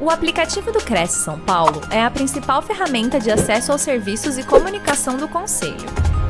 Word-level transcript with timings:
O 0.00 0.10
aplicativo 0.10 0.70
do 0.70 0.78
Cresce 0.78 1.24
São 1.24 1.40
Paulo 1.40 1.80
é 1.90 2.00
a 2.00 2.08
principal 2.08 2.62
ferramenta 2.62 3.18
de 3.18 3.32
acesso 3.32 3.72
aos 3.72 3.80
serviços 3.80 4.38
e 4.38 4.46
comunicação 4.46 5.16
do 5.16 5.26
Conselho. 5.26 5.88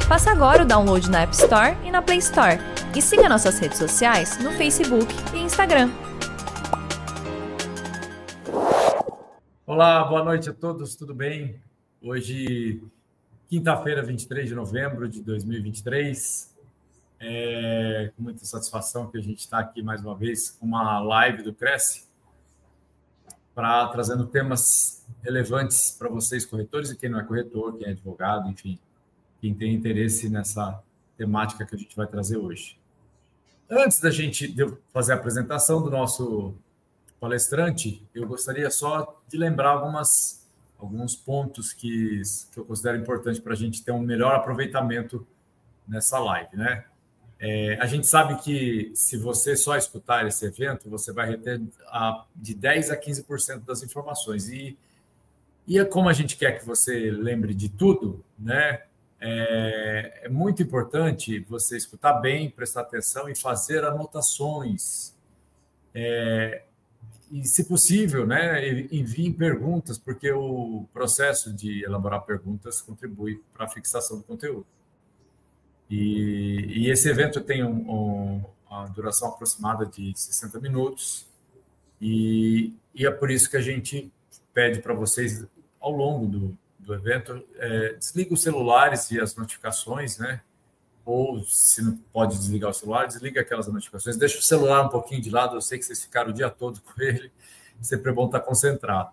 Faça 0.09 0.31
agora 0.31 0.63
o 0.63 0.67
download 0.67 1.11
na 1.11 1.21
App 1.21 1.35
Store 1.35 1.77
e 1.85 1.91
na 1.91 2.01
Play 2.01 2.17
Store. 2.17 2.57
E 2.97 3.03
siga 3.03 3.29
nossas 3.29 3.59
redes 3.59 3.77
sociais 3.77 4.43
no 4.43 4.53
Facebook 4.53 5.13
e 5.35 5.41
Instagram. 5.41 5.91
Olá, 9.67 10.03
boa 10.05 10.25
noite 10.25 10.49
a 10.49 10.55
todos, 10.55 10.97
tudo 10.97 11.15
bem? 11.15 11.61
Hoje, 12.01 12.83
quinta-feira, 13.51 14.03
23 14.03 14.49
de 14.49 14.55
novembro 14.55 15.07
de 15.07 15.21
2023. 15.21 16.57
É 17.21 18.13
com 18.17 18.23
muita 18.23 18.47
satisfação 18.47 19.11
que 19.11 19.19
a 19.19 19.21
gente 19.21 19.41
está 19.41 19.59
aqui 19.59 19.83
mais 19.83 20.01
uma 20.01 20.17
vez 20.17 20.53
com 20.53 20.65
uma 20.65 21.01
live 21.01 21.43
do 21.43 21.53
Cresce 21.53 22.08
para 23.59 23.89
trazendo 23.89 24.25
temas 24.25 25.05
relevantes 25.21 25.91
para 25.91 26.09
vocês, 26.09 26.47
corretores, 26.47 26.93
e 26.93 26.97
quem 26.97 27.11
não 27.11 27.19
é 27.19 27.25
corretor, 27.25 27.77
quem 27.77 27.89
é 27.89 27.91
advogado, 27.91 28.49
enfim, 28.49 28.79
quem 29.41 29.53
tem 29.53 29.75
interesse 29.75 30.29
nessa 30.29 30.81
temática 31.17 31.67
que 31.67 31.75
a 31.75 31.79
gente 31.79 31.97
vai 31.97 32.07
trazer 32.07 32.37
hoje. 32.37 32.79
Antes 33.69 33.99
da 33.99 34.13
gente 34.13 34.55
fazer 34.93 35.11
a 35.11 35.17
apresentação 35.17 35.83
do 35.83 35.91
nosso 35.91 36.55
palestrante, 37.19 38.01
eu 38.15 38.29
gostaria 38.29 38.71
só 38.71 39.21
de 39.27 39.37
lembrar 39.37 39.71
algumas, 39.71 40.49
alguns 40.79 41.17
pontos 41.17 41.73
que, 41.73 42.23
que 42.53 42.61
eu 42.61 42.65
considero 42.65 42.97
importante 42.97 43.41
para 43.41 43.55
a 43.55 43.57
gente 43.57 43.83
ter 43.83 43.91
um 43.91 43.99
melhor 43.99 44.37
aproveitamento 44.37 45.27
nessa 45.89 46.17
live, 46.21 46.57
né? 46.57 46.85
É, 47.41 47.79
a 47.81 47.87
gente 47.87 48.07
sabe 48.07 48.37
que 48.43 48.91
se 48.95 49.17
você 49.17 49.57
só 49.57 49.77
escutar 49.77 50.27
esse 50.27 50.45
evento, 50.45 50.91
você 50.91 51.13
vai 51.13 51.29
reter 51.29 51.61
a, 51.87 52.25
de 52.35 52.55
10% 52.55 52.91
a 52.91 52.97
15% 52.97 53.65
das 53.65 53.83
informações. 53.83 54.49
E, 54.49 54.77
e 55.67 55.79
é 55.79 55.85
como 55.85 56.09
a 56.09 56.13
gente 56.13 56.37
quer 56.37 56.59
que 56.59 56.67
você 56.67 57.11
lembre 57.11 57.55
de 57.55 57.69
tudo, 57.69 58.25
né? 58.39 58.83
É, 59.21 60.23
é 60.25 60.29
muito 60.29 60.63
importante 60.63 61.41
você 61.41 61.77
escutar 61.77 62.15
bem, 62.15 62.51
prestar 62.51 62.83
atenção 62.83 63.29
e 63.29 63.35
fazer 63.35 63.85
anotações. 63.85 65.15
É, 65.95 66.63
e, 67.31 67.45
se 67.45 67.65
possível, 67.65 68.27
né, 68.27 68.87
enviem 68.91 69.33
perguntas, 69.33 69.99
porque 69.99 70.31
o 70.33 70.87
processo 70.93 71.53
de 71.53 71.85
elaborar 71.85 72.23
perguntas 72.23 72.81
contribui 72.81 73.43
para 73.53 73.67
a 73.67 73.69
fixação 73.69 74.19
do 74.19 74.25
conteúdo. 74.25 74.67
E, 75.91 76.85
e 76.85 76.91
esse 76.91 77.09
evento 77.09 77.41
tem 77.41 77.65
um, 77.65 77.91
um, 77.91 78.45
uma 78.69 78.87
duração 78.89 79.29
aproximada 79.29 79.87
de 79.87 80.13
60 80.15 80.61
minutos, 80.61 81.27
e, 82.01 82.75
e, 82.95 83.07
é 83.07 83.11
por 83.11 83.31
isso 83.31 83.51
que 83.51 83.57
a 83.57 83.61
gente 83.61 84.13
pede 84.53 84.81
para 84.81 84.95
vocês, 84.95 85.45
ao 85.81 85.91
longo 85.91 86.27
do, 86.27 86.59
do 86.79 86.95
evento, 86.95 87.45
é, 87.57 87.95
desliga 87.95 88.35
os 88.35 88.43
celulares 88.43 89.11
e 89.11 89.21
as 89.21 89.35
notificações, 89.35 90.19
né? 90.19 90.41
Ou 91.05 91.43
se 91.43 91.83
não 91.83 91.97
pode 92.13 92.37
desligar 92.37 92.71
o 92.71 92.75
celular, 92.75 93.07
desliga 93.07 93.41
aquelas 93.41 93.67
notificações, 93.67 94.17
deixa 94.17 94.39
o 94.39 94.43
celular 94.43 94.87
um 94.87 94.89
pouquinho 94.89 95.21
de 95.21 95.31
lado. 95.31 95.57
Eu 95.57 95.61
sei 95.61 95.79
que 95.79 95.85
vocês 95.85 96.03
ficaram 96.03 96.31
o 96.31 96.33
dia 96.33 96.51
todo 96.51 96.81
com 96.83 97.03
ele, 97.03 97.33
sempre 97.81 98.11
é 98.11 98.15
bom 98.15 98.27
estar 98.27 98.41
concentrado. 98.41 99.11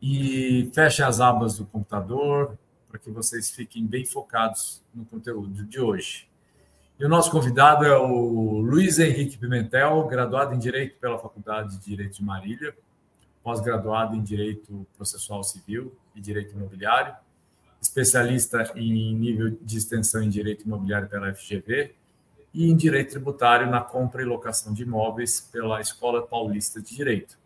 E 0.00 0.70
feche 0.74 1.02
as 1.02 1.20
abas 1.20 1.58
do 1.58 1.66
computador, 1.66 2.58
para 2.88 2.98
que 2.98 3.10
vocês 3.10 3.50
fiquem 3.50 3.86
bem 3.86 4.04
focados 4.04 4.82
no 4.94 5.04
conteúdo 5.04 5.64
de 5.64 5.80
hoje. 5.80 6.28
E 6.98 7.04
o 7.04 7.08
nosso 7.08 7.30
convidado 7.30 7.84
é 7.84 7.96
o 7.96 8.58
Luiz 8.60 8.98
Henrique 8.98 9.38
Pimentel, 9.38 10.04
graduado 10.08 10.54
em 10.54 10.58
Direito 10.58 10.98
pela 10.98 11.18
Faculdade 11.18 11.78
de 11.78 11.84
Direito 11.84 12.16
de 12.16 12.24
Marília, 12.24 12.74
pós-graduado 13.42 14.16
em 14.16 14.22
Direito 14.22 14.86
Processual 14.96 15.44
Civil 15.44 15.96
e 16.14 16.20
Direito 16.20 16.56
Imobiliário, 16.56 17.14
especialista 17.80 18.72
em 18.74 19.14
nível 19.14 19.56
de 19.62 19.78
extensão 19.78 20.22
em 20.22 20.28
Direito 20.28 20.64
Imobiliário 20.64 21.08
pela 21.08 21.32
FGV 21.32 21.94
e 22.52 22.68
em 22.68 22.76
Direito 22.76 23.10
Tributário 23.10 23.70
na 23.70 23.80
compra 23.80 24.20
e 24.20 24.24
locação 24.24 24.72
de 24.74 24.82
imóveis 24.82 25.40
pela 25.40 25.80
Escola 25.80 26.26
Paulista 26.26 26.82
de 26.82 26.96
Direito. 26.96 27.38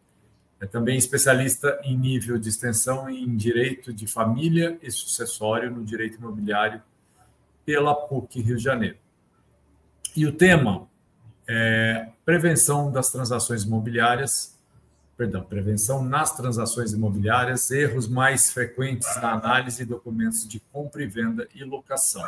É 0.63 0.67
também 0.67 0.97
especialista 0.97 1.81
em 1.83 1.99
nível 1.99 2.39
de 2.39 2.49
extensão 2.49 3.11
em 3.11 3.37
direito 3.37 3.93
de 3.93 4.07
família 4.07 4.79
e 4.81 4.93
sucessório 4.93 5.69
no 5.69 5.85
direito 5.85 6.19
imobiliário 6.19 6.81
pela 7.67 7.93
PUC 7.93 8.41
Rio 8.41 8.57
de 8.57 8.63
Janeiro. 8.63 8.97
E 10.15 10.25
o 10.25 10.33
tema 10.33 10.87
é 11.49 12.11
prevenção 12.25 12.93
das 12.93 13.11
transações 13.11 13.65
imobiliárias, 13.65 14.57
perdão, 15.17 15.43
prevenção 15.43 16.05
nas 16.05 16.37
transações 16.37 16.93
imobiliárias, 16.93 17.69
erros 17.73 18.07
mais 18.07 18.53
frequentes 18.53 19.09
na 19.17 19.33
análise 19.33 19.79
de 19.79 19.85
documentos 19.85 20.47
de 20.47 20.61
compra 20.61 21.03
e 21.03 21.09
venda 21.09 21.49
e 21.57 21.65
locação. 21.65 22.23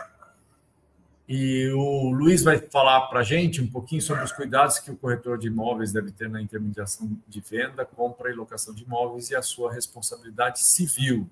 E 1.27 1.71
o 1.71 2.11
Luiz 2.11 2.43
vai 2.43 2.59
falar 2.59 3.03
para 3.09 3.21
a 3.21 3.23
gente 3.23 3.62
um 3.62 3.67
pouquinho 3.67 4.03
sobre 4.03 4.23
os 4.23 4.33
cuidados 4.33 4.79
que 4.79 4.91
o 4.91 4.97
corretor 4.97 5.39
de 5.39 5.47
imóveis 5.47 5.91
deve 5.91 6.11
ter 6.11 6.29
na 6.29 6.41
intermediação 6.41 7.11
de 7.27 7.41
venda, 7.41 7.85
compra 7.85 8.31
e 8.31 8.35
locação 8.35 8.75
de 8.75 8.85
imóveis 8.85 9.31
e 9.31 9.37
a 9.37 9.41
sua 9.41 9.73
responsabilidade 9.73 10.61
civil. 10.61 11.27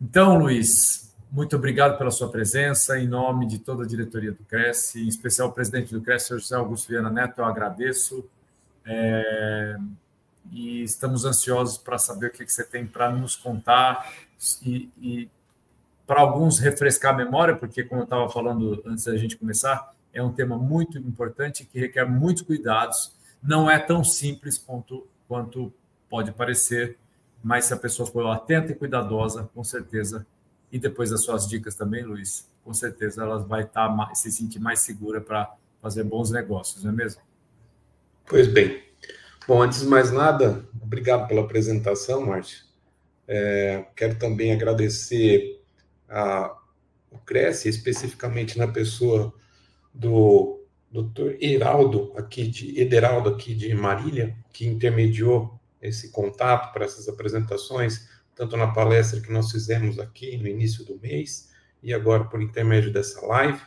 Então, 0.00 0.38
Luiz, 0.38 1.14
muito 1.30 1.56
obrigado 1.56 1.98
pela 1.98 2.10
sua 2.10 2.30
presença. 2.30 2.98
Em 2.98 3.06
nome 3.06 3.46
de 3.46 3.58
toda 3.58 3.84
a 3.84 3.86
diretoria 3.86 4.32
do 4.32 4.44
Cresce, 4.44 5.02
em 5.02 5.08
especial 5.08 5.48
o 5.48 5.52
presidente 5.52 5.92
do 5.92 6.00
Cresce, 6.00 6.30
José 6.30 6.56
Augusto 6.56 6.88
Viana 6.88 7.10
Neto, 7.10 7.38
eu 7.38 7.44
agradeço. 7.44 8.24
É... 8.84 9.76
E 10.50 10.82
estamos 10.82 11.24
ansiosos 11.24 11.78
para 11.78 11.98
saber 11.98 12.26
o 12.26 12.30
que 12.30 12.46
você 12.46 12.64
tem 12.64 12.86
para 12.86 13.10
nos 13.10 13.36
contar 13.36 14.12
e, 14.62 14.90
e 15.00 15.30
para 16.12 16.20
alguns 16.20 16.58
refrescar 16.58 17.14
a 17.14 17.16
memória, 17.16 17.56
porque, 17.56 17.82
como 17.82 18.02
eu 18.02 18.04
estava 18.04 18.28
falando 18.28 18.82
antes 18.84 19.06
da 19.06 19.16
gente 19.16 19.34
começar, 19.34 19.94
é 20.12 20.22
um 20.22 20.30
tema 20.30 20.58
muito 20.58 20.98
importante 20.98 21.64
que 21.64 21.80
requer 21.80 22.04
muitos 22.04 22.42
cuidados. 22.42 23.14
Não 23.42 23.70
é 23.70 23.78
tão 23.78 24.04
simples 24.04 24.58
quanto, 24.58 25.06
quanto 25.26 25.72
pode 26.10 26.30
parecer, 26.30 26.98
mas 27.42 27.64
se 27.64 27.72
a 27.72 27.78
pessoa 27.78 28.06
for 28.06 28.26
atenta 28.26 28.72
e 28.72 28.74
cuidadosa, 28.74 29.48
com 29.54 29.64
certeza, 29.64 30.26
e 30.70 30.78
depois 30.78 31.08
das 31.08 31.24
suas 31.24 31.48
dicas 31.48 31.76
também, 31.76 32.04
Luiz, 32.04 32.46
com 32.62 32.74
certeza 32.74 33.22
ela 33.22 33.38
vai 33.38 33.62
estar 33.62 33.88
tá 33.88 33.94
mais, 33.94 34.18
se 34.18 34.30
sentir 34.30 34.58
mais 34.58 34.80
segura 34.80 35.18
para 35.18 35.50
fazer 35.80 36.04
bons 36.04 36.30
negócios, 36.30 36.84
não 36.84 36.90
é 36.92 36.94
mesmo? 36.94 37.22
Pois 38.26 38.46
bem. 38.46 38.82
Bom, 39.48 39.62
antes 39.62 39.80
de 39.80 39.86
mais 39.86 40.10
nada, 40.10 40.62
obrigado 40.78 41.26
pela 41.26 41.40
apresentação, 41.40 42.26
Márcio. 42.26 42.66
É, 43.26 43.86
quero 43.96 44.18
também 44.18 44.52
agradecer 44.52 45.61
a, 46.12 46.54
o 47.10 47.18
Cresce, 47.18 47.68
especificamente 47.68 48.58
na 48.58 48.68
pessoa 48.68 49.32
do 49.92 50.60
Dr. 50.90 51.36
Heraldo, 51.40 52.12
aqui 52.16 52.46
de 52.46 52.78
Ederaldo, 52.78 53.30
aqui 53.30 53.54
de 53.54 53.74
Marília, 53.74 54.36
que 54.52 54.66
intermediou 54.66 55.58
esse 55.80 56.10
contato 56.10 56.72
para 56.72 56.84
essas 56.84 57.08
apresentações, 57.08 58.08
tanto 58.36 58.56
na 58.56 58.68
palestra 58.68 59.20
que 59.20 59.32
nós 59.32 59.50
fizemos 59.50 59.98
aqui 59.98 60.36
no 60.36 60.46
início 60.46 60.84
do 60.84 60.98
mês 61.00 61.50
e 61.82 61.92
agora 61.92 62.24
por 62.24 62.40
intermédio 62.40 62.92
dessa 62.92 63.24
live. 63.26 63.60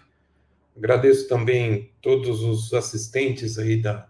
Agradeço 0.77 1.27
também 1.27 1.91
todos 2.01 2.41
os 2.41 2.73
assistentes 2.73 3.57
aí 3.57 3.81
da, 3.81 4.07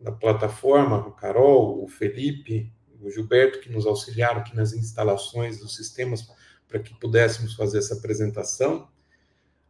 da 0.00 0.10
plataforma, 0.12 0.98
o 1.06 1.12
Carol, 1.12 1.82
o 1.82 1.88
Felipe, 1.88 2.72
o 3.00 3.10
Gilberto, 3.10 3.60
que 3.60 3.70
nos 3.70 3.86
auxiliaram 3.86 4.40
aqui 4.40 4.54
nas 4.56 4.72
instalações 4.72 5.58
dos 5.58 5.76
sistemas 5.76 6.28
para 6.68 6.78
que 6.78 6.94
pudéssemos 6.94 7.54
fazer 7.54 7.78
essa 7.78 7.94
apresentação. 7.94 8.88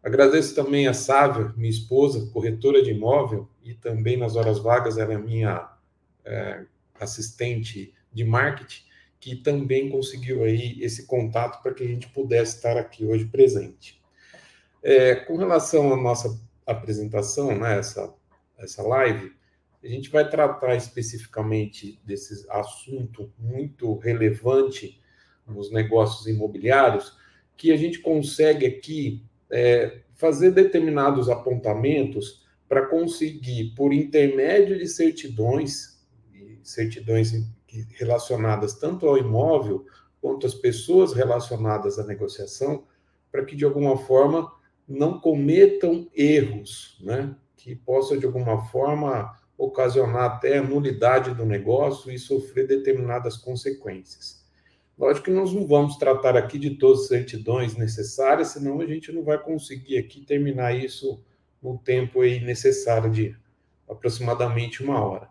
Agradeço 0.02 0.54
também 0.54 0.86
a 0.86 0.94
Sávia, 0.94 1.52
minha 1.56 1.70
esposa, 1.70 2.30
corretora 2.32 2.82
de 2.82 2.90
imóvel, 2.90 3.48
e 3.62 3.74
também 3.74 4.16
nas 4.16 4.36
horas 4.36 4.58
vagas 4.58 4.96
ela 4.96 5.12
é 5.12 5.18
minha 5.18 5.70
é, 6.24 6.64
assistente 7.00 7.94
de 8.12 8.24
marketing, 8.24 8.82
que 9.20 9.36
também 9.36 9.90
conseguiu 9.90 10.44
aí 10.44 10.78
esse 10.80 11.06
contato 11.06 11.62
para 11.62 11.74
que 11.74 11.82
a 11.82 11.86
gente 11.86 12.08
pudesse 12.08 12.56
estar 12.56 12.76
aqui 12.76 13.04
hoje 13.04 13.26
presente. 13.26 14.00
É, 14.82 15.16
com 15.16 15.36
relação 15.36 15.92
à 15.92 15.96
nossa 15.96 16.40
apresentação, 16.64 17.56
né, 17.58 17.78
essa, 17.78 18.14
essa 18.56 18.82
live, 18.82 19.32
a 19.82 19.86
gente 19.86 20.10
vai 20.10 20.28
tratar 20.28 20.74
especificamente 20.74 22.00
desse 22.04 22.46
assunto 22.50 23.32
muito 23.38 23.96
relevante 23.98 25.00
nos 25.46 25.70
negócios 25.70 26.26
imobiliários, 26.26 27.16
que 27.56 27.72
a 27.72 27.76
gente 27.76 28.00
consegue 28.00 28.66
aqui 28.66 29.24
é, 29.50 30.02
fazer 30.14 30.50
determinados 30.50 31.28
apontamentos 31.28 32.46
para 32.68 32.86
conseguir, 32.86 33.72
por 33.74 33.92
intermédio 33.92 34.78
de 34.78 34.86
certidões, 34.86 36.04
certidões 36.62 37.32
relacionadas 37.96 38.74
tanto 38.74 39.06
ao 39.06 39.16
imóvel 39.16 39.86
quanto 40.20 40.46
às 40.46 40.54
pessoas 40.54 41.12
relacionadas 41.12 41.98
à 41.98 42.04
negociação, 42.04 42.84
para 43.30 43.44
que 43.44 43.56
de 43.56 43.64
alguma 43.64 43.96
forma 43.96 44.52
não 44.86 45.20
cometam 45.20 46.08
erros, 46.14 46.98
né? 47.00 47.34
que 47.56 47.74
possam 47.74 48.18
de 48.18 48.26
alguma 48.26 48.66
forma 48.66 49.37
ocasionar 49.58 50.36
até 50.36 50.60
nulidade 50.60 51.34
do 51.34 51.44
negócio 51.44 52.12
e 52.12 52.18
sofrer 52.18 52.68
determinadas 52.68 53.36
consequências. 53.36 54.46
Lógico 54.96 55.26
que 55.26 55.32
nós 55.32 55.52
não 55.52 55.66
vamos 55.66 55.96
tratar 55.96 56.36
aqui 56.36 56.58
de 56.58 56.70
todas 56.70 57.02
as 57.02 57.08
certidões 57.08 57.76
necessárias, 57.76 58.48
senão 58.48 58.80
a 58.80 58.86
gente 58.86 59.10
não 59.10 59.24
vai 59.24 59.38
conseguir 59.38 59.98
aqui 59.98 60.24
terminar 60.24 60.76
isso 60.76 61.20
no 61.60 61.76
tempo 61.76 62.20
aí 62.20 62.40
necessário 62.40 63.10
de 63.10 63.36
aproximadamente 63.88 64.82
uma 64.82 65.04
hora. 65.04 65.28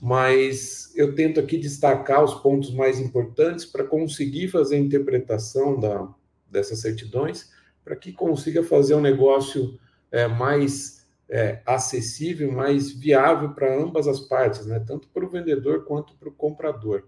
Mas 0.00 0.92
eu 0.96 1.14
tento 1.14 1.38
aqui 1.38 1.58
destacar 1.58 2.24
os 2.24 2.34
pontos 2.34 2.72
mais 2.72 2.98
importantes 2.98 3.64
para 3.64 3.84
conseguir 3.84 4.48
fazer 4.48 4.76
a 4.76 4.80
interpretação 4.80 5.78
da, 5.78 6.08
dessas 6.50 6.80
certidões, 6.80 7.50
para 7.84 7.94
que 7.94 8.12
consiga 8.12 8.62
fazer 8.62 8.94
um 8.94 9.00
negócio 9.00 9.78
é, 10.10 10.26
mais 10.26 10.99
é, 11.30 11.62
acessível, 11.64 12.50
mais 12.50 12.90
viável 12.90 13.50
para 13.54 13.74
ambas 13.74 14.08
as 14.08 14.20
partes, 14.20 14.66
né? 14.66 14.80
tanto 14.80 15.08
para 15.08 15.24
o 15.24 15.30
vendedor 15.30 15.84
quanto 15.84 16.14
para 16.16 16.28
o 16.28 16.32
comprador. 16.32 17.04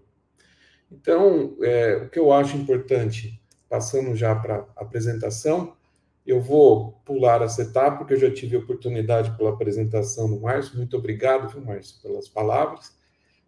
Então, 0.89 1.57
é, 1.61 1.97
o 1.97 2.09
que 2.09 2.17
eu 2.17 2.31
acho 2.31 2.55
importante, 2.55 3.41
passando 3.67 4.15
já 4.15 4.33
para 4.33 4.65
a 4.75 4.81
apresentação, 4.81 5.75
eu 6.25 6.39
vou 6.39 6.93
pular 7.03 7.41
essa 7.41 7.63
etapa, 7.63 7.97
porque 7.97 8.13
eu 8.13 8.19
já 8.19 8.31
tive 8.31 8.55
oportunidade 8.55 9.35
pela 9.35 9.49
apresentação 9.49 10.29
do 10.29 10.39
Márcio. 10.39 10.77
Muito 10.77 10.95
obrigado, 10.95 11.49
viu, 11.49 11.61
Márcio, 11.61 12.01
pelas 12.01 12.29
palavras. 12.29 12.95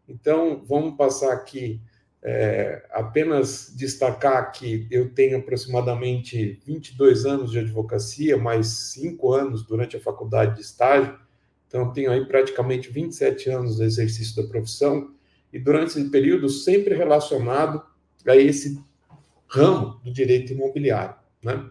Então, 0.09 0.61
vamos 0.65 0.97
passar 0.97 1.31
aqui, 1.31 1.79
é, 2.27 2.83
apenas 2.89 3.71
destacar 3.75 4.51
que 4.51 4.87
eu 4.89 5.11
tenho 5.13 5.37
aproximadamente 5.37 6.59
22 6.65 7.23
anos 7.23 7.51
de 7.51 7.59
advocacia, 7.59 8.35
mais 8.35 8.65
5 8.93 9.31
anos 9.31 9.63
durante 9.63 9.95
a 9.95 10.01
faculdade 10.01 10.55
de 10.55 10.61
estágio. 10.61 11.19
Então, 11.67 11.93
tenho 11.93 12.09
aí 12.09 12.25
praticamente 12.25 12.91
27 12.91 13.51
anos 13.51 13.75
de 13.75 13.83
exercício 13.83 14.41
da 14.41 14.49
profissão, 14.49 15.13
e 15.53 15.59
durante 15.59 15.99
esse 15.99 16.09
período 16.09 16.49
sempre 16.49 16.95
relacionado 16.95 17.83
a 18.27 18.35
esse 18.35 18.83
ramo 19.45 20.01
do 20.03 20.11
direito 20.11 20.51
imobiliário, 20.51 21.15
né? 21.43 21.69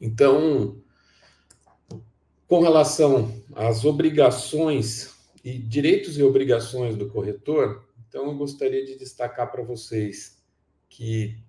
Então, 0.00 0.76
com 2.48 2.60
relação 2.60 3.32
às 3.54 3.84
obrigações 3.84 5.14
e 5.44 5.56
direitos 5.56 6.18
e 6.18 6.22
obrigações 6.24 6.96
do 6.96 7.08
corretor, 7.08 7.84
então 8.10 8.26
eu 8.26 8.34
gostaria 8.34 8.84
de 8.84 8.96
destacar 8.96 9.52
para 9.52 9.62
vocês 9.62 10.42
que 10.88 11.40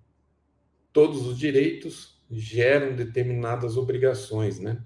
todos 0.92 1.26
os 1.26 1.36
direitos 1.36 2.22
geram 2.30 2.94
determinadas 2.94 3.76
obrigações, 3.76 4.60
né? 4.60 4.80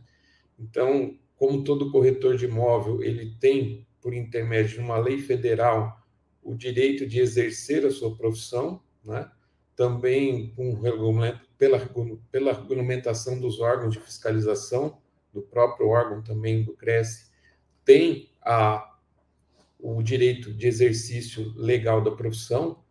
Então, 0.59 1.19
como 1.37 1.63
todo 1.63 1.93
corretor 1.93 2.35
de 2.35 2.47
imóvel, 2.47 3.03
ele 3.03 3.37
tem, 3.39 3.87
por 4.01 4.15
intermédio 4.15 4.79
de 4.79 4.81
uma 4.81 4.97
lei 4.97 5.19
federal, 5.19 6.03
o 6.43 6.55
direito 6.55 7.07
de 7.07 7.21
exercer 7.21 7.85
a 7.85 7.91
sua 7.91 8.17
profissão, 8.17 8.83
né? 9.05 9.31
Também 9.77 10.55
com 10.57 10.81
pela, 11.59 11.79
pela 12.31 12.55
regulamentação 12.55 13.39
dos 13.39 13.61
órgãos 13.61 13.93
de 13.93 14.01
fiscalização, 14.01 14.99
do 15.31 15.43
próprio 15.43 15.89
órgão 15.89 16.23
também 16.23 16.65
do 16.65 16.73
CRES, 16.73 17.31
tem 17.85 18.31
a, 18.41 18.96
o 19.95 20.03
direito 20.03 20.53
de 20.53 20.67
exercício 20.67 21.53
legal 21.55 22.03
da 22.03 22.11
profissão, 22.11 22.83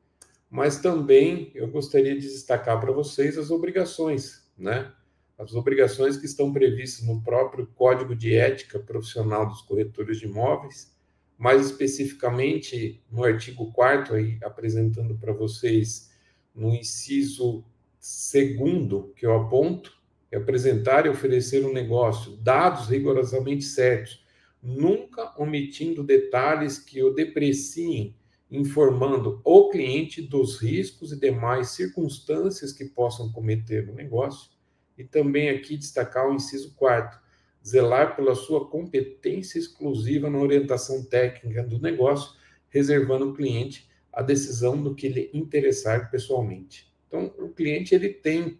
mas 0.50 0.80
também 0.80 1.51
eu 1.53 1.68
gostaria 1.68 2.15
de 2.15 2.21
destacar 2.21 2.80
para 2.80 2.94
vocês 2.94 3.38
as 3.38 3.51
obrigações, 3.51 4.50
né? 4.57 4.94
As 5.38 5.53
obrigações 5.53 6.15
que 6.15 6.25
estão 6.25 6.53
previstas 6.53 7.06
no 7.06 7.21
próprio 7.21 7.68
Código 7.75 8.15
de 8.15 8.33
Ética 8.33 8.80
Profissional 8.80 9.45
dos 9.45 9.62
Corretores 9.62 10.19
de 10.19 10.25
Imóveis, 10.25 10.95
mais 11.38 11.65
especificamente 11.65 13.03
no 13.12 13.25
artigo 13.25 13.74
4 13.74 14.15
aí 14.15 14.38
apresentando 14.41 15.18
para 15.18 15.33
vocês 15.33 16.09
no 16.56 16.74
inciso 16.74 17.65
segundo 18.00 19.12
que 19.18 19.25
eu 19.25 19.36
aponto 19.36 19.94
é 20.31 20.38
apresentar 20.38 21.06
e 21.06 21.09
oferecer 21.09 21.65
um 21.65 21.74
negócio, 21.74 22.38
dados 22.38 22.88
rigorosamente 22.88 23.65
certos, 23.65 24.25
nunca 24.65 25.31
omitindo 25.38 26.03
detalhes 26.03 26.79
que 26.79 27.03
o 27.03 27.13
depreciem, 27.13 28.15
informando 28.50 29.39
o 29.44 29.69
cliente 29.69 30.21
dos 30.21 30.57
riscos 30.57 31.12
e 31.12 31.19
demais 31.19 31.69
circunstâncias 31.69 32.71
que 32.71 32.85
possam 32.85 33.31
cometer 33.31 33.85
no 33.85 33.94
negócio. 33.94 34.50
E 34.97 35.03
também 35.03 35.50
aqui 35.50 35.77
destacar 35.77 36.27
o 36.27 36.33
inciso 36.33 36.73
quarto, 36.73 37.19
zelar 37.65 38.15
pela 38.15 38.33
sua 38.33 38.67
competência 38.67 39.59
exclusiva 39.59 40.29
na 40.29 40.39
orientação 40.39 41.03
técnica 41.03 41.62
do 41.63 41.79
negócio, 41.79 42.35
reservando 42.69 43.25
ao 43.25 43.33
cliente 43.33 43.88
a 44.12 44.21
decisão 44.21 44.81
do 44.81 44.95
que 44.95 45.09
lhe 45.09 45.29
interessar 45.33 46.09
pessoalmente. 46.09 46.91
Então, 47.07 47.33
o 47.38 47.50
cliente 47.50 47.94
ele 47.94 48.09
tem 48.09 48.59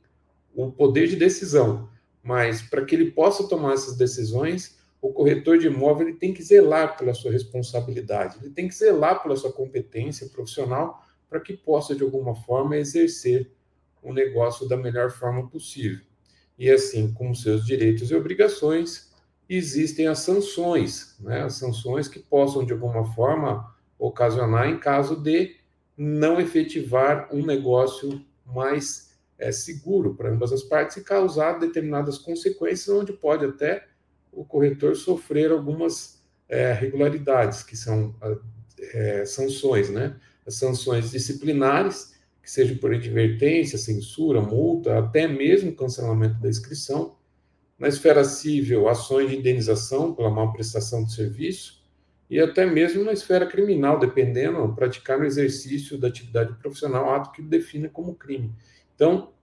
o 0.54 0.72
poder 0.72 1.08
de 1.08 1.16
decisão, 1.16 1.90
mas 2.22 2.62
para 2.62 2.84
que 2.86 2.94
ele 2.94 3.12
possa 3.12 3.48
tomar 3.48 3.74
essas 3.74 3.98
decisões, 3.98 4.78
o 5.06 5.14
corretor 5.14 5.60
de 5.60 5.68
imóvel 5.68 6.08
ele 6.08 6.18
tem 6.18 6.34
que 6.34 6.42
zelar 6.42 6.98
pela 6.98 7.14
sua 7.14 7.32
responsabilidade, 7.32 8.38
ele 8.42 8.50
tem 8.50 8.68
que 8.68 8.74
zelar 8.74 9.22
pela 9.22 9.36
sua 9.36 9.52
competência 9.52 10.28
profissional 10.30 11.06
para 11.30 11.40
que 11.40 11.54
possa, 11.54 11.96
de 11.96 12.02
alguma 12.02 12.34
forma, 12.34 12.76
exercer 12.76 13.52
o 14.02 14.12
negócio 14.12 14.68
da 14.68 14.76
melhor 14.76 15.12
forma 15.12 15.48
possível. 15.48 16.04
E 16.58 16.72
assim 16.72 17.14
como 17.14 17.36
seus 17.36 17.64
direitos 17.66 18.10
e 18.10 18.16
obrigações, 18.16 19.12
existem 19.48 20.08
as 20.08 20.20
sanções, 20.20 21.16
né? 21.20 21.44
as 21.44 21.54
sanções 21.54 22.08
que 22.08 22.18
possam, 22.18 22.66
de 22.66 22.74
alguma 22.74 23.06
forma, 23.14 23.76
ocasionar 24.00 24.68
em 24.68 24.80
caso 24.80 25.22
de 25.22 25.56
não 25.96 26.42
efetivar 26.42 27.30
um 27.32 27.46
negócio 27.46 28.26
mais 28.44 29.16
é, 29.38 29.52
seguro 29.52 30.16
para 30.16 30.32
ambas 30.32 30.52
as 30.52 30.64
partes 30.64 30.98
e 30.98 31.04
causar 31.04 31.60
determinadas 31.60 32.18
consequências, 32.18 32.90
onde 32.90 33.14
pode 33.14 33.46
até 33.46 33.88
o 34.36 34.44
corretor 34.44 34.96
sofrer 34.96 35.52
algumas 35.52 36.22
é, 36.48 36.74
regularidades, 36.74 37.64
que 37.64 37.76
são 37.76 38.16
é, 38.94 39.26
sanções, 39.26 39.90
né? 39.90 40.16
Sanções 40.48 41.10
disciplinares, 41.10 42.14
que 42.44 42.52
seja 42.52 42.76
por 42.76 42.94
advertência, 42.94 43.78
censura, 43.78 44.40
multa, 44.40 45.00
até 45.00 45.28
mesmo 45.28 45.76
cancelamento 45.76 46.40
da 46.40 46.50
inscrição. 46.50 47.18
Na 47.80 47.88
esfera 47.88 48.24
civil, 48.24 48.88
ações 48.88 49.30
de 49.30 49.38
indenização 49.38 50.14
pela 50.14 50.30
má 50.30 50.52
prestação 50.52 51.04
de 51.04 51.14
serviço 51.14 51.84
e 52.30 52.40
até 52.40 52.66
mesmo 52.66 53.04
na 53.04 53.14
esfera 53.14 53.46
criminal, 53.46 54.00
dependendo, 54.00 54.74
praticar 54.76 55.18
no 55.18 55.26
exercício 55.26 55.98
da 55.98 56.08
atividade 56.08 56.54
profissional 56.56 57.10
ato 57.14 57.32
que 57.32 57.42
defina 57.42 57.90
como 57.90 58.16
crime. 58.16 58.54
Então, 58.96 59.34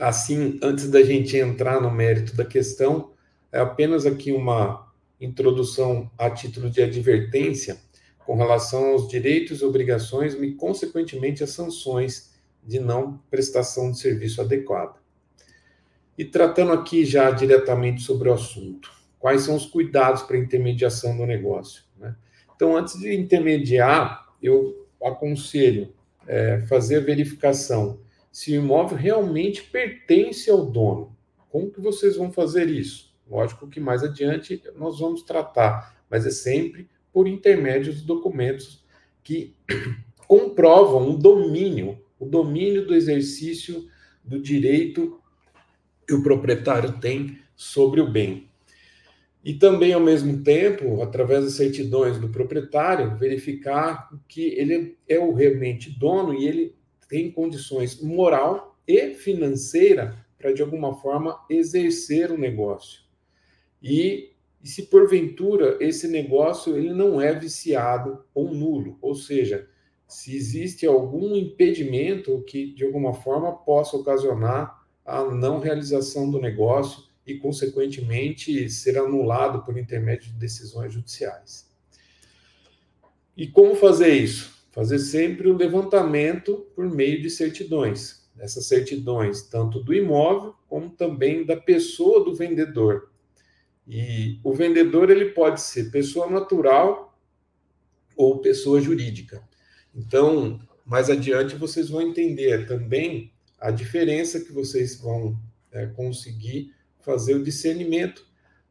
assim, 0.00 0.58
antes 0.62 0.90
da 0.90 1.02
gente 1.02 1.36
entrar 1.36 1.80
no 1.80 1.90
mérito 1.90 2.34
da 2.34 2.44
questão, 2.44 3.12
é 3.52 3.58
apenas 3.58 4.06
aqui 4.06 4.32
uma 4.32 4.86
introdução 5.20 6.10
a 6.18 6.30
título 6.30 6.68
de 6.70 6.82
advertência 6.82 7.78
com 8.18 8.36
relação 8.36 8.92
aos 8.92 9.08
direitos 9.08 9.60
e 9.60 9.64
obrigações 9.64 10.34
e, 10.34 10.52
consequentemente, 10.52 11.44
as 11.44 11.50
sanções 11.50 12.34
de 12.62 12.80
não 12.80 13.18
prestação 13.30 13.92
de 13.92 13.98
serviço 13.98 14.40
adequado. 14.40 14.98
E 16.18 16.24
tratando 16.24 16.72
aqui 16.72 17.04
já 17.04 17.30
diretamente 17.30 18.02
sobre 18.02 18.28
o 18.28 18.32
assunto, 18.32 18.90
quais 19.18 19.42
são 19.42 19.54
os 19.54 19.66
cuidados 19.66 20.22
para 20.22 20.36
a 20.36 20.40
intermediação 20.40 21.16
do 21.16 21.24
negócio? 21.24 21.84
Né? 21.96 22.16
Então, 22.54 22.76
antes 22.76 22.98
de 22.98 23.14
intermediar, 23.14 24.26
eu 24.42 24.86
aconselho 25.02 25.94
é, 26.26 26.60
fazer 26.62 26.96
a 26.96 27.00
verificação 27.00 28.00
se 28.32 28.52
o 28.52 28.56
imóvel 28.56 28.98
realmente 28.98 29.62
pertence 29.62 30.50
ao 30.50 30.66
dono. 30.66 31.16
Como 31.50 31.70
que 31.70 31.80
vocês 31.80 32.16
vão 32.16 32.32
fazer 32.32 32.68
isso? 32.68 33.05
Lógico 33.28 33.68
que 33.68 33.80
mais 33.80 34.02
adiante 34.02 34.62
nós 34.76 35.00
vamos 35.00 35.22
tratar, 35.22 35.96
mas 36.08 36.24
é 36.26 36.30
sempre 36.30 36.88
por 37.12 37.26
intermédio 37.26 37.92
dos 37.92 38.02
documentos 38.02 38.84
que 39.22 39.54
comprovam 40.28 41.10
o 41.10 41.18
domínio, 41.18 41.98
o 42.18 42.26
domínio 42.26 42.86
do 42.86 42.94
exercício 42.94 43.88
do 44.24 44.40
direito 44.40 45.20
que 46.06 46.14
o 46.14 46.22
proprietário 46.22 47.00
tem 47.00 47.38
sobre 47.54 48.00
o 48.00 48.10
bem. 48.10 48.48
E 49.44 49.54
também, 49.54 49.92
ao 49.92 50.00
mesmo 50.00 50.42
tempo, 50.42 51.00
através 51.02 51.44
das 51.44 51.54
certidões 51.54 52.18
do 52.18 52.28
proprietário, 52.28 53.16
verificar 53.16 54.10
que 54.26 54.42
ele 54.58 54.98
é 55.08 55.18
o 55.18 55.32
realmente 55.32 55.96
dono 55.96 56.34
e 56.34 56.46
ele 56.46 56.74
tem 57.08 57.30
condições 57.30 58.00
moral 58.02 58.76
e 58.86 59.14
financeira 59.14 60.16
para, 60.36 60.52
de 60.52 60.62
alguma 60.62 60.96
forma, 60.96 61.40
exercer 61.48 62.32
o 62.32 62.38
negócio. 62.38 63.05
E, 63.88 64.32
e 64.64 64.68
se 64.68 64.86
porventura 64.86 65.76
esse 65.80 66.08
negócio 66.08 66.76
ele 66.76 66.92
não 66.92 67.20
é 67.20 67.32
viciado 67.32 68.24
ou 68.34 68.52
nulo, 68.52 68.98
ou 69.00 69.14
seja, 69.14 69.68
se 70.08 70.34
existe 70.34 70.84
algum 70.84 71.36
impedimento 71.36 72.42
que, 72.48 72.72
de 72.74 72.84
alguma 72.84 73.14
forma, 73.14 73.52
possa 73.52 73.96
ocasionar 73.96 74.84
a 75.04 75.22
não 75.24 75.60
realização 75.60 76.28
do 76.28 76.40
negócio 76.40 77.04
e, 77.24 77.36
consequentemente, 77.36 78.68
ser 78.68 78.98
anulado 78.98 79.62
por 79.64 79.78
intermédio 79.78 80.32
de 80.32 80.38
decisões 80.38 80.92
judiciais. 80.92 81.70
E 83.36 83.46
como 83.46 83.76
fazer 83.76 84.14
isso? 84.14 84.52
Fazer 84.72 84.98
sempre 84.98 85.48
o 85.48 85.56
levantamento 85.56 86.66
por 86.74 86.90
meio 86.90 87.22
de 87.22 87.30
certidões. 87.30 88.28
Essas 88.36 88.66
certidões, 88.66 89.42
tanto 89.42 89.80
do 89.80 89.94
imóvel, 89.94 90.54
como 90.68 90.90
também 90.90 91.44
da 91.44 91.56
pessoa 91.56 92.24
do 92.24 92.34
vendedor. 92.34 93.10
E 93.86 94.40
o 94.42 94.52
vendedor 94.52 95.10
ele 95.10 95.26
pode 95.26 95.60
ser 95.60 95.90
pessoa 95.90 96.28
natural 96.28 97.16
ou 98.16 98.40
pessoa 98.40 98.80
jurídica. 98.80 99.42
Então, 99.94 100.60
mais 100.84 101.08
adiante 101.08 101.54
vocês 101.56 101.88
vão 101.88 102.02
entender 102.02 102.66
também 102.66 103.32
a 103.58 103.70
diferença 103.70 104.40
que 104.40 104.52
vocês 104.52 105.00
vão 105.00 105.38
é, 105.72 105.86
conseguir 105.86 106.74
fazer 107.00 107.34
o 107.34 107.42
discernimento 107.42 108.26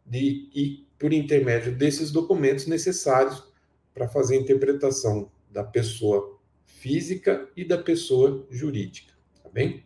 de, 0.05 0.49
e 0.53 0.87
por 0.99 1.13
intermédio 1.13 1.75
desses 1.75 2.11
documentos 2.11 2.67
necessários 2.67 3.43
para 3.93 4.07
fazer 4.07 4.37
a 4.37 4.41
interpretação 4.41 5.31
da 5.49 5.63
pessoa 5.63 6.37
física 6.65 7.49
e 7.55 7.63
da 7.63 7.77
pessoa 7.77 8.45
jurídica, 8.49 9.13
tá 9.41 9.49
bem? 9.49 9.83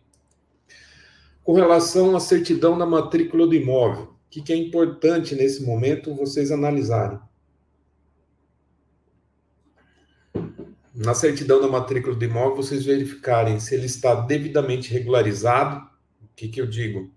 Com 1.44 1.54
relação 1.54 2.16
à 2.16 2.20
certidão 2.20 2.78
da 2.78 2.86
matrícula 2.86 3.48
do 3.48 3.56
imóvel, 3.56 4.19
o 4.30 4.32
que, 4.32 4.44
que 4.44 4.54
é 4.54 4.56
importante 4.56 5.34
nesse 5.34 5.64
momento 5.64 6.14
vocês 6.14 6.52
analisarem? 6.52 7.20
Na 10.94 11.16
certidão 11.16 11.60
da 11.60 11.68
matrícula 11.68 12.16
do 12.16 12.24
imóvel, 12.24 12.58
vocês 12.58 12.86
verificarem 12.86 13.60
se 13.60 13.74
ele 13.74 13.88
está 13.88 14.14
devidamente 14.14 14.94
regularizado. 14.94 15.78
O 16.22 16.28
que, 16.36 16.48
que 16.48 16.62
eu 16.62 16.68
digo? 16.68 17.12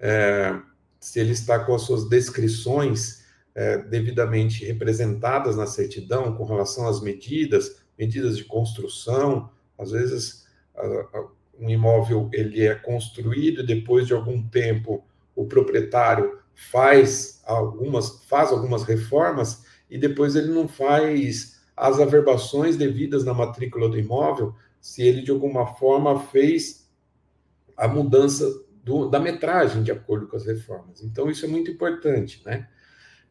É, 0.00 0.60
se 0.98 1.20
ele 1.20 1.30
está 1.30 1.60
com 1.60 1.76
as 1.76 1.82
suas 1.82 2.08
descrições 2.08 3.24
é, 3.54 3.78
devidamente 3.78 4.64
representadas 4.64 5.54
na 5.54 5.66
certidão 5.66 6.34
com 6.34 6.44
relação 6.44 6.88
às 6.88 7.00
medidas, 7.00 7.84
medidas 7.96 8.36
de 8.36 8.42
construção, 8.42 9.48
às 9.78 9.92
vezes 9.92 10.44
a, 10.74 10.84
a, 10.84 11.28
um 11.56 11.70
imóvel 11.70 12.28
ele 12.32 12.66
é 12.66 12.74
construído 12.74 13.60
e 13.60 13.66
depois 13.66 14.08
de 14.08 14.12
algum 14.12 14.42
tempo 14.42 15.04
o 15.36 15.46
proprietário 15.46 16.38
faz 16.58 17.40
algumas 17.44 18.24
faz 18.24 18.50
algumas 18.50 18.82
reformas 18.82 19.64
e 19.88 19.96
depois 19.96 20.34
ele 20.34 20.48
não 20.48 20.66
faz 20.66 21.60
as 21.76 22.00
averbações 22.00 22.76
devidas 22.76 23.24
na 23.24 23.32
matrícula 23.32 23.88
do 23.88 23.96
imóvel 23.96 24.52
se 24.80 25.02
ele 25.02 25.22
de 25.22 25.30
alguma 25.30 25.66
forma 25.74 26.18
fez 26.18 26.90
a 27.76 27.86
mudança 27.86 28.44
do, 28.82 29.08
da 29.08 29.20
metragem 29.20 29.84
de 29.84 29.92
acordo 29.92 30.26
com 30.26 30.36
as 30.36 30.46
reformas. 30.46 31.02
Então, 31.02 31.30
isso 31.30 31.44
é 31.44 31.48
muito 31.48 31.70
importante, 31.70 32.42
né? 32.44 32.68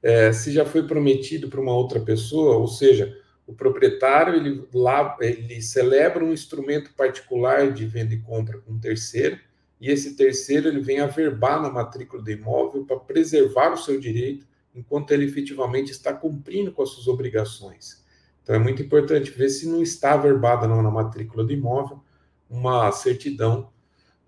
É, 0.02 0.32
se 0.32 0.52
já 0.52 0.64
foi 0.64 0.88
prometido 0.88 1.50
para 1.50 1.60
uma 1.60 1.74
outra 1.74 2.00
pessoa, 2.00 2.56
ou 2.56 2.68
seja, 2.68 3.14
o 3.46 3.54
proprietário 3.54 4.36
ele, 4.36 4.66
lá, 4.74 5.18
ele 5.20 5.62
celebra 5.62 6.24
um 6.24 6.32
instrumento 6.32 6.94
particular 6.94 7.74
de 7.74 7.86
venda 7.86 8.14
e 8.14 8.22
compra 8.22 8.60
com 8.60 8.74
um 8.74 8.80
terceiro, 8.80 9.38
e 9.80 9.90
esse 9.90 10.16
terceiro 10.16 10.68
ele 10.68 10.82
vem 10.82 11.00
averbar 11.00 11.62
na 11.62 11.70
matrícula 11.70 12.22
do 12.22 12.32
imóvel 12.32 12.86
para 12.86 13.00
preservar 13.00 13.74
o 13.74 13.78
seu 13.78 14.00
direito, 14.00 14.48
enquanto 14.74 15.12
ele 15.12 15.26
efetivamente 15.26 15.92
está 15.92 16.14
cumprindo 16.14 16.72
com 16.72 16.82
as 16.82 16.90
suas 16.90 17.08
obrigações. 17.08 18.04
Então 18.42 18.56
é 18.56 18.60
muito 18.60 18.82
importante 18.82 19.32
ver 19.32 19.50
se 19.50 19.68
não 19.68 19.82
está 19.82 20.14
averbada 20.14 20.68
na 20.68 20.92
matrícula 20.92 21.44
do 21.44 21.52
imóvel 21.52 22.02
uma 22.50 22.92
certidão 22.92 23.70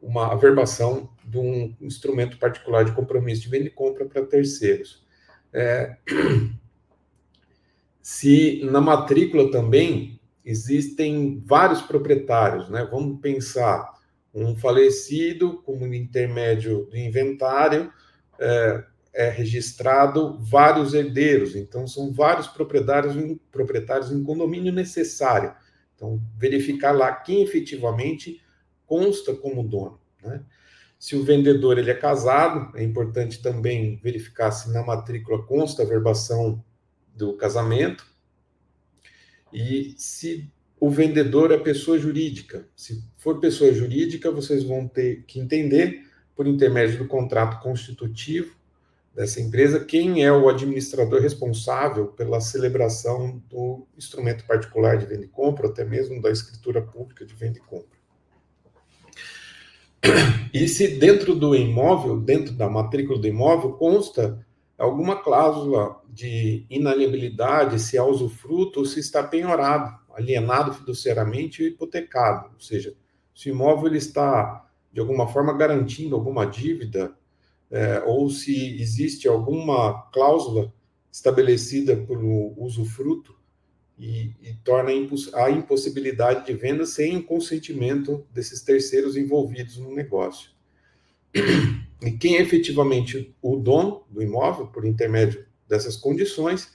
uma 0.01 0.31
averbação 0.31 1.09
de 1.23 1.37
um 1.37 1.75
instrumento 1.81 2.37
particular 2.37 2.85
de 2.85 2.93
compromisso 2.93 3.41
de 3.41 3.49
venda 3.49 3.67
e 3.67 3.71
compra 3.71 4.05
para 4.05 4.25
terceiros. 4.25 5.03
É, 5.51 5.97
se 8.01 8.61
na 8.63 8.81
matrícula 8.81 9.51
também 9.51 10.19
existem 10.43 11.43
vários 11.45 11.81
proprietários, 11.81 12.69
né? 12.69 12.87
Vamos 12.89 13.19
pensar 13.19 13.93
um 14.45 14.55
falecido 14.55 15.61
como 15.63 15.93
intermédio 15.93 16.85
do 16.85 16.97
inventário 16.97 17.91
é, 18.39 18.83
é 19.13 19.29
registrado 19.29 20.37
vários 20.39 20.93
herdeiros, 20.93 21.55
então 21.55 21.87
são 21.87 22.11
vários 22.11 22.47
proprietários 22.47 23.15
em, 23.15 23.35
proprietários 23.51 24.11
em 24.11 24.23
condomínio 24.23 24.71
necessário. 24.71 25.53
Então 25.95 26.21
verificar 26.37 26.91
lá 26.91 27.11
quem 27.11 27.43
efetivamente 27.43 28.41
consta 28.85 29.35
como 29.35 29.67
dono. 29.67 29.99
Né? 30.23 30.41
Se 30.97 31.15
o 31.15 31.23
vendedor 31.23 31.77
ele 31.77 31.91
é 31.91 31.95
casado, 31.95 32.77
é 32.77 32.83
importante 32.83 33.41
também 33.41 33.97
verificar 34.03 34.51
se 34.51 34.71
na 34.71 34.83
matrícula 34.83 35.43
consta 35.43 35.83
a 35.83 35.85
verbação 35.85 36.63
do 37.15 37.35
casamento. 37.35 38.05
E 39.51 39.95
se 39.97 40.51
o 40.79 40.89
vendedor 40.89 41.51
é 41.51 41.57
pessoa 41.57 41.97
jurídica. 41.97 42.65
Se 42.75 43.03
for 43.17 43.39
pessoa 43.39 43.73
jurídica, 43.73 44.31
vocês 44.31 44.63
vão 44.63 44.87
ter 44.87 45.23
que 45.27 45.39
entender, 45.39 46.07
por 46.35 46.47
intermédio 46.47 46.99
do 46.99 47.07
contrato 47.07 47.61
constitutivo 47.61 48.55
dessa 49.13 49.41
empresa, 49.41 49.83
quem 49.83 50.23
é 50.23 50.31
o 50.31 50.47
administrador 50.47 51.21
responsável 51.21 52.07
pela 52.07 52.39
celebração 52.39 53.43
do 53.49 53.85
instrumento 53.97 54.45
particular 54.45 54.97
de 54.97 55.05
venda 55.05 55.25
e 55.25 55.27
compra, 55.27 55.67
até 55.67 55.83
mesmo 55.83 56.21
da 56.21 56.31
escritura 56.31 56.81
pública 56.81 57.25
de 57.25 57.33
venda 57.33 57.57
e 57.57 57.61
compra. 57.61 57.99
E 60.53 60.65
se 60.69 60.87
dentro 60.87 61.35
do 61.35 61.53
imóvel, 61.53 62.17
dentro 62.21 62.53
da 62.53 62.69
matrícula 62.69 63.19
do 63.19 63.27
imóvel, 63.27 63.73
consta 63.73 64.45
alguma 64.77 65.21
cláusula 65.21 66.01
de 66.07 66.65
inaliabilidade, 66.69 67.79
se 67.79 67.97
há 67.97 68.05
usufruto 68.05 68.79
ou 68.79 68.85
se 68.85 69.01
está 69.01 69.21
penhorado, 69.21 69.93
alienado 70.19 70.73
fiduciariamente 70.73 71.61
ou 71.61 71.67
hipotecado. 71.67 72.51
Ou 72.53 72.59
seja, 72.59 72.93
se 73.33 73.49
o 73.49 73.53
imóvel 73.53 73.87
ele 73.87 73.97
está, 73.97 74.69
de 74.91 74.99
alguma 74.99 75.27
forma, 75.27 75.57
garantindo 75.57 76.15
alguma 76.15 76.45
dívida, 76.45 77.13
é, 77.71 78.01
ou 78.05 78.29
se 78.29 78.81
existe 78.81 79.27
alguma 79.27 80.03
cláusula 80.11 80.73
estabelecida 81.11 81.95
pelo 81.95 82.53
usufruto, 82.57 83.39
e, 83.99 84.33
e 84.41 84.53
torna 84.63 84.91
a 85.33 85.51
impossibilidade 85.51 86.45
de 86.45 86.53
venda 86.53 86.85
sem 86.85 87.17
o 87.17 87.23
consentimento 87.23 88.25
desses 88.33 88.61
terceiros 88.61 89.17
envolvidos 89.17 89.77
no 89.77 89.93
negócio. 89.93 90.51
E 92.01 92.11
quem 92.11 92.37
é 92.37 92.41
efetivamente 92.41 93.35
o 93.41 93.57
dono 93.57 94.03
do 94.09 94.21
imóvel, 94.21 94.67
por 94.67 94.85
intermédio 94.85 95.45
dessas 95.67 95.97
condições, 95.97 96.71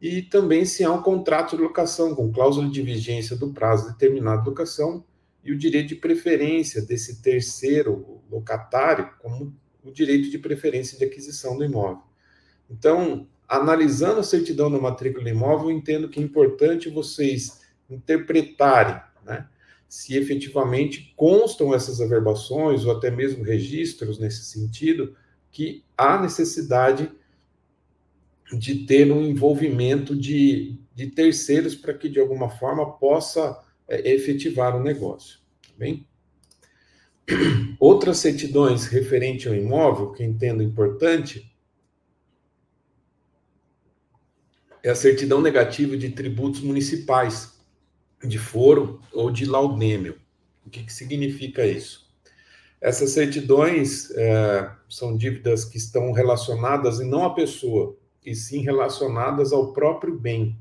e 0.00 0.22
também 0.22 0.64
se 0.64 0.84
há 0.84 0.92
um 0.92 1.02
contrato 1.02 1.56
de 1.56 1.62
locação 1.62 2.14
com 2.14 2.32
cláusula 2.32 2.68
de 2.68 2.82
vigência 2.82 3.36
do 3.36 3.52
prazo 3.52 3.88
determinado 3.92 4.42
de 4.42 4.48
locação 4.48 5.04
e 5.42 5.52
o 5.52 5.58
direito 5.58 5.88
de 5.88 5.96
preferência 5.96 6.82
desse 6.82 7.20
terceiro 7.20 8.20
locatário 8.30 9.10
como 9.18 9.54
o 9.82 9.90
direito 9.90 10.30
de 10.30 10.38
preferência 10.38 10.98
de 10.98 11.04
aquisição 11.04 11.56
do 11.56 11.64
imóvel. 11.64 12.02
Então, 12.70 13.26
analisando 13.48 14.20
a 14.20 14.24
certidão 14.24 14.70
da 14.70 14.78
matrícula 14.78 15.28
imóvel, 15.28 15.70
entendo 15.70 16.08
que 16.08 16.20
é 16.20 16.22
importante 16.22 16.90
vocês 16.90 17.62
interpretarem, 17.88 19.00
né, 19.24 19.48
se 19.88 20.16
efetivamente 20.16 21.14
constam 21.16 21.74
essas 21.74 22.00
averbações 22.00 22.84
ou 22.84 22.92
até 22.92 23.10
mesmo 23.10 23.42
registros 23.42 24.18
nesse 24.18 24.44
sentido, 24.44 25.16
que 25.50 25.82
há 25.96 26.20
necessidade 26.20 27.04
de 27.04 27.10
ter 28.86 29.12
um 29.12 29.22
envolvimento 29.22 30.16
de, 30.16 30.80
de 30.94 31.06
terceiros 31.08 31.74
para 31.74 31.94
que 31.94 32.08
de 32.08 32.18
alguma 32.18 32.48
forma 32.48 32.98
possa 32.98 33.60
é, 33.86 34.12
efetivar 34.12 34.76
o 34.76 34.82
negócio, 34.82 35.38
tá 35.62 35.72
bem? 35.76 36.06
Outras 37.78 38.18
certidões 38.18 38.86
referente 38.86 39.48
ao 39.48 39.54
imóvel 39.54 40.12
que 40.12 40.24
entendo 40.24 40.62
importante 40.62 41.54
é 44.82 44.90
a 44.90 44.94
certidão 44.94 45.40
negativa 45.40 45.96
de 45.96 46.08
tributos 46.10 46.60
municipais, 46.60 47.58
de 48.24 48.38
foro 48.38 49.00
ou 49.12 49.30
de 49.30 49.44
laudêmio. 49.44 50.18
O 50.64 50.70
que, 50.70 50.82
que 50.82 50.92
significa 50.92 51.66
isso? 51.66 52.08
Essas 52.80 53.10
certidões 53.10 54.10
é, 54.12 54.70
são 54.88 55.16
dívidas 55.16 55.64
que 55.64 55.76
estão 55.76 56.12
relacionadas 56.12 57.00
e 57.00 57.04
não 57.04 57.24
à 57.24 57.34
pessoa, 57.34 57.98
e 58.28 58.34
sim 58.34 58.62
relacionadas 58.62 59.52
ao 59.52 59.72
próprio 59.72 60.18
bem. 60.18 60.56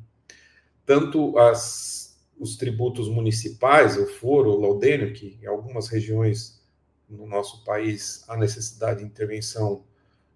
Tanto 0.86 1.38
as, 1.38 2.18
os 2.40 2.56
tributos 2.56 3.10
municipais, 3.10 3.98
o 3.98 4.06
foro, 4.06 4.52
o 4.52 4.60
laudêmio, 4.60 5.14
que 5.14 5.38
em 5.42 5.46
algumas 5.46 5.88
regiões 5.88 6.62
no 7.10 7.26
nosso 7.26 7.64
país 7.64 8.24
há 8.28 8.36
necessidade 8.36 9.00
de 9.00 9.06
intervenção 9.06 9.84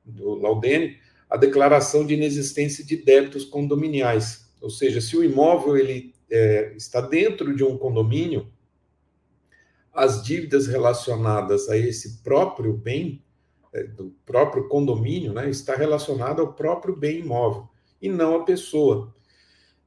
do 0.05 0.35
laudêmio, 0.35 0.95
a 1.29 1.37
declaração 1.37 2.05
de 2.05 2.13
inexistência 2.13 2.83
de 2.83 2.97
débitos 2.97 3.45
condominiais. 3.45 4.49
Ou 4.61 4.69
seja, 4.69 4.99
se 4.99 5.15
o 5.15 5.23
imóvel 5.23 5.77
ele 5.77 6.13
é, 6.29 6.73
está 6.75 7.01
dentro 7.01 7.55
de 7.55 7.63
um 7.63 7.77
condomínio, 7.77 8.51
as 9.93 10.23
dívidas 10.23 10.67
relacionadas 10.67 11.69
a 11.69 11.77
esse 11.77 12.21
próprio 12.21 12.73
bem, 12.73 13.21
do 13.95 14.13
próprio 14.25 14.67
condomínio, 14.67 15.33
né, 15.33 15.49
está 15.49 15.75
relacionada 15.75 16.41
ao 16.41 16.53
próprio 16.53 16.95
bem 16.95 17.19
imóvel 17.19 17.69
e 18.01 18.09
não 18.09 18.35
à 18.35 18.43
pessoa. 18.43 19.13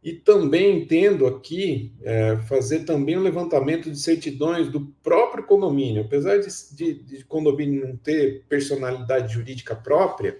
E 0.03 0.12
também 0.12 0.83
entendo 0.83 1.26
aqui 1.26 1.95
é, 2.03 2.37
fazer 2.49 2.81
também 2.81 3.17
um 3.17 3.23
levantamento 3.23 3.91
de 3.91 3.99
certidões 3.99 4.69
do 4.69 4.87
próprio 5.03 5.45
condomínio. 5.45 6.03
Apesar 6.03 6.38
de, 6.38 6.49
de, 6.75 6.95
de 7.03 7.25
condomínio 7.25 7.88
não 7.88 7.97
ter 7.97 8.45
personalidade 8.47 9.33
jurídica 9.33 9.75
própria, 9.75 10.38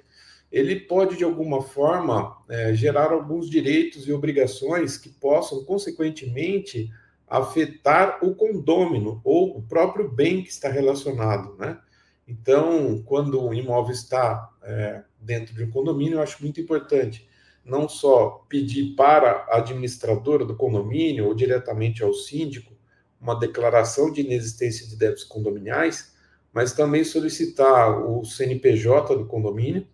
ele 0.53 0.81
pode, 0.81 1.17
de 1.17 1.25
alguma 1.25 1.63
forma, 1.63 2.37
é, 2.49 2.75
gerar 2.75 3.11
alguns 3.11 3.49
direitos 3.49 4.07
e 4.07 4.13
obrigações 4.13 4.99
que 4.99 5.09
possam, 5.09 5.65
consequentemente, 5.65 6.91
afetar 7.27 8.19
o 8.23 8.35
condômino 8.35 9.21
ou 9.25 9.57
o 9.57 9.63
próprio 9.63 10.09
bem 10.09 10.43
que 10.43 10.51
está 10.51 10.69
relacionado, 10.69 11.57
né? 11.59 11.79
Então, 12.27 13.03
quando 13.05 13.43
o 13.43 13.53
imóvel 13.53 13.93
está 13.93 14.51
é, 14.63 15.03
dentro 15.21 15.55
de 15.55 15.65
um 15.65 15.71
condomínio, 15.71 16.15
eu 16.15 16.23
acho 16.23 16.43
muito 16.43 16.61
importante 16.61 17.29
não 17.65 17.89
só 17.89 18.45
pedir 18.49 18.95
para 18.95 19.47
a 19.49 19.59
administradora 19.59 20.45
do 20.45 20.55
condomínio 20.55 21.27
ou 21.27 21.35
diretamente 21.35 22.03
ao 22.03 22.13
síndico 22.13 22.75
uma 23.21 23.35
declaração 23.35 24.13
de 24.13 24.21
inexistência 24.21 24.87
de 24.87 24.97
débitos 24.97 25.25
condominiais, 25.25 26.15
mas 26.53 26.75
também 26.75 27.03
solicitar 27.03 28.07
o 28.07 28.25
CNPJ 28.25 29.17
do 29.17 29.25
condomínio, 29.25 29.87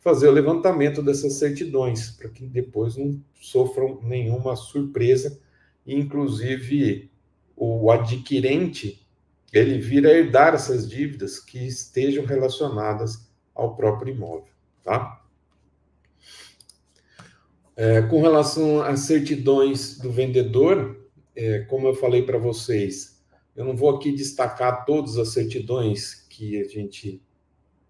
fazer 0.00 0.28
o 0.28 0.32
levantamento 0.32 1.02
dessas 1.02 1.34
certidões, 1.34 2.10
para 2.10 2.28
que 2.28 2.44
depois 2.44 2.96
não 2.96 3.18
sofram 3.40 4.00
nenhuma 4.02 4.54
surpresa, 4.54 5.40
inclusive 5.86 7.10
o 7.56 7.90
adquirente 7.90 9.03
ele 9.58 9.78
vir 9.78 10.06
a 10.06 10.10
herdar 10.10 10.54
essas 10.54 10.88
dívidas 10.88 11.38
que 11.38 11.66
estejam 11.66 12.24
relacionadas 12.24 13.28
ao 13.54 13.76
próprio 13.76 14.14
imóvel, 14.14 14.52
tá? 14.82 15.22
É, 17.76 18.02
com 18.02 18.20
relação 18.20 18.82
às 18.82 19.00
certidões 19.00 19.98
do 19.98 20.10
vendedor, 20.10 21.08
é, 21.34 21.60
como 21.60 21.88
eu 21.88 21.94
falei 21.94 22.22
para 22.22 22.38
vocês, 22.38 23.20
eu 23.56 23.64
não 23.64 23.76
vou 23.76 23.96
aqui 23.96 24.12
destacar 24.12 24.84
todas 24.84 25.16
as 25.18 25.28
certidões 25.28 26.26
que 26.28 26.60
a 26.60 26.64
gente, 26.64 27.22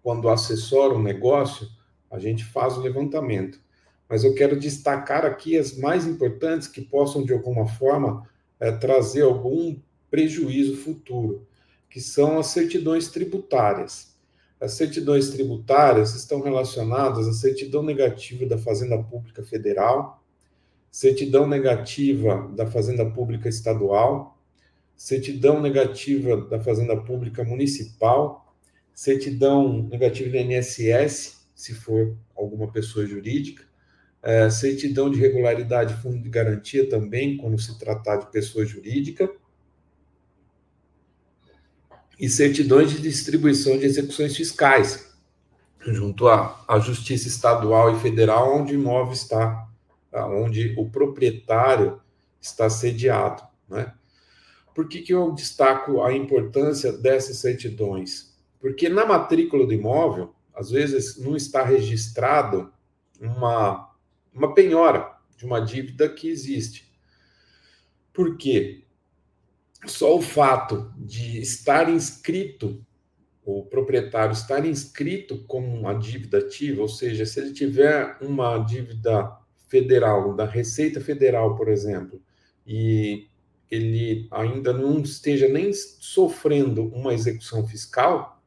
quando 0.01 0.29
assessora 0.29 0.93
um 0.93 1.01
negócio, 1.01 1.67
a 2.09 2.19
gente 2.19 2.43
faz 2.45 2.77
o 2.77 2.81
levantamento. 2.81 3.59
Mas 4.07 4.23
eu 4.23 4.35
quero 4.35 4.59
destacar 4.59 5.25
aqui 5.25 5.57
as 5.57 5.77
mais 5.77 6.05
importantes 6.05 6.67
que 6.67 6.81
possam, 6.81 7.23
de 7.23 7.33
alguma 7.33 7.67
forma, 7.67 8.27
é, 8.59 8.71
trazer 8.71 9.23
algum 9.23 9.75
prejuízo 10.09 10.77
futuro, 10.77 11.47
que 11.89 11.99
são 11.99 12.39
as 12.39 12.47
certidões 12.47 13.09
tributárias. 13.09 14.15
As 14.59 14.73
certidões 14.73 15.29
tributárias 15.29 16.15
estão 16.15 16.41
relacionadas 16.41 17.27
à 17.27 17.33
certidão 17.33 17.83
negativa 17.83 18.45
da 18.45 18.57
Fazenda 18.57 18.97
Pública 18.97 19.43
Federal, 19.43 20.23
certidão 20.91 21.45
negativa 21.45 22.49
da 22.55 22.65
Fazenda 22.65 23.05
Pública 23.05 23.49
Estadual, 23.49 24.39
certidão 24.95 25.61
negativa 25.61 26.37
da 26.37 26.59
Fazenda 26.59 26.95
Pública 26.95 27.43
Municipal, 27.43 28.55
certidão 28.93 29.83
negativa 29.83 30.29
do 30.29 30.37
INSS, 30.37 31.45
se 31.53 31.73
for 31.73 32.17
alguma 32.35 32.71
pessoa 32.71 33.05
jurídica, 33.05 33.63
é, 34.23 34.49
certidão 34.49 35.09
de 35.09 35.19
regularidade 35.19 36.01
fundo 36.01 36.17
de 36.17 36.29
garantia 36.29 36.89
também, 36.89 37.37
quando 37.37 37.59
se 37.59 37.77
tratar 37.77 38.17
de 38.17 38.31
pessoa 38.31 38.65
jurídica, 38.65 39.29
e 42.19 42.29
certidões 42.29 42.91
de 42.91 43.01
distribuição 43.01 43.77
de 43.77 43.85
execuções 43.85 44.35
fiscais, 44.35 45.13
junto 45.79 46.27
à, 46.27 46.63
à 46.67 46.79
Justiça 46.79 47.27
Estadual 47.27 47.95
e 47.95 47.99
Federal, 47.99 48.55
onde 48.55 48.73
o 48.75 48.79
imóvel 48.79 49.13
está, 49.13 49.67
tá? 50.09 50.27
onde 50.27 50.73
o 50.77 50.89
proprietário 50.89 51.99
está 52.39 52.69
sediado. 52.69 53.43
Né? 53.69 53.93
Por 54.73 54.87
que, 54.87 55.01
que 55.01 55.13
eu 55.13 55.31
destaco 55.31 56.03
a 56.03 56.13
importância 56.13 56.91
dessas 56.91 57.37
certidões? 57.37 58.35
Porque 58.59 58.89
na 58.89 59.05
matrícula 59.05 59.65
do 59.65 59.73
imóvel, 59.73 60.33
às 60.53 60.71
vezes 60.71 61.17
não 61.17 61.35
está 61.35 61.63
registrado 61.63 62.71
uma, 63.19 63.93
uma 64.33 64.53
penhora 64.53 65.13
de 65.37 65.45
uma 65.45 65.59
dívida 65.59 66.07
que 66.09 66.29
existe. 66.29 66.89
Por 68.13 68.37
quê? 68.37 68.84
Só 69.91 70.15
o 70.17 70.21
fato 70.21 70.91
de 70.97 71.39
estar 71.39 71.89
inscrito, 71.89 72.85
o 73.43 73.63
proprietário 73.63 74.33
estar 74.33 74.65
inscrito 74.65 75.43
como 75.45 75.67
uma 75.67 75.93
dívida 75.93 76.39
ativa, 76.39 76.81
ou 76.81 76.87
seja, 76.87 77.25
se 77.25 77.39
ele 77.39 77.53
tiver 77.53 78.17
uma 78.21 78.57
dívida 78.57 79.37
federal, 79.67 80.33
da 80.35 80.45
Receita 80.45 81.01
Federal, 81.01 81.55
por 81.55 81.67
exemplo, 81.67 82.21
e 82.65 83.27
ele 83.69 84.27
ainda 84.31 84.71
não 84.71 84.99
esteja 84.99 85.47
nem 85.47 85.71
sofrendo 85.73 86.85
uma 86.87 87.13
execução 87.13 87.67
fiscal, 87.67 88.41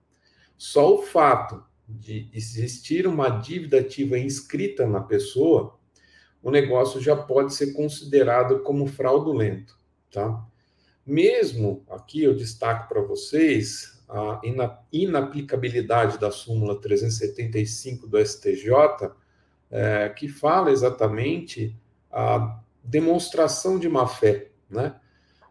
só 0.56 0.94
o 0.94 1.02
fato 1.02 1.62
de 1.88 2.28
existir 2.34 3.06
uma 3.06 3.28
dívida 3.28 3.80
ativa 3.80 4.18
inscrita 4.18 4.86
na 4.86 5.00
pessoa, 5.00 5.78
o 6.42 6.50
negócio 6.50 7.00
já 7.00 7.16
pode 7.16 7.54
ser 7.54 7.72
considerado 7.72 8.60
como 8.60 8.86
fraudulento, 8.86 9.78
tá? 10.10 10.46
Mesmo 11.08 11.86
aqui 11.88 12.22
eu 12.22 12.36
destaco 12.36 12.86
para 12.86 13.00
vocês 13.00 13.98
a 14.06 14.42
inaplicabilidade 14.92 16.18
da 16.18 16.30
súmula 16.30 16.78
375 16.78 18.06
do 18.06 18.22
STJ, 18.22 19.10
é, 19.70 20.10
que 20.10 20.28
fala 20.28 20.70
exatamente 20.70 21.74
a 22.12 22.60
demonstração 22.84 23.78
de 23.78 23.88
má-fé, 23.88 24.50
né? 24.68 24.96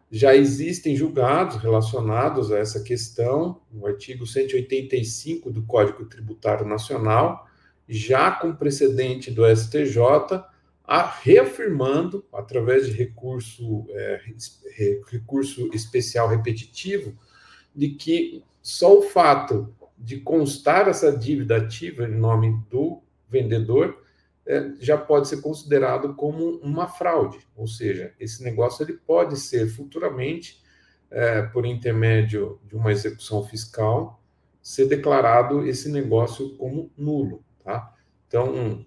Já 0.08 0.32
existem 0.32 0.94
julgados 0.94 1.56
relacionados 1.56 2.52
a 2.52 2.58
essa 2.58 2.80
questão, 2.80 3.60
no 3.72 3.84
artigo 3.84 4.24
185 4.28 5.50
do 5.50 5.64
Código 5.64 6.04
Tributário 6.04 6.64
Nacional, 6.64 7.48
já 7.88 8.30
com 8.30 8.54
precedente 8.54 9.28
do 9.32 9.44
STJ, 9.44 9.98
reafirmando, 10.96 12.24
através 12.32 12.86
de 12.86 12.92
recurso, 12.92 13.86
é, 13.90 14.20
recurso 15.10 15.68
especial 15.74 16.28
repetitivo, 16.28 17.14
de 17.74 17.90
que 17.90 18.42
só 18.62 18.98
o 18.98 19.02
fato 19.02 19.74
de 19.98 20.20
constar 20.20 20.88
essa 20.88 21.14
dívida 21.14 21.56
ativa 21.56 22.04
em 22.04 22.14
nome 22.14 22.58
do 22.70 23.02
vendedor 23.28 24.02
é, 24.46 24.72
já 24.80 24.96
pode 24.96 25.28
ser 25.28 25.42
considerado 25.42 26.14
como 26.14 26.56
uma 26.60 26.88
fraude, 26.88 27.38
ou 27.54 27.66
seja, 27.66 28.14
esse 28.18 28.42
negócio 28.42 28.82
ele 28.82 28.94
pode 28.94 29.38
ser 29.38 29.68
futuramente, 29.68 30.62
é, 31.10 31.42
por 31.42 31.66
intermédio 31.66 32.58
de 32.64 32.74
uma 32.74 32.92
execução 32.92 33.44
fiscal, 33.44 34.22
ser 34.62 34.86
declarado 34.86 35.66
esse 35.66 35.90
negócio 35.90 36.56
como 36.56 36.90
nulo, 36.96 37.42
tá? 37.62 37.94
Então, 38.26 38.84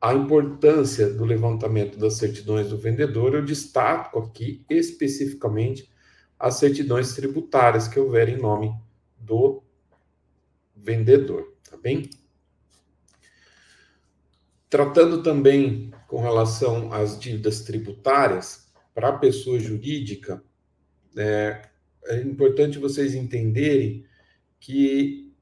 a 0.00 0.14
importância 0.14 1.12
do 1.12 1.24
levantamento 1.24 1.98
das 1.98 2.14
certidões 2.14 2.68
do 2.68 2.78
vendedor, 2.78 3.34
eu 3.34 3.44
destaco 3.44 4.18
aqui 4.20 4.64
especificamente 4.70 5.90
as 6.38 6.54
certidões 6.54 7.14
tributárias 7.14 7.88
que 7.88 7.98
houver 7.98 8.28
em 8.28 8.36
nome 8.36 8.72
do 9.18 9.62
vendedor, 10.76 11.52
tá 11.68 11.76
bem? 11.76 12.08
Tratando 14.70 15.22
também 15.22 15.92
com 16.06 16.20
relação 16.20 16.92
às 16.92 17.18
dívidas 17.18 17.62
tributárias, 17.62 18.68
para 18.98 19.10
a 19.10 19.18
pessoa 19.18 19.60
jurídica, 19.60 20.42
é, 21.16 21.62
é, 22.06 22.20
importante 22.20 22.80
vocês 22.80 23.14
entenderem 23.14 24.04
que 24.58 25.32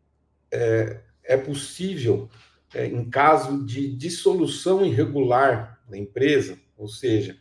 é, 0.51 1.01
é 1.25 1.37
possível 1.39 2.29
é, 2.77 2.87
em 2.87 3.09
caso 3.09 3.65
de 3.65 3.89
dissolução 3.97 4.85
irregular 4.85 5.81
da 5.89 5.97
empresa, 5.97 6.59
ou 6.77 6.87
seja, 6.87 7.35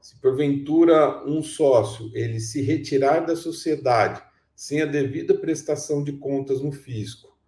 se 0.00 0.16
porventura 0.16 1.24
um 1.24 1.42
sócio 1.42 2.10
ele 2.12 2.40
se 2.40 2.60
retirar 2.60 3.20
da 3.20 3.36
sociedade 3.36 4.20
sem 4.54 4.82
a 4.82 4.86
devida 4.86 5.32
prestação 5.34 6.02
de 6.02 6.12
contas 6.14 6.60
no 6.60 6.72
fisco, 6.72 7.38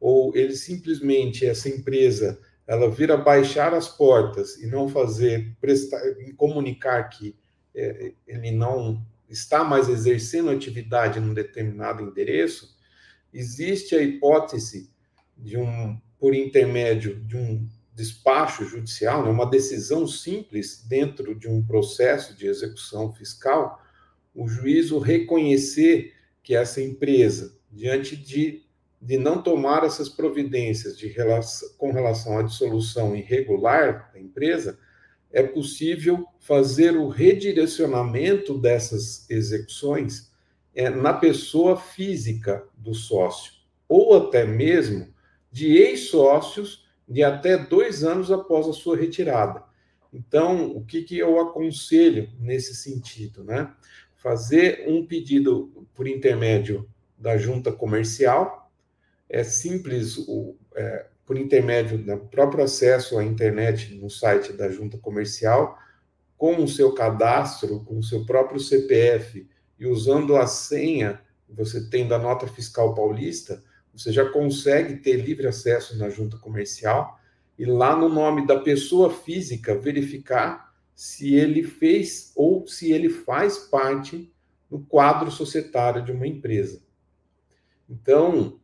ou 0.00 0.34
ele 0.34 0.56
simplesmente 0.56 1.44
essa 1.44 1.68
empresa 1.68 2.40
ela 2.66 2.90
vir 2.90 3.12
a 3.12 3.16
baixar 3.16 3.74
as 3.74 3.88
portas 3.88 4.56
e 4.56 4.66
não 4.66 4.88
fazer 4.88 5.54
prestar, 5.60 6.00
comunicar 6.36 7.04
que 7.10 7.36
é, 7.74 8.12
ele 8.26 8.50
não 8.52 9.04
está 9.28 9.62
mais 9.62 9.88
exercendo 9.88 10.50
atividade 10.50 11.20
num 11.20 11.34
determinado 11.34 12.02
endereço, 12.02 12.74
existe 13.32 13.94
a 13.94 14.02
hipótese 14.02 14.90
de 15.36 15.58
um 15.58 16.00
por 16.18 16.34
intermédio 16.34 17.16
de 17.20 17.36
um 17.36 17.68
despacho 17.94 18.64
judicial, 18.66 19.24
né, 19.24 19.30
uma 19.30 19.48
decisão 19.48 20.06
simples 20.06 20.84
dentro 20.86 21.34
de 21.34 21.48
um 21.48 21.64
processo 21.64 22.36
de 22.36 22.46
execução 22.46 23.12
fiscal, 23.12 23.82
o 24.34 24.46
juízo 24.46 24.98
reconhecer 24.98 26.12
que 26.42 26.54
essa 26.54 26.80
empresa, 26.82 27.58
diante 27.72 28.14
de, 28.14 28.62
de 29.00 29.16
não 29.16 29.42
tomar 29.42 29.82
essas 29.82 30.10
providências 30.10 30.96
de 30.96 31.08
relação, 31.08 31.70
com 31.78 31.90
relação 31.90 32.38
à 32.38 32.42
dissolução 32.42 33.16
irregular 33.16 34.10
da 34.12 34.20
empresa, 34.20 34.78
é 35.32 35.42
possível 35.42 36.26
fazer 36.38 36.96
o 36.96 37.08
redirecionamento 37.08 38.58
dessas 38.58 39.28
execuções 39.30 40.30
é, 40.74 40.90
na 40.90 41.14
pessoa 41.14 41.76
física 41.78 42.62
do 42.76 42.94
sócio, 42.94 43.52
ou 43.88 44.14
até 44.16 44.44
mesmo 44.44 45.08
de 45.50 45.76
ex-sócios 45.76 46.86
de 47.08 47.22
até 47.22 47.56
dois 47.56 48.02
anos 48.02 48.30
após 48.30 48.66
a 48.66 48.72
sua 48.72 48.96
retirada. 48.96 49.62
Então, 50.12 50.70
o 50.74 50.84
que, 50.84 51.02
que 51.02 51.18
eu 51.18 51.40
aconselho 51.40 52.30
nesse 52.38 52.74
sentido? 52.74 53.44
Né? 53.44 53.70
Fazer 54.16 54.84
um 54.88 55.06
pedido 55.06 55.86
por 55.94 56.08
intermédio 56.08 56.88
da 57.18 57.36
junta 57.36 57.72
comercial, 57.72 58.70
é 59.28 59.42
simples, 59.42 60.16
o, 60.16 60.56
é, 60.74 61.06
por 61.24 61.36
intermédio 61.36 61.98
do 61.98 62.16
próprio 62.18 62.64
acesso 62.64 63.18
à 63.18 63.24
internet 63.24 63.94
no 63.94 64.08
site 64.08 64.52
da 64.52 64.70
junta 64.70 64.98
comercial, 64.98 65.78
com 66.36 66.62
o 66.62 66.68
seu 66.68 66.92
cadastro, 66.92 67.80
com 67.84 67.98
o 67.98 68.02
seu 68.02 68.24
próprio 68.24 68.60
CPF 68.60 69.48
e 69.78 69.86
usando 69.86 70.36
a 70.36 70.46
senha 70.46 71.20
que 71.46 71.52
você 71.52 71.88
tem 71.88 72.06
da 72.06 72.18
nota 72.18 72.46
fiscal 72.46 72.94
paulista, 72.94 73.62
você 73.96 74.12
já 74.12 74.28
consegue 74.28 74.96
ter 74.96 75.16
livre 75.16 75.46
acesso 75.46 75.96
na 75.96 76.10
junta 76.10 76.36
comercial 76.36 77.18
e 77.58 77.64
lá 77.64 77.96
no 77.96 78.08
nome 78.08 78.46
da 78.46 78.60
pessoa 78.60 79.10
física 79.10 79.74
verificar 79.74 80.74
se 80.94 81.34
ele 81.34 81.62
fez 81.62 82.32
ou 82.36 82.66
se 82.66 82.92
ele 82.92 83.08
faz 83.08 83.56
parte 83.58 84.30
do 84.68 84.80
quadro 84.80 85.30
societário 85.30 86.04
de 86.04 86.12
uma 86.12 86.26
empresa. 86.26 86.82
Então, 87.88 88.60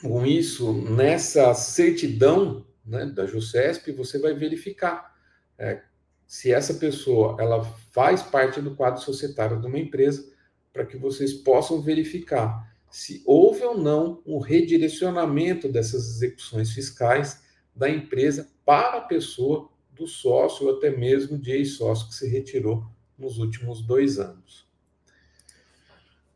com 0.00 0.24
isso, 0.24 0.72
nessa 0.72 1.52
certidão 1.54 2.66
né, 2.84 3.06
da 3.06 3.26
JUSESP, 3.26 3.92
você 3.92 4.18
vai 4.18 4.34
verificar 4.34 5.16
é, 5.58 5.82
se 6.26 6.52
essa 6.52 6.74
pessoa 6.74 7.36
ela 7.40 7.64
faz 7.90 8.22
parte 8.22 8.60
do 8.60 8.76
quadro 8.76 9.00
societário 9.00 9.60
de 9.60 9.66
uma 9.66 9.78
empresa, 9.78 10.32
para 10.72 10.84
que 10.84 10.96
vocês 10.96 11.32
possam 11.32 11.80
verificar 11.80 12.75
se 12.90 13.22
houve 13.26 13.62
ou 13.62 13.76
não 13.76 14.22
um 14.26 14.38
redirecionamento 14.38 15.68
dessas 15.68 16.08
execuções 16.08 16.70
fiscais 16.70 17.42
da 17.74 17.90
empresa 17.90 18.48
para 18.64 18.98
a 18.98 19.02
pessoa 19.02 19.68
do 19.92 20.06
sócio 20.06 20.66
ou 20.66 20.76
até 20.76 20.90
mesmo 20.90 21.38
de 21.38 21.52
ex-sócio 21.52 22.08
que 22.08 22.14
se 22.14 22.28
retirou 22.28 22.84
nos 23.18 23.38
últimos 23.38 23.82
dois 23.82 24.18
anos. 24.18 24.66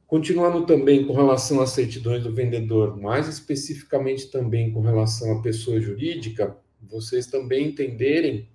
Continuando 0.07 0.67
também 0.67 1.07
com 1.07 1.13
relação 1.13 1.61
às 1.61 1.71
certidões 1.71 2.23
do 2.23 2.35
vendedor, 2.35 3.01
mais 3.01 3.29
especificamente 3.29 4.29
também 4.29 4.73
com 4.73 4.81
relação 4.81 5.39
à 5.39 5.43
pessoa 5.43 5.81
jurídica, 5.81 6.57
vocês 6.83 7.27
também 7.27 7.69
entenderem 7.69 8.49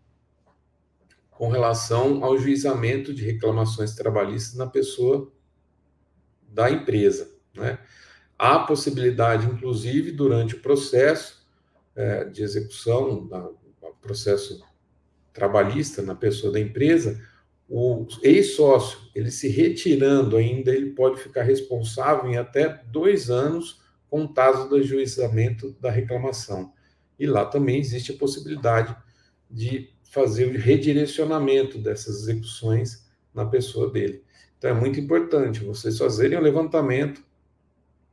com 1.31 1.47
relação 1.49 2.23
ao 2.23 2.37
juizamento 2.37 3.13
de 3.13 3.23
reclamações 3.23 3.93
trabalhistas 3.93 4.55
na 4.55 4.67
pessoa 4.67 5.31
da 6.49 6.69
empresa. 6.69 7.34
Né? 7.55 7.79
Há 8.37 8.59
possibilidade, 8.59 9.47
inclusive, 9.47 10.11
durante 10.11 10.55
o 10.55 10.61
processo 10.61 11.45
é, 11.95 12.25
de 12.25 12.43
execução, 12.43 13.25
do 13.27 13.57
processo 14.01 14.61
trabalhista 15.33 16.01
na 16.01 16.15
pessoa 16.15 16.51
da 16.51 16.59
empresa, 16.59 17.21
o 17.67 18.05
ex-sócio, 18.21 18.99
ele 19.15 19.31
se 19.31 19.47
retirando 19.47 20.37
ainda, 20.37 20.71
ele 20.71 20.91
pode 20.91 21.19
ficar 21.19 21.43
responsável 21.43 22.29
em 22.29 22.37
até 22.37 22.81
dois 22.91 23.29
anos 23.29 23.81
contados 24.07 24.69
do 24.69 24.81
juizamento 24.83 25.75
da 25.81 25.89
reclamação. 25.89 26.71
E 27.17 27.25
lá 27.25 27.45
também 27.45 27.79
existe 27.79 28.11
a 28.11 28.17
possibilidade 28.17 28.95
de 29.49 29.89
fazer 30.03 30.45
o 30.45 30.59
redirecionamento 30.59 31.77
dessas 31.79 32.21
execuções 32.21 33.05
na 33.33 33.45
pessoa 33.45 33.89
dele. 33.89 34.23
Então 34.57 34.69
é 34.69 34.73
muito 34.73 34.99
importante 34.99 35.63
vocês 35.63 35.97
fazerem 35.97 36.37
o 36.37 36.41
levantamento 36.41 37.24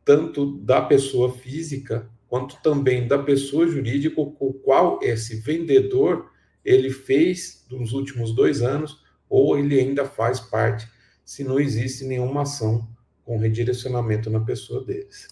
tanto 0.04 0.58
da 0.58 0.80
pessoa 0.80 1.32
física 1.32 2.10
quanto 2.28 2.56
também 2.62 3.06
da 3.06 3.18
pessoa 3.18 3.66
jurídica, 3.66 4.20
o 4.20 4.54
qual 4.54 4.98
esse 5.02 5.36
vendedor 5.36 6.30
ele 6.64 6.90
fez 6.90 7.66
nos 7.70 7.92
últimos 7.92 8.34
dois 8.34 8.62
anos 8.62 9.02
ou 9.28 9.58
ele 9.58 9.78
ainda 9.78 10.04
faz 10.04 10.40
parte 10.40 10.88
se 11.24 11.44
não 11.44 11.58
existe 11.58 12.04
nenhuma 12.04 12.42
ação 12.42 12.88
com 13.24 13.38
redirecionamento 13.38 14.30
na 14.30 14.40
pessoa 14.40 14.84
deles. 14.84 15.28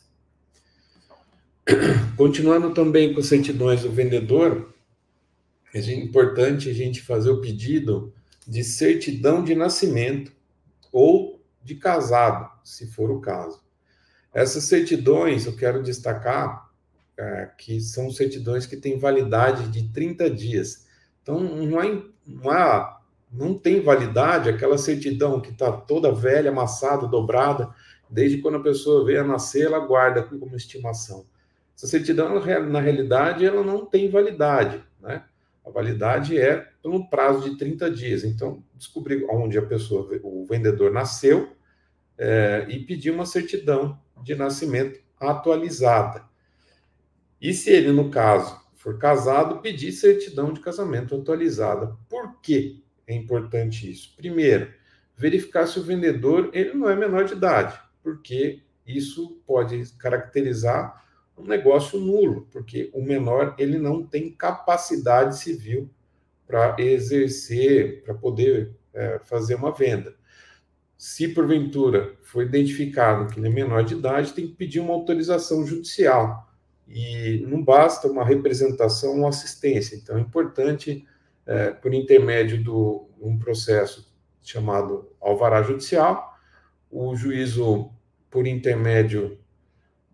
Continuando 2.16 2.72
também 2.72 3.14
com 3.14 3.22
certidões 3.22 3.82
do 3.82 3.90
vendedor, 3.90 4.74
é 5.72 5.78
importante 5.92 6.68
a 6.68 6.72
gente 6.72 7.00
fazer 7.02 7.30
o 7.30 7.40
pedido 7.40 8.12
de 8.46 8.64
certidão 8.64 9.44
de 9.44 9.54
nascimento 9.54 10.32
ou 10.90 11.40
de 11.62 11.76
casado, 11.76 12.50
se 12.64 12.86
for 12.86 13.10
o 13.10 13.20
caso. 13.20 13.62
Essas 14.32 14.64
certidões, 14.64 15.46
eu 15.46 15.56
quero 15.56 15.82
destacar 15.82 16.70
é, 17.16 17.50
que 17.58 17.80
são 17.80 18.10
certidões 18.10 18.66
que 18.66 18.76
têm 18.76 18.98
validade 18.98 19.68
de 19.68 19.88
30 19.92 20.30
dias. 20.30 20.86
Então, 21.22 21.40
não 21.40 21.78
há, 21.78 21.84
não 22.26 22.50
há 22.50 23.00
não 23.32 23.56
tem 23.56 23.80
validade 23.80 24.48
aquela 24.48 24.76
certidão 24.76 25.40
que 25.40 25.50
está 25.50 25.70
toda 25.70 26.12
velha, 26.12 26.50
amassada, 26.50 27.06
dobrada, 27.06 27.72
desde 28.08 28.38
quando 28.38 28.56
a 28.56 28.62
pessoa 28.62 29.04
veio 29.04 29.20
a 29.20 29.26
nascer, 29.26 29.66
ela 29.66 29.78
guarda 29.78 30.22
como 30.22 30.56
estimação. 30.56 31.24
Essa 31.76 31.86
certidão, 31.86 32.44
na 32.68 32.80
realidade, 32.80 33.46
ela 33.46 33.62
não 33.62 33.86
tem 33.86 34.10
validade, 34.10 34.82
né? 35.00 35.24
A 35.64 35.70
validade 35.70 36.38
é 36.38 36.68
no 36.84 37.08
prazo 37.08 37.48
de 37.48 37.56
30 37.56 37.90
dias. 37.90 38.24
Então, 38.24 38.62
descobrir 38.74 39.24
onde 39.30 39.56
a 39.56 39.62
pessoa, 39.62 40.08
o 40.22 40.44
vendedor 40.44 40.90
nasceu 40.90 41.52
é, 42.18 42.66
e 42.68 42.80
pedir 42.80 43.10
uma 43.10 43.24
certidão 43.24 43.98
de 44.22 44.34
nascimento 44.34 45.00
atualizada. 45.18 46.24
E 47.40 47.52
se 47.52 47.70
ele, 47.70 47.92
no 47.92 48.10
caso, 48.10 48.60
for 48.74 48.98
casado, 48.98 49.60
pedir 49.60 49.92
certidão 49.92 50.52
de 50.52 50.60
casamento 50.60 51.14
atualizada. 51.14 51.96
Por 52.08 52.40
quê? 52.40 52.80
é 53.10 53.14
importante 53.14 53.90
isso? 53.90 54.14
Primeiro, 54.16 54.72
verificar 55.16 55.66
se 55.66 55.78
o 55.78 55.82
vendedor 55.82 56.50
ele 56.52 56.74
não 56.74 56.88
é 56.88 56.94
menor 56.94 57.24
de 57.24 57.34
idade, 57.34 57.78
porque 58.02 58.62
isso 58.86 59.42
pode 59.44 59.84
caracterizar 59.98 61.04
um 61.36 61.44
negócio 61.44 61.98
nulo, 61.98 62.46
porque 62.52 62.90
o 62.94 63.02
menor 63.02 63.54
ele 63.58 63.78
não 63.78 64.06
tem 64.06 64.30
capacidade 64.30 65.38
civil 65.38 65.90
para 66.46 66.76
exercer, 66.78 68.02
para 68.02 68.14
poder 68.14 68.76
é, 68.94 69.18
fazer 69.24 69.56
uma 69.56 69.72
venda. 69.72 70.14
Se 71.00 71.28
porventura 71.28 72.14
foi 72.20 72.44
identificado 72.44 73.32
que 73.32 73.40
ele 73.40 73.48
é 73.48 73.50
menor 73.50 73.82
de 73.82 73.94
idade, 73.94 74.34
tem 74.34 74.46
que 74.46 74.52
pedir 74.52 74.80
uma 74.80 74.92
autorização 74.92 75.66
judicial. 75.66 76.46
E 76.86 77.42
não 77.48 77.64
basta 77.64 78.06
uma 78.06 78.22
representação 78.22 79.20
ou 79.20 79.26
assistência. 79.26 79.96
Então 79.96 80.18
é 80.18 80.20
importante 80.20 81.06
é, 81.46 81.70
por 81.70 81.94
intermédio 81.94 82.62
de 82.62 82.68
um 82.68 83.38
processo 83.38 84.14
chamado 84.42 85.10
alvará 85.22 85.62
judicial, 85.62 86.34
o 86.90 87.16
juízo, 87.16 87.90
por 88.30 88.46
intermédio, 88.46 89.38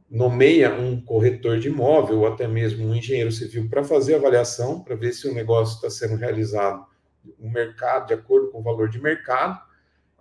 nomeia 0.08 0.72
um 0.72 1.00
corretor 1.00 1.58
de 1.58 1.66
imóvel 1.66 2.20
ou 2.20 2.28
até 2.28 2.46
mesmo 2.46 2.86
um 2.86 2.94
engenheiro 2.94 3.32
civil 3.32 3.68
para 3.68 3.82
fazer 3.82 4.14
avaliação, 4.14 4.84
para 4.84 4.94
ver 4.94 5.12
se 5.12 5.26
o 5.26 5.34
negócio 5.34 5.74
está 5.74 5.90
sendo 5.90 6.14
realizado 6.14 6.86
no 7.40 7.50
mercado, 7.50 8.06
de 8.06 8.14
acordo 8.14 8.52
com 8.52 8.60
o 8.60 8.62
valor 8.62 8.88
de 8.88 9.02
mercado, 9.02 9.65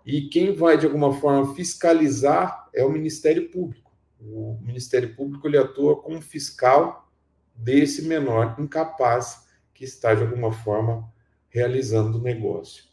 e 0.05 0.29
quem 0.29 0.53
vai, 0.53 0.77
de 0.77 0.85
alguma 0.85 1.13
forma, 1.13 1.55
fiscalizar 1.55 2.69
é 2.73 2.83
o 2.83 2.91
Ministério 2.91 3.49
Público. 3.49 3.91
O 4.21 4.59
Ministério 4.61 5.15
Público 5.15 5.47
ele 5.47 5.57
atua 5.57 5.99
como 6.01 6.21
fiscal 6.21 7.11
desse 7.55 8.03
menor 8.03 8.55
incapaz 8.59 9.45
que 9.73 9.83
está, 9.83 10.13
de 10.13 10.21
alguma 10.21 10.51
forma, 10.51 11.11
realizando 11.49 12.19
o 12.19 12.21
negócio. 12.21 12.83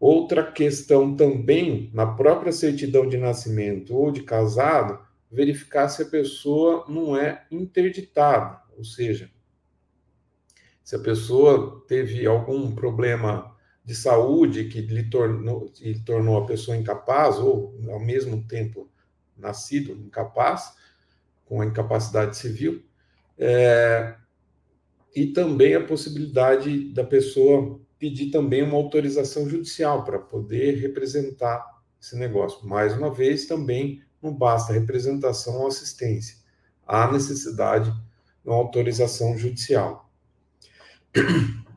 Outra 0.00 0.50
questão 0.50 1.14
também, 1.16 1.90
na 1.94 2.06
própria 2.06 2.52
certidão 2.52 3.08
de 3.08 3.16
nascimento 3.16 3.94
ou 3.94 4.10
de 4.10 4.22
casado, 4.22 4.98
verificar 5.30 5.88
se 5.88 6.02
a 6.02 6.06
pessoa 6.06 6.84
não 6.88 7.16
é 7.16 7.46
interditada, 7.50 8.60
ou 8.76 8.84
seja, 8.84 9.30
se 10.82 10.96
a 10.96 10.98
pessoa 10.98 11.84
teve 11.88 12.26
algum 12.26 12.74
problema 12.74 13.53
de 13.84 13.94
saúde 13.94 14.64
que 14.64 14.80
lhe 14.80 15.10
tornou, 15.10 15.70
lhe 15.78 16.00
tornou 16.00 16.38
a 16.38 16.46
pessoa 16.46 16.76
incapaz, 16.76 17.36
ou 17.36 17.78
ao 17.90 18.00
mesmo 18.00 18.42
tempo 18.46 18.88
nascido 19.36 19.92
incapaz, 19.92 20.72
com 21.44 21.60
a 21.60 21.66
incapacidade 21.66 22.36
civil, 22.36 22.82
é, 23.36 24.14
e 25.14 25.26
também 25.26 25.74
a 25.74 25.84
possibilidade 25.84 26.92
da 26.92 27.04
pessoa 27.04 27.78
pedir 27.98 28.30
também 28.30 28.62
uma 28.62 28.76
autorização 28.76 29.48
judicial 29.48 30.04
para 30.04 30.18
poder 30.18 30.76
representar 30.80 31.64
esse 32.00 32.16
negócio. 32.16 32.66
Mais 32.66 32.94
uma 32.94 33.12
vez, 33.12 33.46
também 33.46 34.02
não 34.22 34.32
basta 34.32 34.72
representação 34.72 35.60
ou 35.60 35.66
assistência, 35.66 36.36
há 36.86 37.10
necessidade 37.12 37.90
de 37.90 38.48
uma 38.48 38.56
autorização 38.56 39.36
judicial. 39.36 40.10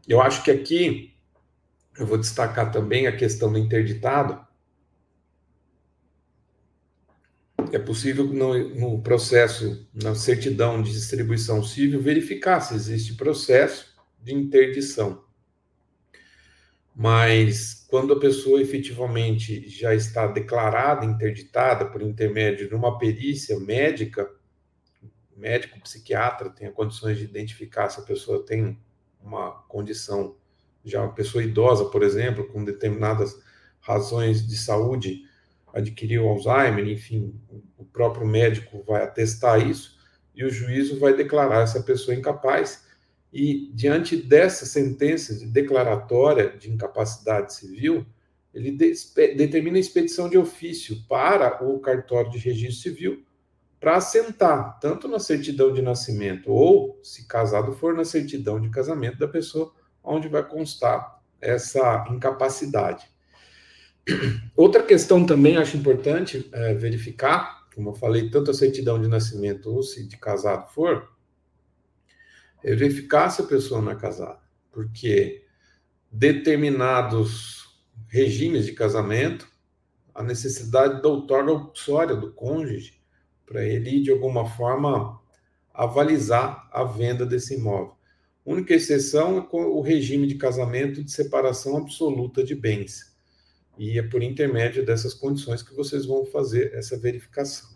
Eu 0.08 0.22
acho 0.22 0.44
que 0.44 0.52
aqui 0.52 1.17
eu 1.98 2.06
vou 2.06 2.18
destacar 2.18 2.72
também 2.72 3.08
a 3.08 3.16
questão 3.16 3.52
do 3.52 3.58
interditado. 3.58 4.46
É 7.72 7.80
possível 7.80 8.26
no, 8.26 8.76
no 8.76 9.02
processo, 9.02 9.88
na 9.94 10.16
certidão 10.16 10.82
de 10.82 10.92
distribuição 10.92 11.64
civil, 11.64 12.02
verificar 12.02 12.62
se 12.62 12.76
existe 12.76 13.16
processo 13.16 13.96
de 14.22 14.34
interdição. 14.34 15.26
Mas 16.96 17.86
quando 17.88 18.14
a 18.14 18.20
pessoa 18.20 18.62
efetivamente 18.62 19.68
já 19.70 19.94
está 19.94 20.28
declarada 20.28 21.06
interditada 21.06 21.86
por 21.86 22.02
intermédio 22.02 22.68
de 22.68 22.76
uma 22.76 22.98
perícia 22.98 23.60
médica, 23.60 24.28
médico 25.36 25.80
psiquiatra 25.82 26.50
tenha 26.50 26.72
condições 26.72 27.18
de 27.18 27.26
identificar 27.26 27.90
se 27.90 28.00
a 28.00 28.04
pessoa 28.04 28.44
tem 28.46 28.80
uma 29.22 29.52
condição 29.68 30.36
já 30.90 31.02
uma 31.02 31.14
pessoa 31.14 31.44
idosa, 31.44 31.86
por 31.86 32.04
exemplo, 32.04 32.48
com 32.48 32.64
determinadas 32.64 33.38
razões 33.80 34.46
de 34.46 34.58
saúde, 34.58 35.24
adquiriu 35.74 36.28
Alzheimer, 36.28 36.88
enfim, 36.88 37.34
o 37.78 37.86
próprio 37.86 38.26
médico 38.26 38.84
vai 38.88 39.04
atestar 39.04 39.66
isso 39.66 39.98
e 40.36 40.44
o 40.44 40.50
juízo 40.50 41.00
vai 41.00 41.16
declarar 41.16 41.62
essa 41.62 41.82
pessoa 41.82 42.16
incapaz. 42.16 42.86
E 43.32 43.72
diante 43.74 44.16
dessa 44.16 44.66
sentença 44.66 45.36
de 45.36 45.46
declaratória 45.46 46.50
de 46.58 46.72
incapacidade 46.72 47.54
civil, 47.54 48.06
ele 48.54 48.72
determina 48.72 49.78
a 49.78 49.80
expedição 49.80 50.30
de 50.30 50.38
ofício 50.38 50.98
para 51.08 51.64
o 51.64 51.80
cartório 51.80 52.32
de 52.32 52.40
registro 52.40 52.82
civil 52.82 53.24
para 53.80 53.98
assentar 53.98 54.80
tanto 54.80 55.08
na 55.08 55.20
certidão 55.20 55.72
de 55.72 55.82
nascimento 55.82 56.52
ou, 56.52 57.00
se 57.04 57.28
casado 57.28 57.74
for, 57.74 57.94
na 57.94 58.04
certidão 58.04 58.60
de 58.60 58.70
casamento 58.70 59.20
da 59.20 59.28
pessoa 59.28 59.72
onde 60.08 60.28
vai 60.28 60.48
constar 60.48 61.22
essa 61.42 62.06
incapacidade. 62.10 63.08
Outra 64.56 64.82
questão 64.82 65.26
também 65.26 65.58
acho 65.58 65.78
importante 65.78 66.50
é, 66.54 66.74
verificar, 66.74 67.68
como 67.76 67.90
eu 67.90 67.96
falei, 67.96 68.30
tanto 68.30 68.52
a 68.52 68.54
certidão 68.54 69.00
de 69.00 69.08
nascimento 69.08 69.70
ou 69.70 69.84
se 69.84 70.08
de 70.08 70.18
casado 70.18 70.70
for, 70.74 71.12
é 72.64 72.74
verificar 72.74 73.30
se 73.30 73.42
a 73.42 73.46
pessoa 73.46 73.82
não 73.82 73.92
é 73.92 73.96
casada, 73.96 74.40
porque 74.72 75.46
determinados 76.12 77.58
regimes 78.08 78.66
de 78.66 78.74
casamento, 78.74 79.48
a 80.16 80.24
necessidade 80.24 81.02
da 81.02 81.10
outorga 81.10 81.52
uxória 81.52 82.16
do 82.16 82.32
cônjuge, 82.32 83.00
para 83.46 83.64
ele, 83.64 84.02
de 84.02 84.12
alguma 84.12 84.46
forma, 84.46 85.22
avalizar 85.74 86.68
a 86.72 86.84
venda 86.84 87.26
desse 87.26 87.56
imóvel. 87.56 87.97
Única 88.48 88.74
exceção 88.74 89.40
é 89.40 89.56
o 89.58 89.82
regime 89.82 90.26
de 90.26 90.36
casamento 90.36 91.04
de 91.04 91.12
separação 91.12 91.76
absoluta 91.76 92.42
de 92.42 92.56
bens. 92.56 93.14
E 93.78 94.00
é 94.00 94.02
por 94.02 94.24
intermédio 94.24 94.86
dessas 94.86 95.14
condições 95.14 95.62
que 95.62 95.76
vocês 95.76 96.06
vão 96.06 96.26
fazer 96.26 96.74
essa 96.74 96.98
verificação. 96.98 97.68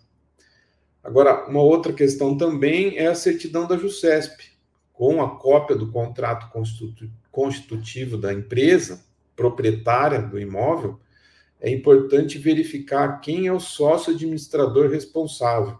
Agora, 1.04 1.46
uma 1.50 1.62
outra 1.62 1.92
questão 1.92 2.38
também 2.38 2.98
é 2.98 3.08
a 3.08 3.16
certidão 3.16 3.68
da 3.68 3.76
JUSCESP, 3.76 4.46
com 4.94 5.22
a 5.22 5.38
cópia 5.38 5.76
do 5.76 5.92
contrato 5.92 6.50
constitutivo 7.30 8.16
da 8.16 8.34
empresa 8.34 9.04
proprietária 9.36 10.22
do 10.22 10.40
imóvel, 10.40 11.02
é 11.60 11.70
importante 11.70 12.38
verificar 12.38 13.20
quem 13.20 13.46
é 13.46 13.52
o 13.52 13.60
sócio 13.60 14.14
administrador 14.14 14.90
responsável 14.90 15.78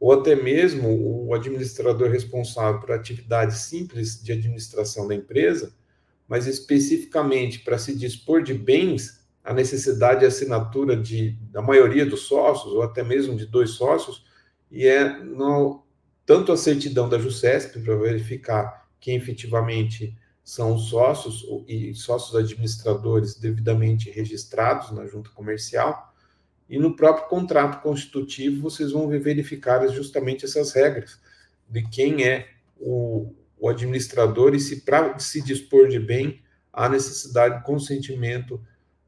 ou 0.00 0.12
até 0.12 0.34
mesmo 0.36 0.88
o 1.26 1.34
administrador 1.34 2.10
responsável 2.10 2.80
por 2.80 2.92
atividades 2.92 3.58
simples 3.62 4.22
de 4.22 4.32
administração 4.32 5.08
da 5.08 5.14
empresa, 5.14 5.74
mas 6.28 6.46
especificamente 6.46 7.60
para 7.60 7.78
se 7.78 7.96
dispor 7.96 8.42
de 8.42 8.54
bens, 8.54 9.26
a 9.42 9.52
necessidade 9.52 10.20
de 10.20 10.26
assinatura 10.26 10.96
de, 10.96 11.32
da 11.50 11.62
maioria 11.62 12.04
dos 12.04 12.22
sócios, 12.22 12.72
ou 12.72 12.82
até 12.82 13.02
mesmo 13.02 13.34
de 13.34 13.46
dois 13.46 13.70
sócios, 13.70 14.24
e 14.70 14.86
é 14.86 15.18
no, 15.18 15.82
tanto 16.26 16.52
a 16.52 16.56
certidão 16.56 17.08
da 17.08 17.18
JUSESP 17.18 17.80
para 17.80 17.96
verificar 17.96 18.86
quem 19.00 19.16
efetivamente 19.16 20.14
são 20.44 20.74
os 20.74 20.88
sócios 20.88 21.44
e 21.66 21.94
sócios 21.94 22.36
administradores 22.36 23.34
devidamente 23.34 24.10
registrados 24.10 24.90
na 24.92 25.06
junta 25.06 25.30
comercial, 25.30 26.07
e 26.68 26.78
no 26.78 26.94
próprio 26.94 27.28
contrato 27.28 27.82
constitutivo, 27.82 28.60
vocês 28.60 28.92
vão 28.92 29.08
verificar 29.08 29.86
justamente 29.88 30.44
essas 30.44 30.72
regras 30.72 31.18
de 31.68 31.82
quem 31.88 32.24
é 32.24 32.48
o, 32.78 33.32
o 33.58 33.68
administrador 33.68 34.54
e 34.54 34.60
se 34.60 34.82
para 34.82 35.18
se 35.18 35.42
dispor 35.42 35.88
de 35.88 35.98
bem 35.98 36.42
há 36.72 36.88
necessidade 36.88 37.58
de 37.58 37.64
consentimento 37.64 38.60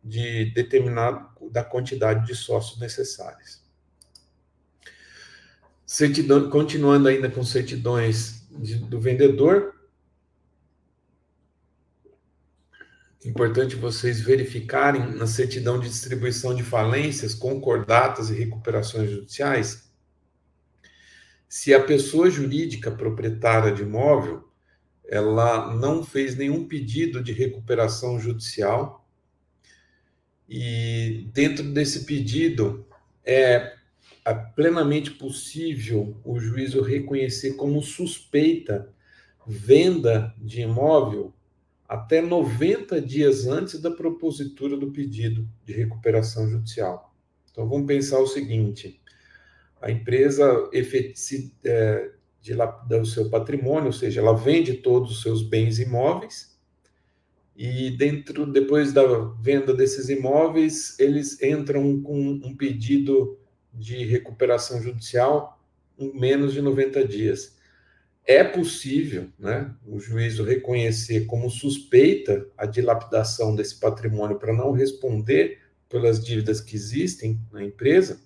de 0.03 0.47
determinado 0.55 1.29
da 1.51 1.63
quantidade 1.63 2.27
de 2.27 2.35
sócios 2.35 2.81
necessários. 2.81 3.61
Certidão, 5.85 6.49
continuando 6.49 7.09
ainda 7.09 7.29
com 7.29 7.45
certidões 7.45 8.47
de, 8.51 8.77
do 8.77 9.01
vendedor, 9.01 9.75
Importante 13.25 13.77
vocês 13.77 14.21
verificarem 14.21 15.15
na 15.15 15.27
certidão 15.27 15.79
de 15.79 15.89
distribuição 15.89 16.55
de 16.55 16.63
falências, 16.63 17.35
concordatas 17.35 18.31
e 18.31 18.35
recuperações 18.35 19.11
judiciais 19.11 19.91
se 21.51 21.75
a 21.75 21.83
pessoa 21.83 22.31
jurídica 22.31 22.93
proprietária 22.93 23.73
de 23.73 23.83
imóvel 23.83 24.49
ela 25.05 25.75
não 25.75 26.05
fez 26.05 26.37
nenhum 26.37 26.69
pedido 26.69 27.21
de 27.21 27.33
recuperação 27.33 28.21
judicial 28.21 29.05
e 30.49 31.29
dentro 31.33 31.65
desse 31.73 32.05
pedido 32.05 32.87
é 33.25 33.75
plenamente 34.55 35.11
possível 35.11 36.17
o 36.25 36.39
juízo 36.39 36.83
reconhecer 36.83 37.55
como 37.55 37.83
suspeita 37.83 38.89
venda 39.45 40.33
de 40.39 40.61
imóvel 40.61 41.35
até 41.91 42.23
90 42.23 43.01
dias 43.03 43.49
antes 43.49 43.81
da 43.81 43.91
propositura 43.91 44.77
do 44.77 44.93
pedido 44.93 45.45
de 45.65 45.73
recuperação 45.73 46.49
judicial. 46.49 47.13
Então 47.51 47.69
vamos 47.69 47.89
pensar 47.89 48.21
o 48.21 48.29
seguinte: 48.29 49.03
a 49.83 49.91
empresa 49.91 50.71
é, 51.65 52.11
dilapida 52.41 53.03
o 53.03 53.05
seu 53.05 53.29
patrimônio, 53.29 53.87
ou 53.87 53.93
seja, 53.93 54.21
ela 54.21 54.37
vende 54.37 54.75
todos 54.75 55.11
os 55.11 55.23
seus 55.23 55.43
bens 55.43 55.81
imóveis 55.81 56.57
e 57.57 57.91
dentro 57.91 58.47
depois 58.47 58.93
da 58.93 59.03
venda 59.43 59.75
desses 59.75 60.09
imóveis 60.09 60.97
eles 60.97 61.43
entram 61.43 62.01
com 62.01 62.41
um 62.45 62.57
pedido 62.57 63.37
de 63.75 64.05
recuperação 64.05 64.81
judicial 64.81 65.61
em 65.99 66.17
menos 66.17 66.53
de 66.53 66.63
90 66.63 67.05
dias 67.05 67.59
é 68.27 68.45
possível 68.45 69.29
né, 69.39 69.75
o 69.87 69.99
juízo 69.99 70.45
reconhecer 70.45 71.27
como 71.27 71.51
suspeita 71.51 72.47
a 72.57 72.67
dilapidação 72.67 73.55
desse 73.55 73.79
patrimônio 73.79 74.39
para 74.39 74.53
não 74.53 74.73
responder 74.73 75.59
pelas 75.89 76.25
dívidas 76.25 76.61
que 76.61 76.77
existem 76.77 77.41
na 77.53 77.65
empresa 77.65 78.21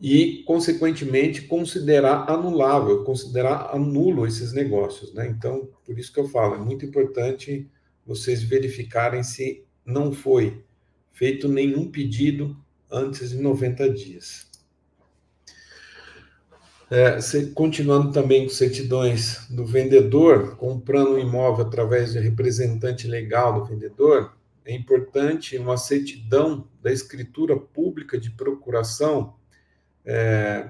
e, 0.00 0.42
consequentemente, 0.44 1.42
considerar 1.42 2.28
anulável, 2.28 3.04
considerar 3.04 3.70
anulo 3.72 4.26
esses 4.26 4.52
negócios. 4.52 5.14
Né? 5.14 5.28
Então, 5.28 5.68
por 5.84 5.96
isso 5.96 6.12
que 6.12 6.18
eu 6.18 6.28
falo, 6.28 6.56
é 6.56 6.58
muito 6.58 6.84
importante 6.84 7.70
vocês 8.04 8.42
verificarem 8.42 9.22
se 9.22 9.64
não 9.86 10.12
foi 10.12 10.60
feito 11.12 11.48
nenhum 11.48 11.88
pedido 11.88 12.56
antes 12.90 13.30
de 13.30 13.38
90 13.38 13.88
dias. 13.90 14.51
É, 16.94 17.16
continuando 17.54 18.12
também 18.12 18.44
com 18.44 18.50
certidões 18.50 19.48
do 19.48 19.64
vendedor, 19.64 20.56
comprando 20.56 21.12
um 21.12 21.18
imóvel 21.18 21.64
através 21.64 22.12
de 22.12 22.18
representante 22.18 23.08
legal 23.08 23.54
do 23.54 23.64
vendedor, 23.64 24.36
é 24.62 24.74
importante 24.74 25.56
uma 25.56 25.78
certidão 25.78 26.68
da 26.82 26.92
escritura 26.92 27.56
pública 27.56 28.18
de 28.18 28.30
procuração. 28.30 29.36
É, 30.04 30.68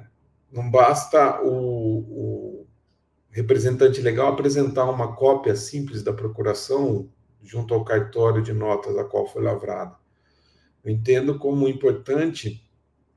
não 0.52 0.70
basta 0.70 1.42
o, 1.42 1.48
o, 1.98 2.66
representante 3.28 4.00
legal 4.00 4.28
apresentar 4.28 4.88
uma 4.88 5.16
cópia 5.16 5.56
simples 5.56 6.04
da 6.04 6.12
procuração 6.12 7.10
junto 7.42 7.74
ao 7.74 7.84
cartório 7.84 8.40
de 8.40 8.52
notas 8.52 8.96
a 8.96 9.02
qual 9.02 9.26
foi 9.26 9.42
lavrada. 9.42 9.96
Eu 10.84 10.92
entendo 10.92 11.36
como 11.36 11.66
importante 11.66 12.64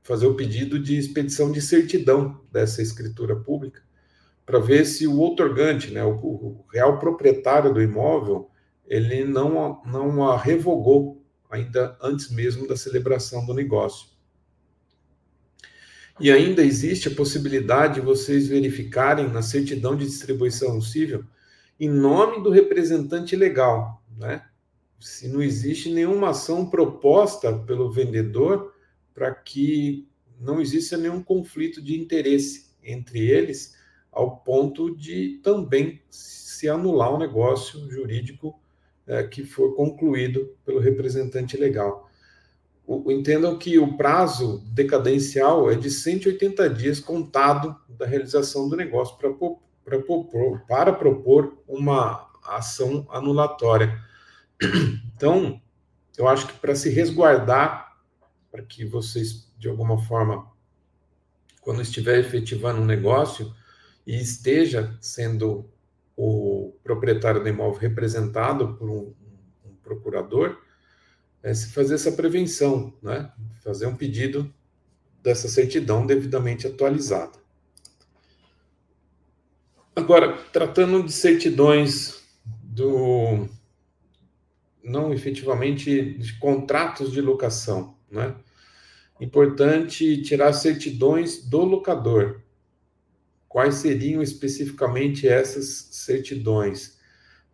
fazer 0.06 0.26
o 0.26 0.34
pedido 0.34 0.78
de 0.78 0.96
expedição 0.96 1.50
de 1.50 1.60
certidão 1.60 2.40
dessa 2.52 2.80
escritura 2.80 3.34
pública, 3.34 3.82
para 4.44 4.60
ver 4.60 4.84
se 4.86 5.06
o 5.06 5.18
outorgante, 5.18 5.90
né, 5.90 6.04
o, 6.04 6.14
o, 6.14 6.64
real 6.72 7.00
proprietário 7.00 7.74
do 7.74 7.82
imóvel, 7.82 8.48
ele 8.86 9.24
não, 9.24 9.82
não 9.84 10.30
a 10.30 10.38
revogou 10.38 11.26
ainda 11.50 11.98
antes 12.00 12.30
mesmo 12.30 12.68
da 12.68 12.76
celebração 12.76 13.44
do 13.44 13.52
negócio. 13.52 14.08
E 16.20 16.30
ainda 16.30 16.62
existe 16.62 17.08
a 17.08 17.14
possibilidade 17.14 17.94
de 17.94 18.00
vocês 18.00 18.46
verificarem 18.46 19.28
na 19.28 19.42
certidão 19.42 19.96
de 19.96 20.06
distribuição 20.06 20.80
civil 20.80 21.24
em 21.80 21.88
nome 21.88 22.42
do 22.42 22.50
representante 22.50 23.34
legal, 23.34 24.02
né? 24.16 24.42
se 25.00 25.28
não 25.28 25.42
existe 25.42 25.90
nenhuma 25.90 26.30
ação 26.30 26.70
proposta 26.70 27.52
pelo 27.52 27.90
vendedor 27.90 28.72
para 29.16 29.34
que 29.34 30.06
não 30.38 30.60
exista 30.60 30.98
nenhum 30.98 31.22
conflito 31.22 31.80
de 31.80 31.98
interesse 31.98 32.66
entre 32.84 33.30
eles, 33.30 33.74
ao 34.12 34.36
ponto 34.36 34.94
de 34.94 35.40
também 35.42 36.02
se 36.10 36.68
anular 36.68 37.14
o 37.14 37.18
negócio 37.18 37.90
jurídico 37.90 38.60
é, 39.06 39.22
que 39.22 39.42
for 39.42 39.74
concluído 39.74 40.54
pelo 40.66 40.80
representante 40.80 41.56
legal. 41.56 42.10
O, 42.86 43.10
entendam 43.10 43.58
que 43.58 43.78
o 43.78 43.96
prazo 43.96 44.62
decadencial 44.66 45.70
é 45.70 45.74
de 45.74 45.90
180 45.90 46.68
dias 46.68 47.00
contado 47.00 47.74
da 47.88 48.04
realização 48.04 48.68
do 48.68 48.76
negócio 48.76 49.16
para, 49.16 49.30
para, 49.32 49.98
propor, 49.98 50.60
para 50.68 50.92
propor 50.92 51.56
uma 51.66 52.30
ação 52.44 53.06
anulatória. 53.10 53.98
Então, 55.16 55.60
eu 56.18 56.28
acho 56.28 56.46
que 56.46 56.52
para 56.58 56.74
se 56.74 56.90
resguardar, 56.90 57.85
para 58.50 58.62
que 58.62 58.84
vocês, 58.84 59.50
de 59.58 59.68
alguma 59.68 59.98
forma, 59.98 60.50
quando 61.60 61.82
estiver 61.82 62.18
efetivando 62.18 62.80
um 62.80 62.84
negócio 62.84 63.54
e 64.06 64.20
esteja 64.20 64.96
sendo 65.00 65.68
o 66.16 66.74
proprietário 66.82 67.42
do 67.42 67.48
imóvel 67.48 67.80
representado 67.80 68.74
por 68.74 68.88
um, 68.88 69.14
um 69.64 69.74
procurador, 69.82 70.58
é 71.42 71.52
se 71.52 71.72
fazer 71.72 71.94
essa 71.94 72.12
prevenção, 72.12 72.94
né? 73.02 73.30
fazer 73.62 73.86
um 73.86 73.96
pedido 73.96 74.52
dessa 75.22 75.48
certidão 75.48 76.06
devidamente 76.06 76.66
atualizada. 76.66 77.38
Agora, 79.94 80.36
tratando 80.52 81.02
de 81.02 81.12
certidões 81.12 82.22
do 82.62 83.48
não 84.84 85.12
efetivamente 85.12 86.16
de 86.18 86.38
contratos 86.38 87.10
de 87.10 87.20
locação, 87.20 87.95
né? 88.16 88.34
Importante 89.20 90.20
tirar 90.22 90.52
certidões 90.52 91.48
do 91.48 91.64
locador. 91.64 92.42
Quais 93.48 93.76
seriam 93.76 94.22
especificamente 94.22 95.26
essas 95.26 95.88
certidões? 95.92 96.98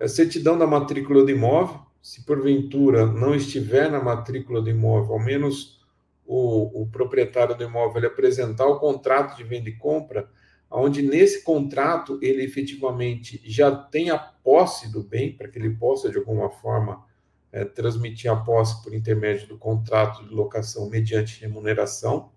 A 0.00 0.08
certidão 0.08 0.58
da 0.58 0.66
matrícula 0.66 1.22
do 1.22 1.30
imóvel, 1.30 1.80
se 2.00 2.24
porventura 2.24 3.06
não 3.06 3.34
estiver 3.34 3.88
na 3.90 4.02
matrícula 4.02 4.60
do 4.60 4.68
imóvel, 4.68 5.12
ao 5.12 5.20
menos 5.20 5.80
o, 6.26 6.82
o 6.82 6.86
proprietário 6.88 7.56
do 7.56 7.62
imóvel 7.62 8.08
apresentar 8.08 8.66
o 8.66 8.80
contrato 8.80 9.36
de 9.36 9.44
venda 9.44 9.68
e 9.68 9.76
compra, 9.76 10.28
onde 10.68 11.02
nesse 11.02 11.42
contrato 11.42 12.18
ele 12.22 12.42
efetivamente 12.42 13.40
já 13.44 13.70
tem 13.70 14.10
a 14.10 14.18
posse 14.18 14.90
do 14.90 15.02
bem, 15.02 15.36
para 15.36 15.46
que 15.46 15.58
ele 15.58 15.70
possa, 15.70 16.10
de 16.10 16.18
alguma 16.18 16.50
forma, 16.50 17.04
é, 17.52 17.64
transmitir 17.64 18.32
a 18.32 18.36
posse 18.36 18.82
por 18.82 18.94
intermédio 18.94 19.46
do 19.46 19.58
contrato 19.58 20.26
de 20.26 20.34
locação 20.34 20.88
mediante 20.88 21.40
remuneração, 21.40 22.32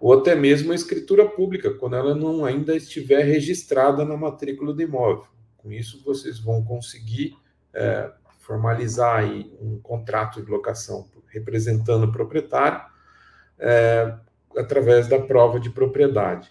ou 0.00 0.14
até 0.14 0.34
mesmo 0.34 0.72
a 0.72 0.74
escritura 0.74 1.28
pública, 1.28 1.74
quando 1.74 1.94
ela 1.94 2.14
não 2.14 2.44
ainda 2.44 2.74
estiver 2.74 3.22
registrada 3.22 4.04
na 4.04 4.16
matrícula 4.16 4.72
do 4.72 4.80
imóvel. 4.80 5.26
Com 5.58 5.70
isso, 5.70 6.02
vocês 6.02 6.38
vão 6.38 6.64
conseguir 6.64 7.36
é, 7.74 8.10
formalizar 8.38 9.24
um 9.60 9.78
contrato 9.82 10.42
de 10.42 10.50
locação 10.50 11.06
representando 11.28 12.04
o 12.04 12.12
proprietário 12.12 12.82
é, 13.58 14.14
através 14.56 15.06
da 15.06 15.20
prova 15.20 15.60
de 15.60 15.70
propriedade. 15.70 16.50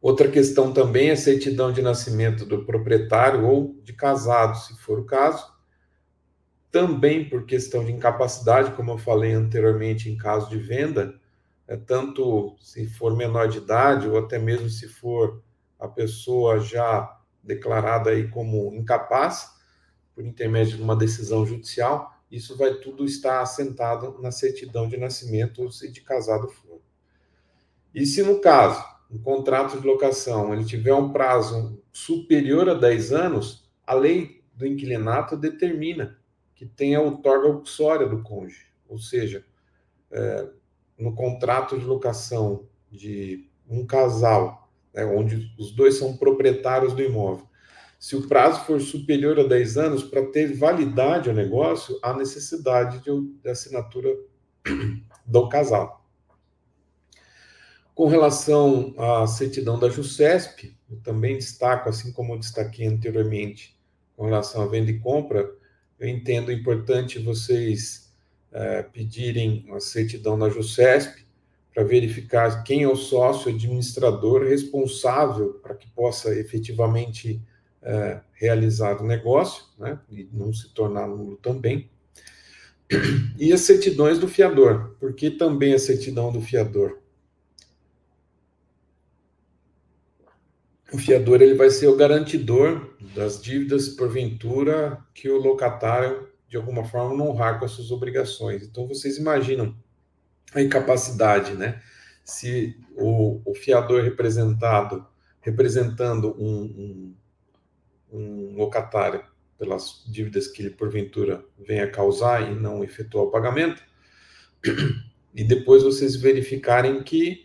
Outra 0.00 0.28
questão 0.28 0.70
também 0.70 1.08
é 1.08 1.12
a 1.12 1.16
certidão 1.16 1.72
de 1.72 1.80
nascimento 1.80 2.44
do 2.44 2.64
proprietário 2.64 3.46
ou 3.46 3.74
de 3.82 3.94
casado, 3.94 4.58
se 4.58 4.76
for 4.76 4.98
o 4.98 5.04
caso. 5.04 5.53
Também 6.74 7.28
por 7.28 7.46
questão 7.46 7.84
de 7.84 7.92
incapacidade, 7.92 8.72
como 8.72 8.90
eu 8.90 8.98
falei 8.98 9.32
anteriormente, 9.32 10.10
em 10.10 10.16
caso 10.16 10.50
de 10.50 10.58
venda, 10.58 11.14
é, 11.68 11.76
tanto 11.76 12.56
se 12.58 12.88
for 12.88 13.16
menor 13.16 13.46
de 13.46 13.58
idade 13.58 14.08
ou 14.08 14.18
até 14.18 14.40
mesmo 14.40 14.68
se 14.68 14.88
for 14.88 15.40
a 15.78 15.86
pessoa 15.86 16.58
já 16.58 17.16
declarada 17.40 18.10
aí 18.10 18.26
como 18.26 18.74
incapaz, 18.74 19.54
por 20.16 20.26
intermédio 20.26 20.76
de 20.76 20.82
uma 20.82 20.96
decisão 20.96 21.46
judicial, 21.46 22.12
isso 22.28 22.56
vai 22.56 22.74
tudo 22.74 23.04
estar 23.04 23.40
assentado 23.40 24.20
na 24.20 24.32
certidão 24.32 24.88
de 24.88 24.96
nascimento 24.96 25.62
ou 25.62 25.70
se 25.70 25.88
de 25.92 26.00
casado 26.00 26.48
for. 26.48 26.80
E 27.94 28.04
se 28.04 28.20
no 28.20 28.40
caso, 28.40 28.84
um 29.08 29.18
contrato 29.18 29.80
de 29.80 29.86
locação, 29.86 30.52
ele 30.52 30.64
tiver 30.64 30.92
um 30.92 31.12
prazo 31.12 31.80
superior 31.92 32.68
a 32.68 32.74
10 32.74 33.12
anos, 33.12 33.70
a 33.86 33.94
lei 33.94 34.42
do 34.52 34.66
inquilinato 34.66 35.36
determina 35.36 36.18
que 36.54 36.66
tenha 36.66 37.00
outorga 37.00 37.48
uxória 37.48 38.06
do 38.06 38.22
cônjuge, 38.22 38.66
ou 38.88 38.98
seja, 38.98 39.44
é, 40.10 40.48
no 40.98 41.14
contrato 41.14 41.78
de 41.78 41.84
locação 41.84 42.66
de 42.90 43.48
um 43.68 43.84
casal, 43.84 44.70
né, 44.92 45.04
onde 45.04 45.52
os 45.58 45.72
dois 45.72 45.96
são 45.96 46.16
proprietários 46.16 46.92
do 46.92 47.02
imóvel, 47.02 47.48
se 47.98 48.16
o 48.16 48.28
prazo 48.28 48.66
for 48.66 48.80
superior 48.82 49.40
a 49.40 49.44
10 49.44 49.78
anos, 49.78 50.02
para 50.04 50.26
ter 50.26 50.54
validade 50.54 51.30
ao 51.30 51.34
negócio, 51.34 51.98
há 52.02 52.12
necessidade 52.12 52.98
de, 52.98 53.10
de 53.42 53.48
assinatura 53.48 54.10
do 55.24 55.48
casal. 55.48 56.04
Com 57.94 58.06
relação 58.06 58.94
à 58.98 59.26
certidão 59.26 59.78
da 59.78 59.88
JUSCESP, 59.88 60.76
eu 60.90 61.00
também 61.00 61.38
destaco, 61.38 61.88
assim 61.88 62.12
como 62.12 62.34
eu 62.34 62.38
destaquei 62.38 62.86
anteriormente, 62.86 63.74
com 64.16 64.26
relação 64.26 64.62
à 64.62 64.66
venda 64.66 64.90
e 64.90 64.98
compra, 64.98 65.50
eu 65.98 66.08
entendo 66.08 66.52
importante 66.52 67.18
vocês 67.18 68.12
é, 68.52 68.82
pedirem 68.82 69.66
a 69.72 69.80
certidão 69.80 70.38
da 70.38 70.48
JUSCESP 70.48 71.24
para 71.74 71.82
verificar 71.82 72.62
quem 72.62 72.84
é 72.84 72.88
o 72.88 72.94
sócio 72.94 73.52
administrador 73.52 74.44
responsável 74.44 75.54
para 75.54 75.74
que 75.74 75.88
possa 75.90 76.32
efetivamente 76.38 77.42
é, 77.82 78.20
realizar 78.32 79.00
o 79.02 79.06
negócio, 79.06 79.64
né, 79.78 79.98
e 80.10 80.28
não 80.32 80.52
se 80.52 80.72
tornar 80.72 81.08
nulo 81.08 81.36
também. 81.36 81.90
E 83.38 83.52
as 83.52 83.62
certidões 83.62 84.18
do 84.18 84.28
fiador, 84.28 84.94
porque 85.00 85.30
também 85.30 85.74
a 85.74 85.78
certidão 85.78 86.30
do 86.30 86.40
fiador. 86.40 86.98
O 90.94 90.98
fiador 90.98 91.42
ele 91.42 91.54
vai 91.54 91.70
ser 91.70 91.88
o 91.88 91.96
garantidor 91.96 92.94
das 93.16 93.42
dívidas, 93.42 93.88
porventura, 93.88 94.98
que 95.12 95.28
o 95.28 95.38
locatário, 95.38 96.28
de 96.48 96.56
alguma 96.56 96.84
forma, 96.84 97.16
não 97.16 97.30
honrar 97.30 97.58
com 97.58 97.64
as 97.64 97.72
suas 97.72 97.90
obrigações. 97.90 98.62
Então, 98.62 98.86
vocês 98.86 99.18
imaginam 99.18 99.74
a 100.54 100.62
incapacidade, 100.62 101.54
né? 101.54 101.82
Se 102.22 102.80
o, 102.96 103.40
o 103.44 103.54
fiador 103.56 104.04
representado, 104.04 105.04
representando 105.40 106.34
um, 106.38 106.62
um 106.62 107.14
um 108.14 108.54
locatário 108.54 109.24
pelas 109.58 110.04
dívidas 110.06 110.46
que 110.46 110.62
ele 110.62 110.70
porventura 110.70 111.44
venha 111.58 111.90
causar 111.90 112.48
e 112.48 112.54
não 112.54 112.84
efetuar 112.84 113.24
o 113.24 113.30
pagamento, 113.30 113.82
e 115.34 115.42
depois 115.42 115.82
vocês 115.82 116.14
verificarem 116.14 117.02
que 117.02 117.44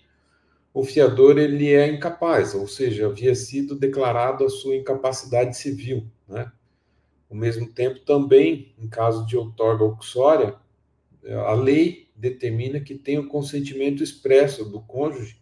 o 0.73 0.83
fiador 0.83 1.37
ele 1.37 1.73
é 1.73 1.87
incapaz, 1.87 2.53
ou 2.53 2.67
seja, 2.67 3.07
havia 3.07 3.33
sido 3.35 3.75
declarado 3.75 4.45
a 4.45 4.49
sua 4.49 4.75
incapacidade 4.75 5.57
civil, 5.57 6.05
né? 6.27 6.51
Ao 7.29 7.37
mesmo 7.37 7.67
tempo, 7.67 7.99
também, 7.99 8.73
em 8.77 8.87
caso 8.87 9.25
de 9.25 9.37
outorga 9.37 9.83
uxória, 9.83 10.55
a 11.45 11.53
lei 11.53 12.07
determina 12.15 12.79
que 12.79 12.95
tem 12.95 13.19
o 13.19 13.27
consentimento 13.27 14.03
expresso 14.03 14.65
do 14.65 14.81
cônjuge 14.81 15.39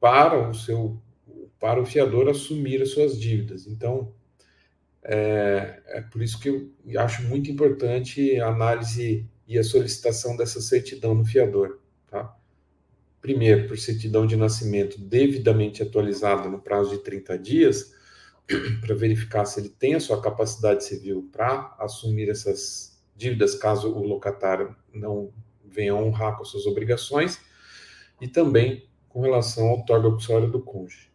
para 0.00 0.48
o 0.48 0.54
seu 0.54 1.00
para 1.60 1.78
o 1.78 1.84
fiador 1.84 2.26
assumir 2.26 2.80
as 2.80 2.88
suas 2.92 3.20
dívidas. 3.20 3.66
Então, 3.66 4.14
é, 5.02 5.82
é 5.88 6.00
por 6.00 6.22
isso 6.22 6.40
que 6.40 6.48
eu 6.48 6.70
acho 6.98 7.22
muito 7.24 7.50
importante 7.50 8.40
a 8.40 8.48
análise 8.48 9.28
e 9.46 9.58
a 9.58 9.62
solicitação 9.62 10.36
dessa 10.38 10.58
certidão 10.58 11.14
no 11.14 11.22
fiador. 11.22 11.79
Primeiro, 13.20 13.68
por 13.68 13.78
certidão 13.78 14.26
de 14.26 14.36
nascimento 14.36 14.98
devidamente 14.98 15.82
atualizada 15.82 16.48
no 16.48 16.58
prazo 16.58 16.90
de 16.90 16.98
30 16.98 17.38
dias, 17.38 17.94
para 18.80 18.94
verificar 18.94 19.44
se 19.44 19.60
ele 19.60 19.68
tem 19.68 19.94
a 19.94 20.00
sua 20.00 20.20
capacidade 20.20 20.84
civil 20.84 21.28
para 21.30 21.74
assumir 21.78 22.28
essas 22.30 22.98
dívidas, 23.14 23.54
caso 23.54 23.92
o 23.92 24.06
locatário 24.06 24.74
não 24.92 25.30
venha 25.64 25.94
honrar 25.94 26.36
com 26.36 26.44
suas 26.44 26.66
obrigações, 26.66 27.38
e 28.20 28.28
também 28.28 28.88
com 29.08 29.20
relação 29.20 29.68
ao 29.68 29.84
torga 29.84 30.08
do 30.48 30.60
cônjuge. 30.60 31.10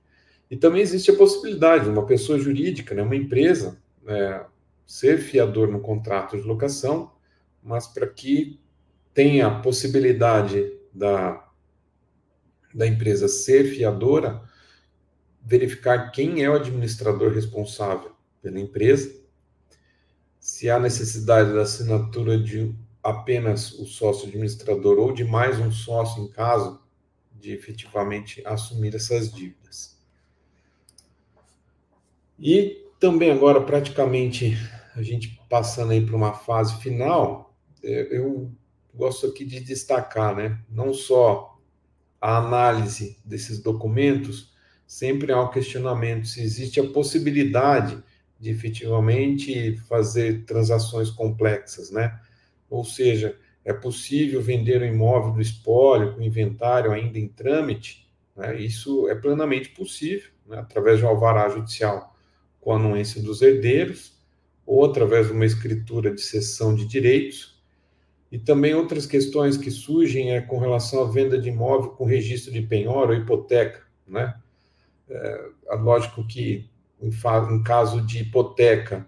E 0.49 0.55
também 0.55 0.81
existe 0.81 1.09
a 1.09 1.15
possibilidade 1.15 1.85
de 1.85 1.89
uma 1.89 2.05
pessoa 2.05 2.37
jurídica, 2.37 2.93
né, 2.93 3.01
uma 3.01 3.15
empresa, 3.15 3.81
é, 4.07 4.45
ser 4.85 5.17
fiador 5.17 5.67
no 5.67 5.79
contrato 5.79 6.37
de 6.37 6.43
locação, 6.43 7.11
mas 7.63 7.87
para 7.87 8.07
que 8.07 8.59
tenha 9.13 9.47
a 9.47 9.59
possibilidade 9.59 10.71
da, 10.93 11.44
da 12.75 12.85
empresa 12.85 13.29
ser 13.29 13.63
fiadora, 13.73 14.43
verificar 15.41 16.11
quem 16.11 16.43
é 16.43 16.49
o 16.49 16.55
administrador 16.55 17.31
responsável 17.31 18.11
pela 18.41 18.59
empresa, 18.59 19.15
se 20.37 20.69
há 20.69 20.77
necessidade 20.77 21.53
da 21.53 21.61
assinatura 21.61 22.37
de 22.37 22.75
apenas 23.01 23.71
o 23.71 23.85
sócio 23.85 24.27
administrador 24.27 24.99
ou 24.99 25.13
de 25.13 25.23
mais 25.23 25.57
um 25.57 25.71
sócio 25.71 26.21
em 26.21 26.27
caso 26.27 26.81
de 27.33 27.53
efetivamente 27.53 28.45
assumir 28.45 28.93
essas 28.93 29.31
dívidas. 29.31 29.97
E 32.37 32.83
também 32.99 33.31
agora 33.31 33.61
praticamente 33.61 34.57
a 34.95 35.01
gente 35.01 35.39
passando 35.49 35.91
aí 35.91 36.05
para 36.05 36.15
uma 36.15 36.33
fase 36.33 36.75
final, 36.81 37.55
é, 37.81 38.17
eu 38.17 38.51
gosto 38.93 39.27
aqui 39.27 39.45
de 39.45 39.59
destacar, 39.59 40.35
né, 40.35 40.59
não 40.69 40.93
só 40.93 41.54
a 42.19 42.37
análise 42.37 43.17
desses 43.23 43.59
documentos, 43.59 44.53
sempre 44.87 45.31
há 45.31 45.41
um 45.41 45.49
questionamento 45.49 46.27
se 46.27 46.41
existe 46.41 46.79
a 46.79 46.89
possibilidade 46.89 48.01
de 48.39 48.49
efetivamente 48.49 49.77
fazer 49.87 50.43
transações 50.45 51.09
complexas, 51.09 51.91
né? 51.91 52.19
Ou 52.69 52.83
seja, 52.83 53.37
é 53.63 53.73
possível 53.73 54.41
vender 54.41 54.81
o 54.81 54.85
imóvel 54.85 55.33
do 55.33 55.41
espólio 55.41 56.13
com 56.13 56.21
inventário 56.21 56.91
ainda 56.91 57.17
em 57.17 57.27
trâmite? 57.27 58.07
Né? 58.35 58.61
Isso 58.61 59.09
é 59.09 59.15
plenamente 59.15 59.69
possível, 59.69 60.29
né? 60.45 60.59
através 60.59 60.99
de 60.99 61.05
um 61.05 61.07
alvará 61.07 61.49
judicial 61.49 62.15
com 62.61 62.73
anuência 62.73 63.21
dos 63.21 63.41
herdeiros, 63.41 64.13
ou 64.65 64.83
através 64.85 65.27
de 65.27 65.33
uma 65.33 65.45
escritura 65.45 66.13
de 66.13 66.21
cessão 66.21 66.75
de 66.75 66.85
direitos. 66.85 67.54
E 68.35 68.37
também 68.37 68.73
outras 68.73 69.05
questões 69.05 69.55
que 69.55 69.71
surgem 69.71 70.33
é 70.33 70.41
com 70.41 70.57
relação 70.57 71.01
à 71.01 71.09
venda 71.09 71.39
de 71.39 71.47
imóvel 71.47 71.91
com 71.91 72.03
registro 72.03 72.51
de 72.51 72.61
penhora 72.61 73.11
ou 73.11 73.17
hipoteca, 73.17 73.81
né? 74.05 74.35
É, 75.09 75.51
lógico 75.75 76.27
que 76.27 76.69
em, 77.01 77.09
em 77.09 77.63
caso 77.63 78.01
de 78.01 78.23
hipoteca, 78.23 79.07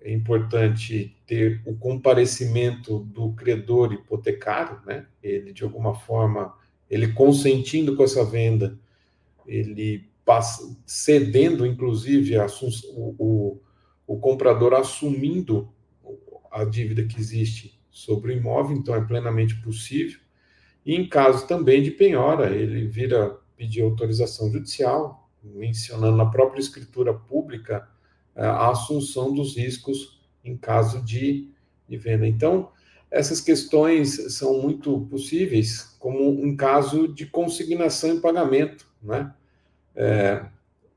é 0.00 0.10
importante 0.10 1.14
ter 1.26 1.60
o 1.66 1.76
comparecimento 1.76 3.00
do 3.00 3.32
credor 3.32 3.92
hipotecário, 3.92 4.80
né? 4.86 5.04
Ele 5.22 5.52
de 5.52 5.62
alguma 5.62 5.94
forma, 5.94 6.54
ele 6.88 7.12
consentindo 7.12 7.94
com 7.94 8.04
essa 8.04 8.24
venda, 8.24 8.78
ele 9.46 10.08
passa, 10.24 10.74
cedendo 10.86 11.66
inclusive 11.66 12.38
a, 12.38 12.46
o, 12.46 13.14
o, 13.18 13.60
o 14.06 14.18
comprador 14.18 14.72
assumindo 14.72 15.68
a 16.50 16.64
dívida 16.64 17.04
que 17.04 17.20
existe 17.20 17.75
sobre 17.96 18.34
o 18.34 18.36
imóvel, 18.36 18.76
então 18.76 18.94
é 18.94 19.00
plenamente 19.00 19.54
possível. 19.62 20.20
E 20.84 20.94
em 20.94 21.08
caso 21.08 21.46
também 21.46 21.82
de 21.82 21.90
penhora, 21.90 22.54
ele 22.54 22.86
vira 22.86 23.38
pedir 23.56 23.80
autorização 23.80 24.52
judicial, 24.52 25.30
mencionando 25.42 26.14
na 26.14 26.26
própria 26.26 26.60
escritura 26.60 27.14
pública 27.14 27.88
é, 28.34 28.44
a 28.44 28.68
assunção 28.68 29.32
dos 29.32 29.56
riscos 29.56 30.20
em 30.44 30.58
caso 30.58 31.02
de, 31.02 31.50
de 31.88 31.96
venda. 31.96 32.26
Então, 32.26 32.70
essas 33.10 33.40
questões 33.40 34.34
são 34.34 34.60
muito 34.60 35.06
possíveis, 35.06 35.96
como 35.98 36.28
um 36.28 36.54
caso 36.54 37.08
de 37.08 37.24
consignação 37.24 38.10
em 38.10 38.20
pagamento, 38.20 38.86
né? 39.02 39.32
É, 39.94 40.44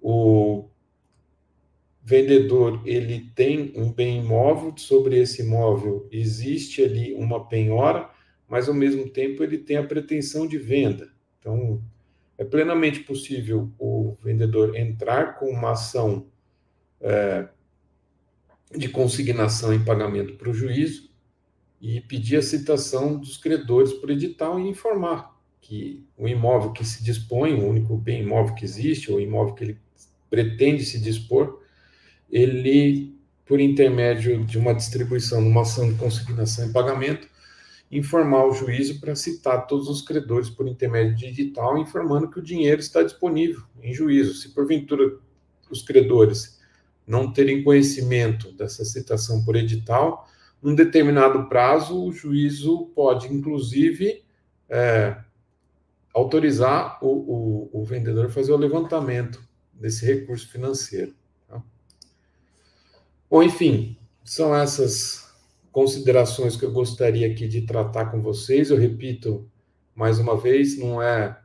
o 0.02 0.66
vendedor 2.10 2.82
ele 2.86 3.30
tem 3.36 3.72
um 3.76 3.94
bem 3.94 4.18
imóvel, 4.24 4.74
sobre 4.76 5.20
esse 5.20 5.44
imóvel 5.44 6.08
existe 6.12 6.84
ali 6.84 7.14
uma 7.14 7.48
penhora, 7.48 8.10
mas 8.48 8.68
ao 8.68 8.74
mesmo 8.74 9.08
tempo 9.08 9.44
ele 9.44 9.60
tem 9.60 9.78
a 9.78 9.84
pretensão 9.84 10.48
de 10.48 10.58
venda. 10.58 11.12
Então, 11.38 11.80
é 12.36 12.44
plenamente 12.44 13.02
possível 13.02 13.72
o 13.78 14.18
vendedor 14.24 14.76
entrar 14.76 15.38
com 15.38 15.52
uma 15.52 15.72
ação 15.72 16.26
é, 17.00 17.48
de 18.76 18.90
consignação 18.90 19.72
em 19.72 19.86
pagamento 19.86 20.34
para 20.34 20.50
o 20.50 20.54
juízo 20.54 21.12
e 21.80 22.02
pedir 22.02 22.38
a 22.38 22.42
citação 22.42 23.20
dos 23.20 23.38
credores 23.38 23.94
por 23.94 24.10
edital 24.10 24.60
e 24.60 24.68
informar 24.68 25.38
que 25.62 26.04
o 26.18 26.28
imóvel 26.28 26.72
que 26.72 26.84
se 26.84 27.04
dispõe, 27.04 27.54
o 27.54 27.68
único 27.68 27.96
bem 27.96 28.24
imóvel 28.24 28.56
que 28.56 28.66
existe, 28.66 29.12
ou 29.12 29.18
o 29.18 29.22
imóvel 29.22 29.54
que 29.54 29.64
ele 29.64 29.78
pretende 30.28 30.84
se 30.84 31.00
dispor, 31.00 31.59
ele, 32.32 33.16
por 33.46 33.60
intermédio 33.60 34.44
de 34.46 34.58
uma 34.58 34.74
distribuição 34.74 35.42
numa 35.42 35.62
ação 35.62 35.92
de 35.92 35.98
consignação 35.98 36.66
em 36.66 36.72
pagamento, 36.72 37.28
informar 37.92 38.46
o 38.46 38.54
juízo 38.54 39.00
para 39.00 39.16
citar 39.16 39.66
todos 39.66 39.88
os 39.90 40.02
credores 40.02 40.50
por 40.50 40.68
intermédio 40.68 41.16
digital, 41.16 41.78
informando 41.78 42.30
que 42.30 42.40
o 42.40 42.44
dinheiro 42.44 42.80
está 42.80 43.02
disponível 43.02 43.62
em 43.82 43.94
juízo. 43.94 44.36
Se 44.36 44.50
porventura 44.50 45.18
os 45.70 45.82
credores 45.82 46.60
não 47.06 47.32
terem 47.34 47.64
conhecimento 47.64 48.52
dessa 48.52 48.86
citação 48.86 49.44
por 49.44 49.56
edital, 49.56 50.28
num 50.62 50.76
determinado 50.76 51.48
prazo, 51.48 52.06
o 52.06 52.12
juízo 52.12 52.92
pode, 52.94 53.28
inclusive, 53.34 54.24
é, 54.68 55.18
autorizar 56.14 57.00
o, 57.02 57.08
o, 57.08 57.82
o, 57.82 57.84
vendedor 57.86 58.26
a 58.26 58.30
fazer 58.30 58.52
o 58.52 58.58
levantamento 58.58 59.42
desse 59.74 60.06
recurso 60.06 60.50
financeiro. 60.50 61.16
Bom, 63.30 63.44
enfim, 63.44 63.96
são 64.24 64.56
essas 64.56 65.32
considerações 65.72 66.58
que 66.58 66.66
eu 66.66 66.72
gostaria 66.72 67.28
aqui 67.28 67.48
de 67.48 67.62
tratar 67.62 68.06
com 68.06 68.20
vocês. 68.24 68.72
Eu 68.72 68.78
repito 68.78 69.48
mais 69.94 70.18
uma 70.18 70.36
vez, 70.36 70.80
não 70.80 71.00
é 71.00 71.40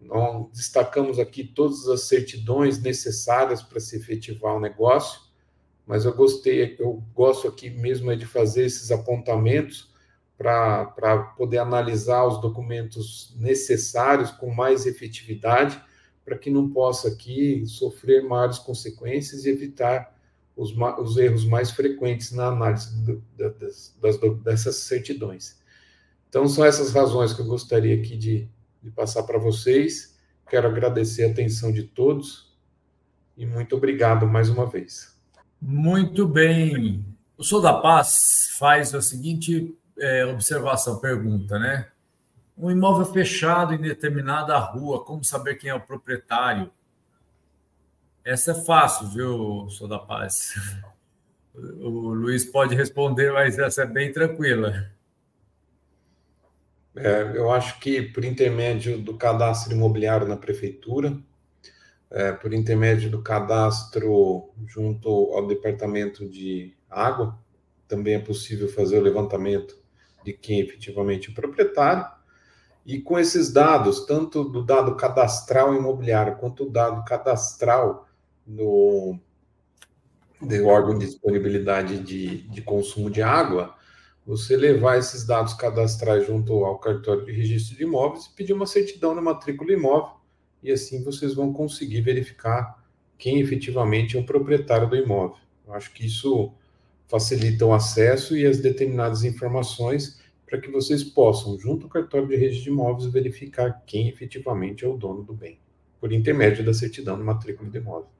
não 0.00 0.48
destacamos 0.54 1.18
aqui 1.18 1.44
todas 1.44 1.86
as 1.88 2.02
certidões 2.02 2.80
necessárias 2.80 3.62
para 3.62 3.80
se 3.80 3.96
efetivar 3.96 4.54
o 4.54 4.60
negócio, 4.60 5.20
mas 5.84 6.04
eu 6.04 6.14
gostei, 6.14 6.76
eu 6.78 7.02
gosto 7.12 7.48
aqui 7.48 7.68
mesmo 7.68 8.10
é 8.10 8.16
de 8.16 8.24
fazer 8.24 8.64
esses 8.64 8.90
apontamentos 8.92 9.92
para 10.36 11.34
poder 11.36 11.58
analisar 11.58 12.24
os 12.26 12.40
documentos 12.40 13.34
necessários 13.36 14.30
com 14.30 14.54
mais 14.54 14.86
efetividade, 14.86 15.78
para 16.24 16.38
que 16.38 16.48
não 16.48 16.70
possa 16.70 17.08
aqui 17.08 17.66
sofrer 17.66 18.22
maiores 18.22 18.58
consequências 18.58 19.44
e 19.44 19.50
evitar 19.50 20.16
os, 20.58 20.74
os 20.98 21.16
erros 21.16 21.44
mais 21.44 21.70
frequentes 21.70 22.32
na 22.32 22.48
análise 22.48 23.00
do, 23.02 23.22
das, 23.36 23.96
das, 24.02 24.18
dessas 24.42 24.76
certidões. 24.76 25.56
Então, 26.28 26.46
são 26.48 26.64
essas 26.64 26.92
razões 26.92 27.32
que 27.32 27.40
eu 27.40 27.46
gostaria 27.46 27.94
aqui 27.94 28.16
de, 28.16 28.48
de 28.82 28.90
passar 28.90 29.22
para 29.22 29.38
vocês. 29.38 30.18
Quero 30.50 30.66
agradecer 30.66 31.24
a 31.24 31.30
atenção 31.30 31.72
de 31.72 31.84
todos 31.84 32.52
e 33.36 33.46
muito 33.46 33.76
obrigado 33.76 34.26
mais 34.26 34.50
uma 34.50 34.66
vez. 34.66 35.16
Muito 35.62 36.26
bem. 36.26 37.06
O 37.36 37.44
Sou 37.44 37.62
da 37.62 37.74
Paz 37.74 38.50
faz 38.58 38.92
a 38.94 39.00
seguinte 39.00 39.78
é, 39.96 40.26
observação, 40.26 40.98
pergunta, 40.98 41.56
né? 41.58 41.88
Um 42.56 42.68
imóvel 42.68 43.06
fechado 43.06 43.72
em 43.74 43.80
determinada 43.80 44.58
rua, 44.58 45.04
como 45.04 45.22
saber 45.22 45.54
quem 45.54 45.70
é 45.70 45.74
o 45.74 45.80
proprietário? 45.80 46.68
Essa 48.28 48.50
é 48.50 48.54
fácil, 48.54 49.08
viu, 49.08 49.70
Sou 49.70 49.88
da 49.88 49.98
Paz? 49.98 50.52
O 51.54 52.12
Luiz 52.14 52.44
pode 52.44 52.76
responder, 52.76 53.32
mas 53.32 53.58
essa 53.58 53.82
é 53.82 53.86
bem 53.86 54.12
tranquila. 54.12 54.92
É, 56.94 57.32
eu 57.34 57.50
acho 57.50 57.80
que 57.80 58.00
por 58.00 58.24
intermédio 58.24 58.96
do 58.98 59.16
cadastro 59.16 59.72
imobiliário 59.74 60.28
na 60.28 60.36
prefeitura, 60.36 61.18
é, 62.08 62.30
por 62.30 62.52
intermédio 62.52 63.10
do 63.10 63.22
cadastro 63.22 64.52
junto 64.68 65.08
ao 65.32 65.48
departamento 65.48 66.28
de 66.28 66.76
água, 66.88 67.36
também 67.88 68.14
é 68.14 68.20
possível 68.20 68.68
fazer 68.68 68.98
o 68.98 69.02
levantamento 69.02 69.76
de 70.22 70.32
quem 70.32 70.60
efetivamente 70.60 71.28
é 71.28 71.32
o 71.32 71.34
proprietário. 71.34 72.06
E 72.86 73.00
com 73.00 73.18
esses 73.18 73.52
dados, 73.52 74.06
tanto 74.06 74.44
do 74.44 74.62
dado 74.62 74.94
cadastral 74.94 75.74
imobiliário 75.74 76.36
quanto 76.36 76.66
do 76.66 76.70
dado 76.70 77.04
cadastral 77.04 78.07
no, 78.48 79.20
órgão 80.64 80.98
de 80.98 81.06
disponibilidade 81.06 81.98
de, 81.98 82.48
de 82.48 82.62
consumo 82.62 83.10
de 83.10 83.20
água, 83.20 83.76
você 84.26 84.56
levar 84.56 84.98
esses 84.98 85.24
dados 85.24 85.54
cadastrais 85.54 86.26
junto 86.26 86.64
ao 86.64 86.78
cartório 86.78 87.24
de 87.24 87.32
registro 87.32 87.76
de 87.76 87.84
imóveis 87.84 88.26
e 88.26 88.34
pedir 88.34 88.52
uma 88.52 88.66
certidão 88.66 89.14
na 89.14 89.22
matrícula 89.22 89.72
imóvel, 89.72 90.16
e 90.62 90.72
assim 90.72 91.04
vocês 91.04 91.34
vão 91.34 91.52
conseguir 91.52 92.00
verificar 92.00 92.82
quem 93.16 93.40
efetivamente 93.40 94.16
é 94.16 94.20
o 94.20 94.24
proprietário 94.24 94.88
do 94.88 94.96
imóvel. 94.96 95.38
Eu 95.66 95.74
acho 95.74 95.92
que 95.92 96.06
isso 96.06 96.52
facilita 97.06 97.64
o 97.64 97.72
acesso 97.72 98.36
e 98.36 98.46
as 98.46 98.58
determinadas 98.58 99.24
informações 99.24 100.20
para 100.46 100.60
que 100.60 100.70
vocês 100.70 101.04
possam, 101.04 101.58
junto 101.58 101.84
ao 101.84 101.90
cartório 101.90 102.28
de 102.28 102.36
registro 102.36 102.64
de 102.64 102.70
imóveis, 102.70 103.12
verificar 103.12 103.82
quem 103.86 104.08
efetivamente 104.08 104.84
é 104.84 104.88
o 104.88 104.96
dono 104.96 105.22
do 105.22 105.34
bem, 105.34 105.58
por 106.00 106.12
intermédio 106.12 106.64
da 106.64 106.72
certidão 106.72 107.16
na 107.16 107.24
matrícula 107.24 107.68
de 107.68 107.78
imóvel. 107.78 108.17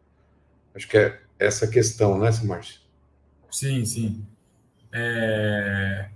Acho 0.78 0.86
que 0.86 0.96
é 0.96 1.18
essa 1.40 1.66
questão, 1.66 2.16
né, 2.16 2.30
Márcio? 2.44 2.80
Sim, 3.50 3.84
sim. 3.84 4.24
É... 4.92 6.08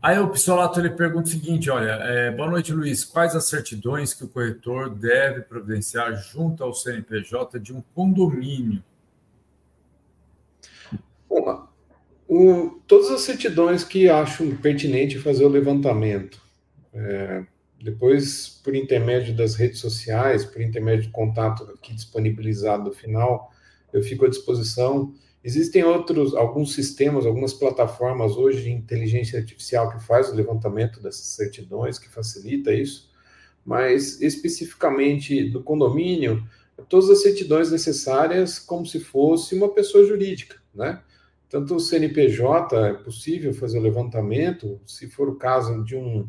Aí 0.00 0.16
o 0.20 0.28
Pissolato 0.28 0.78
ele 0.78 0.90
pergunta 0.90 1.26
o 1.26 1.32
seguinte: 1.32 1.68
olha, 1.68 1.90
é, 2.00 2.30
boa 2.30 2.48
noite, 2.48 2.72
Luiz. 2.72 3.02
Quais 3.04 3.34
as 3.34 3.48
certidões 3.48 4.14
que 4.14 4.22
o 4.22 4.28
corretor 4.28 4.88
deve 4.88 5.40
providenciar 5.40 6.14
junto 6.14 6.62
ao 6.62 6.72
CNPJ 6.72 7.58
de 7.58 7.74
um 7.74 7.82
condomínio? 7.92 8.84
Bom, 11.28 11.66
O, 12.28 12.80
todas 12.86 13.10
as 13.10 13.22
certidões 13.22 13.82
que 13.82 14.08
acho 14.08 14.46
pertinente 14.58 15.18
fazer 15.18 15.44
o 15.44 15.48
levantamento. 15.48 16.40
É, 16.94 17.44
depois, 17.80 18.48
por 18.48 18.74
intermédio 18.74 19.34
das 19.34 19.54
redes 19.54 19.78
sociais, 19.78 20.44
por 20.44 20.60
intermédio 20.60 21.06
de 21.06 21.12
contato 21.12 21.62
aqui 21.64 21.94
disponibilizado 21.94 22.84
no 22.84 22.92
final, 22.92 23.52
eu 23.92 24.02
fico 24.02 24.24
à 24.24 24.28
disposição. 24.28 25.14
Existem 25.44 25.84
outros, 25.84 26.34
alguns 26.34 26.74
sistemas, 26.74 27.24
algumas 27.24 27.54
plataformas 27.54 28.36
hoje 28.36 28.64
de 28.64 28.70
inteligência 28.70 29.38
artificial 29.38 29.90
que 29.90 30.04
faz 30.04 30.28
o 30.28 30.34
levantamento 30.34 31.00
dessas 31.00 31.26
certidões, 31.26 31.98
que 31.98 32.08
facilita 32.08 32.72
isso, 32.72 33.10
mas 33.64 34.20
especificamente 34.20 35.48
do 35.48 35.62
condomínio, 35.62 36.44
todas 36.88 37.08
as 37.10 37.22
certidões 37.22 37.70
necessárias 37.70 38.58
como 38.58 38.84
se 38.84 38.98
fosse 38.98 39.54
uma 39.54 39.68
pessoa 39.68 40.04
jurídica, 40.04 40.56
né? 40.74 41.00
Tanto 41.48 41.76
o 41.76 41.80
CNPJ 41.80 42.76
é 42.88 42.92
possível 42.92 43.54
fazer 43.54 43.78
o 43.78 43.82
levantamento, 43.82 44.80
se 44.84 45.08
for 45.08 45.28
o 45.28 45.36
caso 45.36 45.82
de 45.82 45.96
um, 45.96 46.28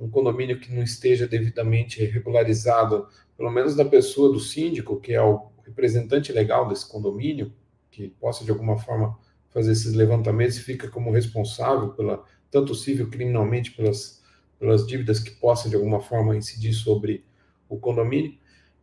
um 0.00 0.08
condomínio 0.10 0.58
que 0.58 0.74
não 0.74 0.82
esteja 0.82 1.28
devidamente 1.28 2.04
regularizado, 2.04 3.06
pelo 3.36 3.50
menos 3.50 3.76
da 3.76 3.84
pessoa 3.84 4.32
do 4.32 4.40
síndico, 4.40 4.98
que 4.98 5.12
é 5.12 5.22
o 5.22 5.48
representante 5.64 6.32
legal 6.32 6.68
desse 6.68 6.88
condomínio, 6.88 7.52
que 7.90 8.08
possa 8.08 8.44
de 8.44 8.50
alguma 8.50 8.78
forma 8.78 9.16
fazer 9.50 9.72
esses 9.72 9.92
levantamentos 9.94 10.56
e 10.56 10.62
fica 10.62 10.88
como 10.88 11.12
responsável 11.12 11.90
pela 11.90 12.24
tanto 12.50 12.74
civil 12.74 13.08
criminalmente 13.10 13.72
pelas 13.72 14.20
pelas 14.60 14.86
dívidas 14.86 15.18
que 15.18 15.30
possam 15.30 15.70
de 15.70 15.76
alguma 15.76 16.00
forma 16.00 16.36
incidir 16.36 16.74
sobre 16.74 17.24
o 17.66 17.78
condomínio. 17.78 18.34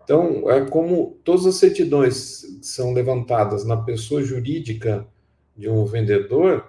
Então, 0.03 0.49
é 0.49 0.65
como 0.65 1.19
todas 1.23 1.45
as 1.45 1.55
certidões 1.55 2.41
são 2.61 2.93
levantadas 2.93 3.63
na 3.63 3.77
pessoa 3.77 4.23
jurídica 4.23 5.07
de 5.55 5.69
um 5.69 5.85
vendedor, 5.85 6.66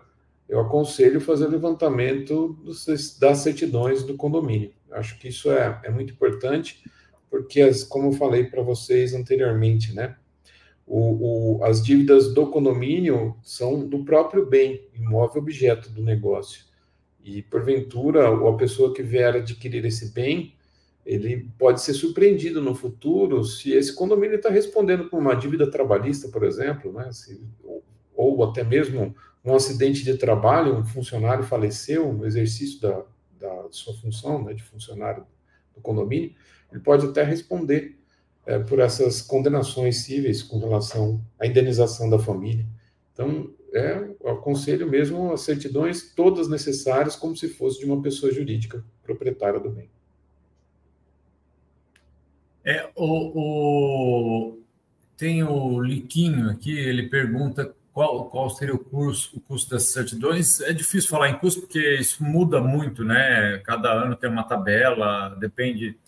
eu 0.49 0.61
aconselho 0.61 1.21
fazer 1.21 1.47
o 1.47 1.51
levantamento 1.51 2.59
dos, 2.65 2.87
das 3.19 3.39
certidões 3.39 4.03
do 4.03 4.17
condomínio. 4.17 4.73
Acho 4.91 5.19
que 5.19 5.29
isso 5.29 5.51
é, 5.51 5.81
é 5.85 5.91
muito 5.91 6.15
importante, 6.15 6.83
porque, 7.31 7.61
as, 7.61 7.85
como 7.85 8.09
eu 8.09 8.13
falei 8.13 8.45
para 8.45 8.63
vocês 8.63 9.13
anteriormente, 9.13 9.95
né, 9.95 10.17
o, 10.87 11.59
o, 11.59 11.65
as 11.65 11.85
dívidas 11.85 12.33
do 12.33 12.47
condomínio 12.47 13.37
são 13.43 13.87
do 13.87 14.05
próprio 14.05 14.47
bem, 14.47 14.89
imóvel 14.95 15.43
objeto 15.43 15.91
do 15.91 16.03
negócio. 16.03 16.65
E, 17.23 17.43
porventura, 17.43 18.27
a 18.29 18.53
pessoa 18.55 18.95
que 18.95 19.03
vier 19.03 19.37
adquirir 19.37 19.85
esse 19.85 20.13
bem, 20.13 20.55
ele 21.05 21.51
pode 21.59 21.83
ser 21.83 21.93
surpreendido 21.93 22.63
no 22.63 22.75
futuro 22.75 23.45
se 23.45 23.73
esse 23.73 23.95
condomínio 23.95 24.37
está 24.37 24.49
respondendo 24.49 25.11
por 25.11 25.19
uma 25.19 25.35
dívida 25.35 25.71
trabalhista, 25.71 26.29
por 26.29 26.43
exemplo, 26.43 26.91
né? 26.91 27.13
Se, 27.13 27.39
ou, 28.19 28.43
até 28.43 28.65
mesmo 28.65 29.15
um 29.45 29.55
acidente 29.55 30.03
de 30.03 30.19
trabalho, 30.19 30.77
um 30.77 30.85
funcionário 30.85 31.45
faleceu 31.45 32.13
no 32.13 32.27
exercício 32.27 32.81
da, 32.81 33.05
da 33.39 33.69
sua 33.71 33.95
função 33.95 34.43
né, 34.43 34.53
de 34.53 34.65
funcionário 34.65 35.25
do 35.73 35.81
condomínio, 35.81 36.35
ele 36.73 36.81
pode 36.81 37.07
até 37.07 37.23
responder 37.23 37.97
é, 38.45 38.59
por 38.59 38.81
essas 38.81 39.23
condenações 39.23 39.99
cíveis 39.99 40.43
com 40.43 40.59
relação 40.59 41.25
à 41.39 41.47
indenização 41.47 42.11
da 42.11 42.19
família. 42.19 42.67
Então, 43.13 43.55
é, 43.73 44.11
aconselho 44.25 44.91
mesmo 44.91 45.33
as 45.33 45.43
certidões 45.43 46.13
todas 46.15 46.49
necessárias, 46.49 47.15
como 47.15 47.37
se 47.37 47.49
fosse 47.49 47.79
de 47.79 47.87
uma 47.87 48.03
pessoa 48.03 48.33
jurídica 48.33 48.85
proprietária 49.05 49.61
do 49.61 49.71
bem. 49.71 49.89
É, 52.65 52.91
o, 52.97 54.51
o, 54.55 54.59
tem 55.17 55.45
o 55.45 55.81
Liquinho 55.81 56.51
aqui, 56.51 56.77
ele 56.77 57.09
pergunta 57.09 57.75
qual, 57.99 58.27
qual 58.27 58.49
seria 58.49 58.77
o, 58.77 58.79
curso, 58.79 59.37
o 59.37 59.41
custo 59.41 59.71
das 59.71 59.91
certidões. 59.91 60.61
É 60.61 60.73
difícil 60.73 61.11
falar 61.11 61.31
em 61.31 61.37
custo, 61.37 61.63
porque 61.63 61.97
isso 61.97 62.23
muda 62.23 62.61
muito, 62.61 63.03
né? 63.03 63.61
Cada 63.65 63.91
ano 63.91 64.15
tem 64.15 64.31
uma 64.31 64.45
tabela, 64.45 65.31
depende 65.41 65.99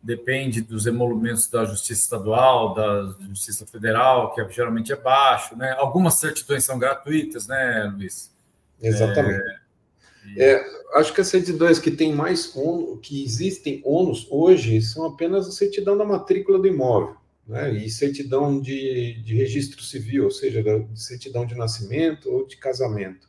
depende 0.00 0.60
dos 0.60 0.86
emolumentos 0.86 1.50
da 1.50 1.64
Justiça 1.64 2.04
Estadual, 2.04 2.72
da 2.72 3.16
Justiça 3.30 3.66
Federal, 3.66 4.32
que 4.32 4.48
geralmente 4.50 4.92
é 4.92 4.96
baixo, 4.96 5.56
né? 5.56 5.74
Algumas 5.76 6.14
certidões 6.14 6.62
são 6.62 6.78
gratuitas, 6.78 7.48
né, 7.48 7.92
Luiz? 7.92 8.32
Exatamente. 8.80 9.42
É, 10.36 10.52
é, 10.52 10.64
acho 10.94 11.12
que 11.12 11.20
as 11.20 11.26
certidões 11.26 11.80
que 11.80 11.90
têm 11.90 12.14
mais 12.14 12.54
ônus, 12.54 13.00
que 13.02 13.24
existem 13.24 13.82
ônus 13.84 14.24
hoje, 14.30 14.80
são 14.80 15.04
apenas 15.04 15.48
a 15.48 15.50
certidão 15.50 15.98
da 15.98 16.04
matrícula 16.04 16.60
do 16.60 16.68
imóvel, 16.68 17.16
né? 17.48 17.72
E 17.72 17.88
certidão 17.88 18.60
de, 18.60 19.22
de 19.22 19.34
registro 19.34 19.82
civil, 19.82 20.24
ou 20.24 20.30
seja, 20.30 20.62
da 20.62 20.84
certidão 20.94 21.46
de 21.46 21.54
nascimento 21.54 22.30
ou 22.30 22.46
de 22.46 22.56
casamento. 22.58 23.28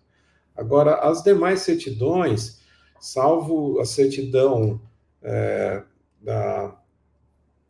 Agora, 0.56 0.96
as 0.96 1.24
demais 1.24 1.62
certidões, 1.62 2.60
salvo 3.00 3.80
a 3.80 3.86
certidão 3.86 4.82
é, 5.24 5.82
da, 6.22 6.68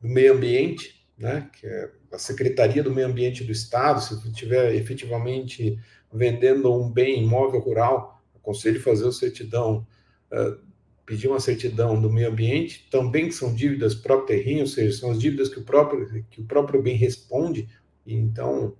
do 0.01 0.07
meio 0.07 0.33
ambiente, 0.33 1.07
né, 1.17 1.49
que 1.53 1.67
é 1.67 1.91
a 2.11 2.17
Secretaria 2.17 2.81
do 2.81 2.91
Meio 2.91 3.07
Ambiente 3.07 3.43
do 3.43 3.51
Estado, 3.51 4.01
se 4.01 4.15
estiver 4.27 4.73
efetivamente 4.73 5.77
vendendo 6.11 6.73
um 6.73 6.91
bem 6.91 7.23
imóvel 7.23 7.59
rural, 7.59 8.23
aconselho 8.35 8.81
fazer 8.81 9.07
a 9.07 9.11
certidão, 9.11 9.85
uh, 10.31 10.68
pedir 11.09 11.27
uma 11.27 11.39
certidão 11.39 11.99
do 11.99 12.07
meio 12.07 12.29
ambiente, 12.29 12.87
também 12.91 13.31
são 13.31 13.51
dívidas 13.51 13.95
próprio 13.95 14.37
terreno, 14.37 14.61
ou 14.61 14.67
seja, 14.67 14.95
são 14.95 15.09
as 15.09 15.19
dívidas 15.19 15.49
que 15.49 15.57
o 15.57 15.63
próprio, 15.63 16.23
que 16.29 16.39
o 16.39 16.43
próprio 16.43 16.83
bem 16.83 16.95
responde, 16.95 17.67
então, 18.05 18.75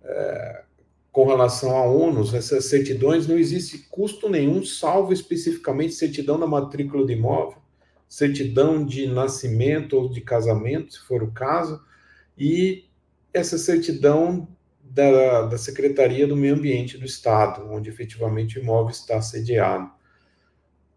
uh, 0.00 0.64
com 1.12 1.26
relação 1.26 1.76
a 1.76 1.84
ônus, 1.84 2.32
essas 2.32 2.64
certidões 2.64 3.26
não 3.26 3.36
existe 3.36 3.86
custo 3.90 4.26
nenhum, 4.26 4.64
salvo 4.64 5.12
especificamente 5.12 5.92
certidão 5.92 6.40
da 6.40 6.46
matrícula 6.46 7.04
do 7.04 7.12
imóvel, 7.12 7.58
certidão 8.08 8.82
de 8.82 9.06
nascimento 9.06 9.98
ou 9.98 10.08
de 10.08 10.22
casamento, 10.22 10.94
se 10.94 11.00
for 11.00 11.22
o 11.22 11.30
caso, 11.30 11.78
e 12.38 12.86
essa 13.34 13.58
certidão 13.58 14.48
da, 14.82 15.42
da 15.42 15.58
Secretaria 15.58 16.26
do 16.26 16.34
Meio 16.34 16.54
Ambiente 16.54 16.96
do 16.96 17.04
Estado, 17.04 17.70
onde 17.70 17.90
efetivamente 17.90 18.58
o 18.58 18.62
imóvel 18.62 18.92
está 18.92 19.20
sediado. 19.20 19.90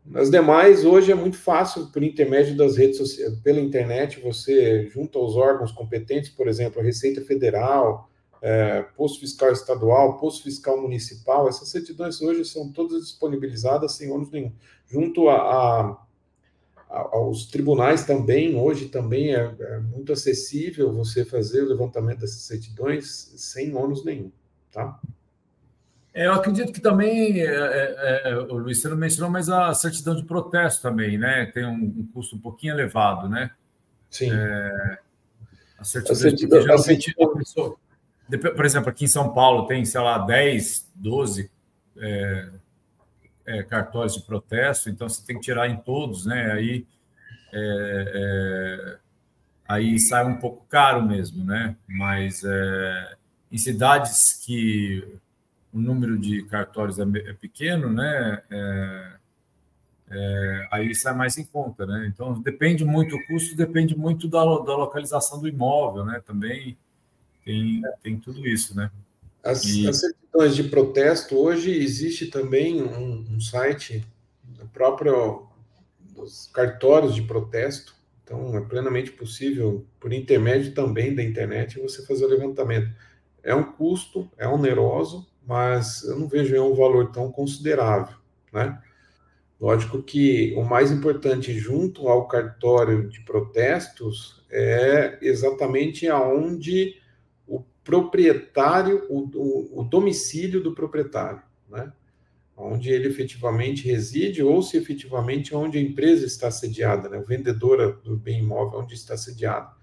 Nas 0.05 0.29
demais, 0.31 0.85
hoje 0.85 1.11
é 1.11 1.15
muito 1.15 1.37
fácil, 1.37 1.87
por 1.87 2.01
intermédio 2.01 2.57
das 2.57 2.77
redes 2.77 2.97
sociais, 2.97 3.37
pela 3.39 3.59
internet, 3.59 4.19
você 4.19 4.87
junta 4.87 5.19
aos 5.19 5.35
órgãos 5.35 5.71
competentes, 5.71 6.29
por 6.29 6.47
exemplo, 6.47 6.81
a 6.81 6.83
Receita 6.83 7.21
Federal, 7.21 8.09
é, 8.41 8.81
Posto 8.95 9.19
Fiscal 9.19 9.51
Estadual, 9.51 10.17
Posto 10.17 10.43
Fiscal 10.43 10.81
Municipal, 10.81 11.47
essas 11.47 11.69
certidões 11.69 12.21
hoje 12.21 12.45
são 12.45 12.71
todas 12.71 13.03
disponibilizadas 13.03 13.93
sem 13.93 14.09
ônus 14.09 14.31
nenhum. 14.31 14.51
Junto 14.87 15.29
a, 15.29 15.35
a 15.35 16.09
aos 16.89 17.45
tribunais 17.45 18.03
também, 18.03 18.55
hoje 18.55 18.89
também 18.89 19.35
é, 19.35 19.55
é, 19.59 19.79
muito 19.79 20.11
acessível 20.11 20.91
você 20.91 21.23
fazer 21.23 21.61
o 21.61 21.67
levantamento 21.67 22.19
dessas 22.19 22.41
certidões 22.41 23.31
sem 23.37 23.75
ônus 23.75 24.03
nenhum, 24.03 24.31
tá? 24.71 24.99
É, 26.19 26.25
eu 26.25 26.33
acredito 26.33 26.73
que 26.73 26.81
também, 26.81 27.39
é, 27.39 27.45
é, 27.45 28.21
é, 28.25 28.35
o 28.35 28.57
Luiz, 28.57 28.81
você 28.81 28.89
não 28.89 28.97
mencionou, 28.97 29.31
mas 29.31 29.47
a 29.47 29.73
certidão 29.73 30.13
de 30.13 30.25
protesto 30.25 30.81
também, 30.81 31.17
né? 31.17 31.45
Tem 31.45 31.65
um, 31.65 31.71
um 31.71 32.09
custo 32.13 32.35
um 32.35 32.39
pouquinho 32.39 32.73
elevado, 32.73 33.29
né? 33.29 33.51
Sim. 34.09 34.29
É, 34.29 34.99
a 35.77 35.83
certidão, 35.85 36.11
a 36.11 36.19
certidão, 36.19 36.73
a 36.73 36.77
certidão... 36.77 37.37
Pessoa, 37.37 37.77
por 38.53 38.65
exemplo, 38.65 38.89
aqui 38.89 39.05
em 39.05 39.07
São 39.07 39.33
Paulo 39.33 39.65
tem, 39.65 39.85
sei 39.85 40.01
lá, 40.01 40.17
10, 40.17 40.91
12 40.93 41.49
é, 41.97 43.63
cartórios 43.69 44.15
de 44.15 44.21
protesto, 44.23 44.89
então 44.89 45.07
você 45.07 45.25
tem 45.25 45.37
que 45.37 45.41
tirar 45.43 45.69
em 45.69 45.77
todos, 45.77 46.25
né? 46.25 46.51
Aí, 46.51 46.85
aí 49.65 49.97
sai 49.99 50.25
um 50.25 50.35
pouco 50.35 50.65
caro 50.67 51.01
mesmo, 51.01 51.45
né? 51.45 51.77
Mas 51.87 52.43
em 53.49 53.57
cidades 53.57 54.33
que 54.45 55.17
o 55.73 55.79
número 55.79 56.17
de 56.17 56.43
cartórios 56.43 56.99
é, 56.99 57.03
é 57.03 57.33
pequeno, 57.33 57.91
né? 57.91 58.41
É, 60.11 60.67
aí 60.71 60.95
sai 60.95 61.13
mais 61.13 61.37
em 61.37 61.45
conta, 61.45 61.85
né? 61.85 62.11
Então 62.11 62.41
depende 62.41 62.83
muito, 62.83 63.15
o 63.15 63.27
custo 63.27 63.55
depende 63.55 63.95
muito 63.95 64.27
da, 64.27 64.39
da 64.39 64.75
localização 64.75 65.39
do 65.39 65.47
imóvel, 65.47 66.03
né? 66.03 66.21
Também 66.25 66.77
tem, 67.45 67.81
tem 68.01 68.19
tudo 68.19 68.47
isso, 68.47 68.75
né? 68.75 68.89
As, 69.43 69.63
e... 69.65 69.87
as 69.87 69.99
certidões 69.99 70.55
de 70.55 70.63
protesto, 70.63 71.37
hoje 71.37 71.71
existe 71.71 72.27
também 72.27 72.81
um, 72.81 73.35
um 73.35 73.39
site 73.39 74.03
do 74.43 74.67
próprio 74.67 75.47
dos 76.15 76.47
cartórios 76.47 77.15
de 77.15 77.21
protesto, 77.21 77.95
então 78.23 78.55
é 78.57 78.61
plenamente 78.61 79.11
possível, 79.11 79.85
por 79.99 80.11
intermédio 80.11 80.73
também 80.73 81.15
da 81.15 81.23
internet, 81.23 81.79
você 81.79 82.05
fazer 82.05 82.25
o 82.25 82.29
levantamento. 82.29 82.89
É 83.41 83.55
um 83.55 83.63
custo, 83.63 84.29
é 84.37 84.47
oneroso, 84.47 85.25
mas 85.49 86.03
eu 86.03 86.15
não 86.19 86.27
vejo 86.27 86.55
um 86.61 86.75
valor 86.75 87.11
tão 87.11 87.31
considerável, 87.31 88.15
né? 88.53 88.79
Lógico 89.59 90.03
que 90.03 90.53
o 90.55 90.63
mais 90.63 90.91
importante 90.91 91.51
junto 91.57 92.07
ao 92.07 92.27
cartório 92.27 93.09
de 93.09 93.19
protestos 93.21 94.45
é 94.51 95.17
exatamente 95.21 96.07
aonde 96.07 97.01
proprietário, 97.83 99.07
o, 99.09 99.27
o, 99.35 99.81
o 99.81 99.83
domicílio 99.83 100.61
do 100.61 100.75
proprietário. 100.75 101.41
né? 101.67 101.91
onde 102.55 102.89
ele 102.89 103.07
efetivamente 103.07 103.87
reside 103.87 104.43
ou 104.43 104.61
se 104.61 104.75
efetivamente 104.75 105.55
onde 105.55 105.77
a 105.77 105.81
empresa 105.81 106.25
está 106.25 106.51
sediada, 106.51 107.07
né? 107.07 107.17
o 107.17 107.23
vendedor 107.23 108.01
do 108.03 108.17
bem 108.17 108.39
imóvel 108.39 108.81
onde 108.81 108.93
está 108.93 109.15
sediado. 109.15 109.73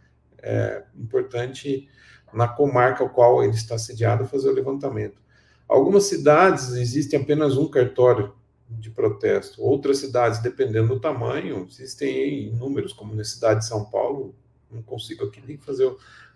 É 0.41 0.85
importante 0.95 1.89
na 2.35 2.47
comarca 2.47 3.03
ao 3.03 3.09
qual 3.09 3.43
ele 3.43 3.55
está 3.55 3.79
sediado 3.79 4.27
fazer 4.27 4.51
o 4.51 4.53
levantamento. 4.53 5.26
Algumas 5.69 6.05
cidades 6.05 6.73
existem 6.73 7.21
apenas 7.21 7.57
um 7.57 7.69
cartório 7.69 8.33
de 8.69 8.91
protesto. 8.91 9.63
Outras 9.63 9.99
cidades, 9.99 10.41
dependendo 10.41 10.95
do 10.95 11.01
tamanho, 11.01 11.67
existem 11.69 12.53
números, 12.53 12.93
como 12.93 13.15
na 13.15 13.25
cidade 13.25 13.61
de 13.61 13.67
São 13.67 13.85
Paulo, 13.85 14.35
não 14.71 14.83
consigo 14.83 15.25
aqui 15.25 15.43
nem 15.47 15.57
fazer 15.57 15.87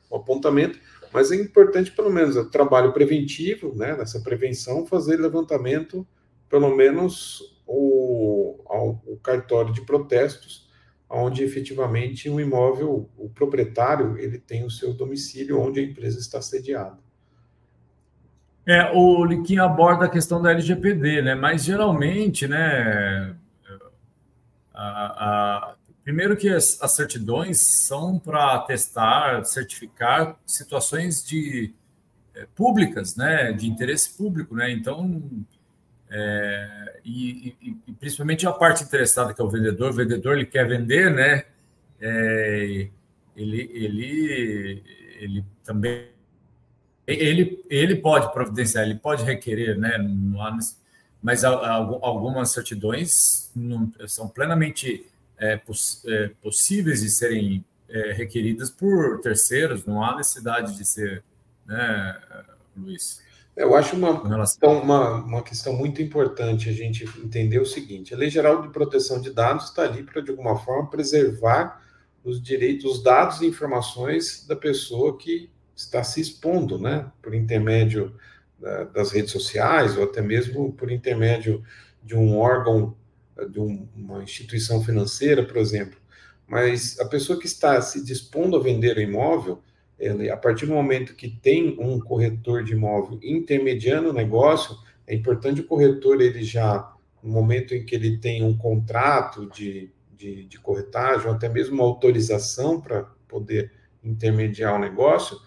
o 0.08 0.16
apontamento, 0.16 0.78
mas 1.12 1.30
é 1.32 1.36
importante, 1.36 1.90
pelo 1.90 2.10
menos, 2.10 2.36
o 2.36 2.50
trabalho 2.50 2.92
preventivo, 2.92 3.74
né, 3.74 3.96
nessa 3.96 4.20
prevenção, 4.20 4.86
fazer 4.86 5.16
levantamento, 5.16 6.06
pelo 6.48 6.74
menos, 6.74 7.60
o, 7.66 8.56
o 9.06 9.16
cartório 9.22 9.72
de 9.72 9.82
protestos, 9.82 10.68
onde 11.08 11.42
efetivamente 11.42 12.28
o 12.28 12.40
imóvel, 12.40 13.08
o 13.16 13.28
proprietário, 13.28 14.16
ele 14.18 14.38
tem 14.38 14.64
o 14.64 14.70
seu 14.70 14.92
domicílio 14.92 15.60
onde 15.60 15.80
a 15.80 15.82
empresa 15.82 16.18
está 16.18 16.40
sediada. 16.40 16.98
É, 18.66 18.90
o 18.92 19.24
Liquim 19.24 19.58
aborda 19.58 20.04
a 20.04 20.08
questão 20.08 20.40
da 20.40 20.50
LGPD, 20.50 21.22
né? 21.22 21.34
Mas 21.34 21.64
geralmente, 21.64 22.46
né? 22.46 23.34
A, 24.72 25.06
a, 25.72 25.74
primeiro 26.04 26.36
que 26.36 26.48
as, 26.48 26.80
as 26.80 26.92
certidões 26.92 27.58
são 27.58 28.18
para 28.18 28.58
testar, 28.60 29.44
certificar 29.44 30.36
situações 30.46 31.24
de 31.24 31.74
é, 32.34 32.46
públicas, 32.54 33.16
né? 33.16 33.52
De 33.52 33.66
interesse 33.68 34.16
público, 34.16 34.54
né? 34.54 34.70
Então, 34.70 35.22
é, 36.10 37.00
e, 37.04 37.56
e, 37.62 37.76
e, 37.86 37.92
principalmente 37.94 38.46
a 38.46 38.52
parte 38.52 38.84
interessada 38.84 39.32
que 39.32 39.40
é 39.40 39.44
o 39.44 39.48
vendedor, 39.48 39.90
o 39.90 39.94
vendedor 39.94 40.34
ele 40.34 40.46
quer 40.46 40.68
vender, 40.68 41.10
né? 41.10 41.44
É, 42.00 42.88
ele, 43.36 43.70
ele, 43.72 44.82
ele 45.18 45.44
também 45.64 46.19
ele, 47.14 47.64
ele 47.68 47.96
pode 47.96 48.32
providenciar, 48.32 48.84
ele 48.84 48.96
pode 48.96 49.24
requerer, 49.24 49.78
né? 49.78 49.96
Mas 51.22 51.44
algumas 51.44 52.50
certidões 52.50 53.52
são 54.06 54.28
plenamente 54.28 55.06
é, 55.38 55.56
poss, 55.56 56.02
é, 56.06 56.30
possíveis 56.42 57.00
de 57.00 57.10
serem 57.10 57.64
é, 57.88 58.12
requeridas 58.12 58.70
por 58.70 59.20
terceiros, 59.20 59.84
não 59.84 60.02
há 60.04 60.16
necessidade 60.16 60.76
de 60.76 60.84
ser, 60.84 61.24
né, 61.66 62.16
Luiz? 62.76 63.22
Eu 63.56 63.74
acho 63.74 63.96
uma, 63.96 64.38
questão, 64.40 64.80
uma, 64.80 65.14
uma 65.16 65.42
questão 65.42 65.72
muito 65.74 66.00
importante 66.00 66.68
a 66.68 66.72
gente 66.72 67.04
entender 67.18 67.58
o 67.58 67.66
seguinte: 67.66 68.14
a 68.14 68.16
Lei 68.16 68.30
Geral 68.30 68.62
de 68.62 68.68
Proteção 68.68 69.20
de 69.20 69.30
Dados 69.30 69.66
está 69.66 69.82
ali 69.82 70.02
para, 70.02 70.22
de 70.22 70.30
alguma 70.30 70.56
forma, 70.58 70.88
preservar 70.88 71.82
os 72.24 72.40
direitos, 72.40 72.84
os 72.84 73.02
dados 73.02 73.40
e 73.40 73.46
informações 73.46 74.46
da 74.46 74.54
pessoa 74.54 75.18
que 75.18 75.50
está 75.80 76.04
se 76.04 76.20
expondo, 76.20 76.78
né, 76.78 77.10
por 77.22 77.34
intermédio 77.34 78.14
das 78.92 79.10
redes 79.10 79.30
sociais 79.30 79.96
ou 79.96 80.04
até 80.04 80.20
mesmo 80.20 80.72
por 80.74 80.90
intermédio 80.90 81.62
de 82.02 82.14
um 82.14 82.36
órgão, 82.36 82.94
de 83.48 83.58
um, 83.58 83.88
uma 83.96 84.22
instituição 84.22 84.84
financeira, 84.84 85.42
por 85.42 85.56
exemplo. 85.56 85.98
Mas 86.46 87.00
a 87.00 87.06
pessoa 87.06 87.38
que 87.38 87.46
está 87.46 87.80
se 87.80 88.04
dispondo 88.04 88.56
a 88.56 88.62
vender 88.62 88.98
o 88.98 89.00
imóvel, 89.00 89.62
ele, 89.98 90.30
a 90.30 90.36
partir 90.36 90.66
do 90.66 90.74
momento 90.74 91.14
que 91.14 91.30
tem 91.30 91.76
um 91.78 91.98
corretor 91.98 92.62
de 92.62 92.72
imóvel 92.72 93.18
intermediando 93.22 94.10
o 94.10 94.12
negócio, 94.12 94.76
é 95.06 95.14
importante 95.14 95.62
o 95.62 95.66
corretor, 95.66 96.20
ele 96.20 96.42
já, 96.42 96.92
no 97.22 97.32
momento 97.32 97.74
em 97.74 97.84
que 97.84 97.94
ele 97.94 98.18
tem 98.18 98.44
um 98.44 98.56
contrato 98.56 99.48
de, 99.48 99.90
de, 100.14 100.44
de 100.44 100.58
corretagem, 100.58 101.26
ou 101.26 101.34
até 101.34 101.48
mesmo 101.48 101.76
uma 101.76 101.84
autorização 101.84 102.80
para 102.80 103.04
poder 103.26 103.72
intermediar 104.04 104.74
o 104.74 104.78
negócio, 104.78 105.38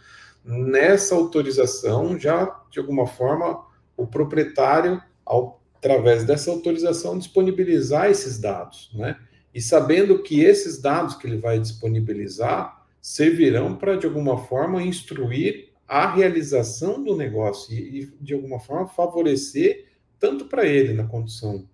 nessa 0.44 1.16
autorização, 1.16 2.20
já 2.20 2.62
de 2.70 2.80
alguma 2.80 3.08
forma, 3.08 3.66
o 3.96 4.06
proprietário, 4.08 5.02
ao, 5.26 5.62
através 5.76 6.24
dessa 6.24 6.52
autorização, 6.52 7.18
disponibilizar 7.18 8.10
esses 8.10 8.40
dados, 8.40 8.92
né? 8.94 9.18
E 9.54 9.62
sabendo 9.62 10.24
que 10.24 10.42
esses 10.42 10.82
dados 10.82 11.16
que 11.16 11.28
ele 11.28 11.38
vai 11.38 11.60
disponibilizar 11.60 12.86
servirão 13.00 13.76
para, 13.76 13.96
de 13.96 14.08
alguma 14.08 14.38
forma, 14.38 14.82
instruir 14.82 15.70
a 15.88 16.12
realização 16.12 17.04
do 17.04 17.16
negócio 17.16 17.72
e, 17.74 18.12
de 18.20 18.34
alguma 18.34 18.60
forma, 18.60 18.88
favorecer 18.88 19.86
tanto 20.20 20.46
para 20.46 20.66
ele 20.66 20.94
na 20.94 21.06
condição 21.06 21.68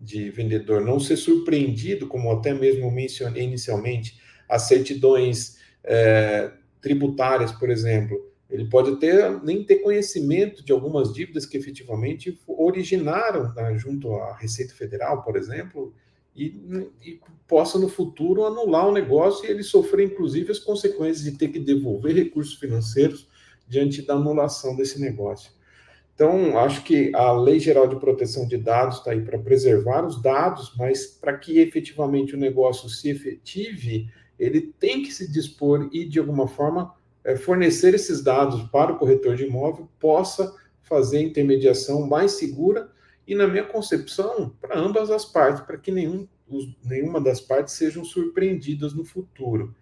de 0.00 0.30
vendedor 0.30 0.80
não 0.80 0.98
ser 0.98 1.16
surpreendido, 1.16 2.08
como 2.08 2.32
até 2.32 2.54
mesmo 2.54 2.90
mencionei 2.90 3.44
inicialmente, 3.44 4.18
as 4.48 4.62
certidões 4.62 5.58
é, 5.84 6.50
tributárias, 6.80 7.52
por 7.52 7.70
exemplo, 7.70 8.30
ele 8.50 8.64
pode 8.64 8.96
ter 8.96 9.40
nem 9.42 9.62
ter 9.62 9.76
conhecimento 9.76 10.64
de 10.64 10.72
algumas 10.72 11.12
dívidas 11.12 11.46
que 11.46 11.56
efetivamente 11.56 12.38
originaram 12.46 13.54
né, 13.54 13.76
junto 13.78 14.12
à 14.14 14.36
Receita 14.36 14.74
Federal, 14.74 15.22
por 15.22 15.36
exemplo, 15.36 15.94
e, 16.34 16.56
e, 17.04 17.20
possa 17.46 17.78
no 17.78 17.88
futuro 17.88 18.44
anular 18.44 18.88
o 18.88 18.92
negócio 18.92 19.46
e 19.46 19.50
ele 19.50 19.62
sofrer 19.62 20.06
inclusive 20.06 20.50
as 20.50 20.58
consequências 20.58 21.22
de 21.22 21.32
ter 21.32 21.48
que 21.48 21.58
devolver 21.58 22.14
recursos 22.14 22.54
financeiros 22.54 23.28
diante 23.68 24.02
da 24.02 24.14
anulação 24.14 24.76
desse 24.76 25.00
negócio. 25.00 25.52
Então, 26.14 26.58
acho 26.58 26.84
que 26.84 27.10
a 27.14 27.32
Lei 27.32 27.58
Geral 27.58 27.88
de 27.88 27.96
Proteção 27.96 28.46
de 28.46 28.58
Dados 28.58 28.98
está 28.98 29.12
aí 29.12 29.22
para 29.22 29.38
preservar 29.38 30.04
os 30.04 30.20
dados, 30.20 30.74
mas 30.76 31.06
para 31.06 31.38
que 31.38 31.58
efetivamente 31.60 32.34
o 32.34 32.38
negócio 32.38 32.90
se 32.90 33.08
efetive, 33.08 34.06
ele 34.40 34.74
tem 34.80 35.02
que 35.02 35.12
se 35.12 35.30
dispor 35.30 35.90
e, 35.92 36.06
de 36.06 36.18
alguma 36.18 36.48
forma, 36.48 36.94
é, 37.22 37.36
fornecer 37.36 37.94
esses 37.94 38.22
dados 38.22 38.62
para 38.70 38.92
o 38.92 38.98
corretor 38.98 39.36
de 39.36 39.44
imóvel, 39.44 39.88
possa 40.00 40.54
fazer 40.82 41.18
a 41.18 41.22
intermediação 41.22 42.06
mais 42.06 42.32
segura 42.32 42.90
e, 43.26 43.34
na 43.34 43.46
minha 43.46 43.64
concepção, 43.64 44.56
para 44.60 44.78
ambas 44.78 45.10
as 45.10 45.26
partes, 45.26 45.62
para 45.62 45.76
que 45.76 45.92
nenhum, 45.92 46.26
nenhuma 46.82 47.20
das 47.20 47.40
partes 47.40 47.74
sejam 47.74 48.02
surpreendidas 48.02 48.94
no 48.94 49.04
futuro. 49.04 49.74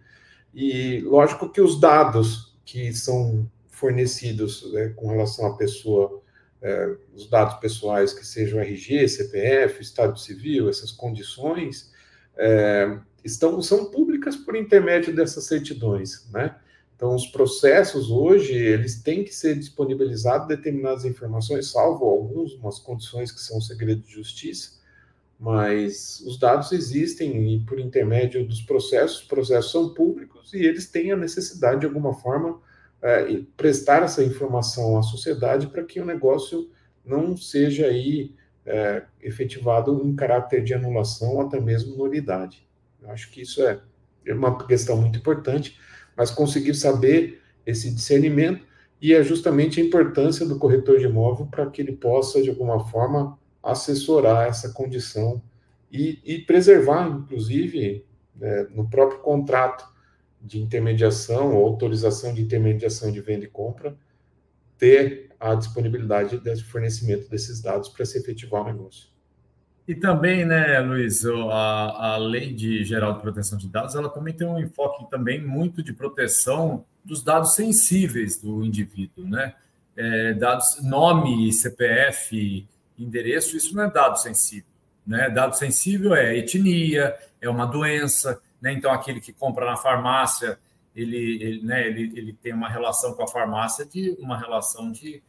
E 0.53 0.99
lógico 1.01 1.49
que 1.49 1.61
os 1.61 1.79
dados 1.79 2.57
que 2.65 2.93
são 2.93 3.49
fornecidos 3.69 4.71
né, 4.73 4.89
com 4.89 5.07
relação 5.07 5.47
à 5.47 5.55
pessoa, 5.55 6.21
é, 6.61 6.97
os 7.15 7.29
dados 7.29 7.55
pessoais 7.55 8.11
que 8.11 8.27
sejam 8.27 8.59
RG, 8.59 9.07
CPF, 9.07 9.81
Estado 9.81 10.19
Civil, 10.19 10.69
essas 10.69 10.91
condições, 10.91 11.91
é, 12.37 12.99
estão, 13.23 13.61
são 13.61 13.85
públicas 13.85 14.35
por 14.35 14.55
intermédio 14.55 15.15
dessas 15.15 15.45
certidões, 15.45 16.27
né? 16.31 16.55
Então, 16.95 17.15
os 17.15 17.27
processos 17.27 18.11
hoje, 18.11 18.53
eles 18.53 19.01
têm 19.01 19.23
que 19.23 19.33
ser 19.33 19.57
disponibilizados 19.57 20.49
determinadas 20.49 21.05
informações, 21.05 21.71
salvo 21.71 22.03
algumas 22.03 22.77
condições 22.79 23.31
que 23.31 23.39
são 23.39 23.61
segredo 23.61 24.01
de 24.01 24.11
justiça, 24.11 24.79
mas 25.39 26.19
os 26.27 26.37
dados 26.37 26.73
existem 26.73 27.53
e 27.53 27.59
por 27.61 27.79
intermédio 27.79 28.45
dos 28.45 28.61
processos, 28.61 29.21
os 29.21 29.27
processos 29.27 29.71
são 29.71 29.93
públicos 29.93 30.53
e 30.53 30.57
eles 30.57 30.87
têm 30.89 31.13
a 31.13 31.15
necessidade, 31.15 31.79
de 31.79 31.85
alguma 31.85 32.13
forma, 32.13 32.59
é, 33.01 33.43
prestar 33.55 34.03
essa 34.03 34.21
informação 34.21 34.97
à 34.97 35.01
sociedade 35.01 35.67
para 35.67 35.85
que 35.85 36.01
o 36.01 36.05
negócio 36.05 36.69
não 37.05 37.37
seja 37.37 37.85
aí 37.87 38.35
é, 38.65 39.03
efetivado 39.21 40.05
em 40.05 40.13
caráter 40.15 40.61
de 40.63 40.73
anulação 40.73 41.35
ou 41.35 41.41
até 41.41 41.61
mesmo 41.61 41.95
nulidade. 41.95 42.67
Eu 43.01 43.09
acho 43.11 43.31
que 43.31 43.41
isso 43.41 43.61
é, 43.63 43.81
uma 44.27 44.65
questão 44.65 44.97
muito 44.97 45.19
importante, 45.19 45.79
mas 46.15 46.31
conseguir 46.31 46.73
saber 46.73 47.41
esse 47.65 47.89
discernimento 47.91 48.65
e 49.01 49.13
é 49.13 49.23
justamente 49.23 49.79
a 49.79 49.83
importância 49.83 50.45
do 50.45 50.59
corretor 50.59 50.99
de 50.99 51.05
imóvel 51.05 51.45
para 51.45 51.69
que 51.69 51.81
ele 51.81 51.93
possa, 51.93 52.41
de 52.41 52.49
alguma 52.49 52.85
forma, 52.87 53.39
assessorar 53.63 54.47
essa 54.47 54.69
condição 54.73 55.41
e, 55.91 56.19
e 56.23 56.39
preservar, 56.39 57.07
inclusive, 57.07 58.05
né, 58.35 58.67
no 58.71 58.89
próprio 58.89 59.19
contrato 59.19 59.87
de 60.41 60.61
intermediação 60.61 61.55
ou 61.55 61.65
autorização 61.65 62.33
de 62.33 62.41
intermediação 62.41 63.11
de 63.11 63.21
venda 63.21 63.45
e 63.45 63.49
compra, 63.49 63.97
ter 64.77 65.29
a 65.39 65.55
disponibilidade 65.55 66.39
de 66.39 66.63
fornecimento 66.63 67.29
desses 67.29 67.61
dados 67.61 67.89
para 67.89 68.05
se 68.05 68.17
efetivar 68.17 68.61
o 68.61 68.65
negócio. 68.65 69.09
E 69.89 69.95
também, 69.95 70.45
né, 70.45 70.79
Luiz, 70.81 71.25
a, 71.25 72.13
a 72.13 72.17
Lei 72.17 72.53
de 72.53 72.83
Geral 72.83 73.13
de 73.13 73.21
Proteção 73.21 73.57
de 73.57 73.67
Dados, 73.67 73.95
ela 73.95 74.07
também 74.07 74.35
tem 74.35 74.45
um 74.45 74.59
enfoque 74.59 75.09
também 75.09 75.43
muito 75.43 75.81
de 75.81 75.91
proteção 75.91 76.85
dos 77.03 77.23
dados 77.23 77.55
sensíveis 77.55 78.39
do 78.39 78.63
indivíduo, 78.63 79.27
né? 79.27 79.55
É, 79.97 80.33
dados, 80.35 80.79
nome, 80.83 81.51
CPF, 81.51 82.67
endereço, 82.99 83.57
isso 83.57 83.75
não 83.75 83.85
é 83.85 83.89
dado 83.89 84.19
sensível, 84.19 84.69
né? 85.07 85.27
Dado 85.27 85.57
sensível 85.57 86.13
é 86.13 86.37
etnia, 86.37 87.17
é 87.41 87.49
uma 87.49 87.65
doença, 87.65 88.39
né? 88.61 88.71
Então, 88.71 88.91
aquele 88.91 89.19
que 89.19 89.33
compra 89.33 89.65
na 89.65 89.75
farmácia, 89.75 90.59
ele, 90.95 91.41
ele, 91.41 91.63
né, 91.63 91.87
ele, 91.87 92.13
ele 92.15 92.33
tem 92.33 92.53
uma 92.53 92.69
relação 92.69 93.15
com 93.15 93.23
a 93.23 93.27
farmácia 93.27 93.83
de 93.87 94.15
uma 94.19 94.37
relação 94.37 94.91
de 94.91 95.19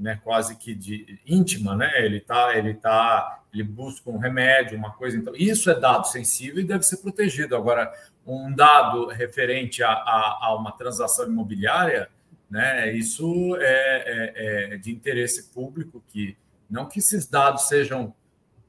né, 0.00 0.18
quase 0.24 0.56
que 0.56 0.74
de 0.74 1.20
íntima, 1.26 1.76
né? 1.76 2.02
Ele 2.02 2.20
tá, 2.20 2.56
ele 2.56 2.72
tá, 2.72 3.42
ele 3.52 3.62
busca 3.62 4.08
um 4.08 4.16
remédio, 4.16 4.78
uma 4.78 4.92
coisa. 4.92 5.16
Então, 5.16 5.34
isso 5.36 5.70
é 5.70 5.78
dado 5.78 6.06
sensível 6.06 6.58
e 6.58 6.64
deve 6.64 6.84
ser 6.84 6.96
protegido. 6.96 7.54
Agora, 7.54 7.92
um 8.26 8.50
dado 8.50 9.08
referente 9.08 9.82
a, 9.82 9.90
a, 9.90 10.38
a 10.42 10.56
uma 10.56 10.72
transação 10.72 11.26
imobiliária, 11.26 12.08
né? 12.50 12.90
Isso 12.92 13.56
é, 13.56 14.72
é, 14.72 14.74
é, 14.74 14.76
de 14.78 14.90
interesse 14.90 15.52
público 15.52 16.02
que 16.08 16.34
não 16.68 16.86
que 16.86 17.00
esses 17.00 17.26
dados 17.26 17.68
sejam 17.68 18.14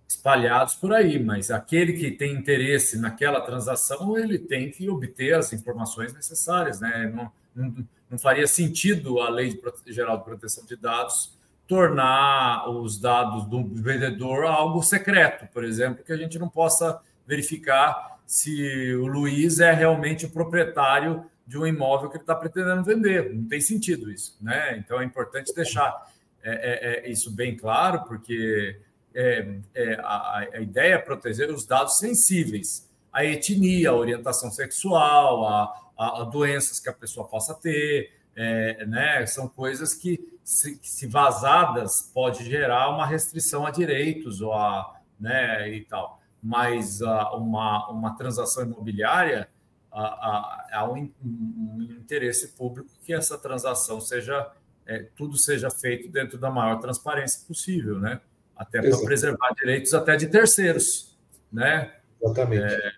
espalhados 0.07 0.75
por 0.75 0.93
aí, 0.93 1.17
mas 1.23 1.49
aquele 1.49 1.93
que 1.93 2.11
tem 2.11 2.34
interesse 2.34 2.99
naquela 2.99 3.39
transação, 3.39 4.17
ele 4.17 4.38
tem 4.38 4.69
que 4.69 4.89
obter 4.89 5.36
as 5.36 5.53
informações 5.53 6.13
necessárias, 6.13 6.82
né? 6.82 7.09
Não, 7.15 7.32
não, 7.55 7.88
não 8.12 8.20
faria 8.20 8.45
sentido 8.45 9.22
a 9.22 9.30
Lei 9.30 9.57
Geral 9.88 10.18
de 10.18 10.26
Proteção 10.26 10.66
de 10.66 10.76
Dados 10.76 11.39
tornar 11.66 12.70
os 12.70 12.99
dados 12.99 13.45
do 13.45 13.64
vendedor 13.64 14.43
algo 14.43 14.84
secreto, 14.84 15.47
por 15.53 15.64
exemplo, 15.64 16.03
que 16.03 16.12
a 16.12 16.18
gente 16.18 16.38
não 16.38 16.49
possa 16.49 16.99
verificar 17.26 18.20
se 18.28 18.93
o 18.95 19.07
Luiz 19.07 19.62
é 19.62 19.72
realmente 19.72 20.26
o 20.26 20.30
proprietário 20.30 21.24
de 21.47 21.57
um 21.57 21.66
imóvel 21.66 22.09
que 22.09 22.18
ele 22.18 22.24
está 22.24 22.36
pretendendo 22.36 22.84
vender. 22.84 23.34
Não 23.34 23.45
tem 23.45 23.62
sentido 23.62 24.12
isso, 24.12 24.38
né? 24.41 24.78
Então 24.78 24.99
é 24.99 25.05
importante 25.05 25.53
deixar 25.55 26.12
é, 26.43 27.05
é, 27.05 27.07
é 27.07 27.09
isso 27.09 27.32
bem 27.32 27.55
claro, 27.55 28.03
porque 28.03 28.78
é, 29.16 29.55
é, 29.74 29.93
a, 30.03 30.47
a, 30.53 30.59
ideia 30.59 30.95
é 30.95 30.97
proteger 30.97 31.49
os 31.49 31.66
dados 31.66 31.97
sensíveis, 31.97 32.89
a 33.14 33.24
etnia, 33.24 33.91
a 33.91 33.95
orientação 33.95 34.51
sexual, 34.51 35.47
a, 35.47 35.74
a, 36.02 36.22
a 36.22 36.24
doenças 36.24 36.80
que 36.80 36.89
a 36.89 36.93
pessoa 36.93 37.28
possa 37.28 37.54
ter, 37.54 38.12
é, 38.36 38.86
né? 38.88 39.24
São 39.28 39.47
coisas 39.47 39.93
que, 39.93 40.20
se, 40.43 40.80
se, 40.82 41.06
vazadas, 41.06 42.10
pode 42.12 42.43
gerar 42.43 42.89
uma 42.89 43.06
restrição 43.06 43.68
a 43.68 43.72
direitos 43.72 44.41
ou 44.41 44.52
a, 44.52 44.99
né, 45.20 45.70
e 45.70 45.82
tal. 45.82 46.20
Mas 46.41 47.02
uh, 47.02 47.36
uma, 47.36 47.88
uma 47.89 48.16
transação 48.18 48.64
imobiliária 48.64 49.47
há 49.91 50.89
um, 50.89 51.12
um, 51.24 51.88
interesse 51.99 52.54
público 52.54 52.89
que 53.06 53.14
essa 53.14 53.38
transação 53.38 53.99
seja 53.99 54.49
é, 54.88 55.06
tudo 55.18 55.38
seja 55.38 55.70
feito 55.70 56.10
dentro 56.10 56.38
da 56.38 56.49
maior 56.49 56.80
transparência 56.80 57.45
possível, 57.45 57.99
né? 57.99 58.22
Até 58.56 58.82
para 58.82 58.97
preservar 58.99 59.54
direitos 59.54 59.93
até 59.93 60.16
de 60.16 60.28
terceiros, 60.28 61.16
né? 61.52 61.93
Exatamente. 62.22 62.74
É, 62.74 62.93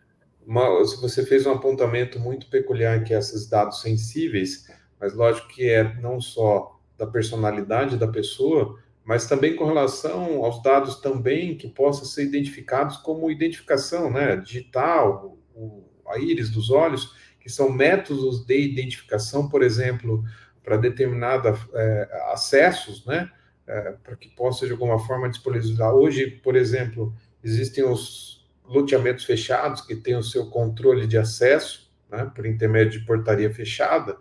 uma, 0.46 0.68
você 0.80 1.26
fez 1.26 1.46
um 1.46 1.52
apontamento 1.52 2.20
muito 2.20 2.48
peculiar 2.48 3.04
que 3.04 3.14
é 3.14 3.20
esses 3.20 3.48
dados 3.48 3.82
sensíveis, 3.82 4.68
mas 5.00 5.14
lógico 5.14 5.48
que 5.48 5.70
é 5.70 5.96
não 6.02 6.20
só 6.20 6.80
da 6.98 7.08
personalidade 7.08 7.98
da 7.98 8.08
pessoa, 8.08 8.80
mas 9.04 9.26
também 9.26 9.56
com 9.56 9.66
relação 9.66 10.44
aos 10.44 10.62
dados 10.62 11.02
também 11.02 11.58
que 11.58 11.68
possam 11.68 12.06
ser 12.06 12.24
identificados 12.24 12.98
como 12.98 13.30
identificação, 13.30 14.10
né, 14.10 14.38
digital, 14.38 15.38
o, 15.54 15.84
a 16.08 16.18
íris 16.18 16.50
dos 16.50 16.70
olhos, 16.70 17.16
que 17.40 17.50
são 17.50 17.70
métodos 17.70 18.46
de 18.46 18.58
identificação, 18.58 19.50
por 19.50 19.62
exemplo, 19.62 20.24
para 20.64 20.78
determinados 20.78 21.60
é, 21.74 22.24
acessos, 22.32 23.06
né, 23.06 23.30
é, 23.68 23.92
para 24.04 24.16
que 24.16 24.30
possa 24.30 24.66
de 24.66 24.72
alguma 24.72 25.00
forma 25.00 25.30
disponibilizar. 25.30 25.94
Hoje, 25.94 26.28
por 26.42 26.56
exemplo, 26.56 27.14
existem 27.44 27.84
os 27.84 28.43
loteamentos 28.66 29.26
fechados 29.26 29.82
que 29.82 29.96
têm 29.96 30.16
o 30.16 30.24
seu 30.24 30.50
controle 30.50 31.08
de 31.08 31.18
acesso, 31.18 31.92
né, 32.10 32.32
por 32.34 32.46
intermédio 32.46 33.00
de 33.00 33.06
portaria 33.06 33.54
fechada, 33.54 34.18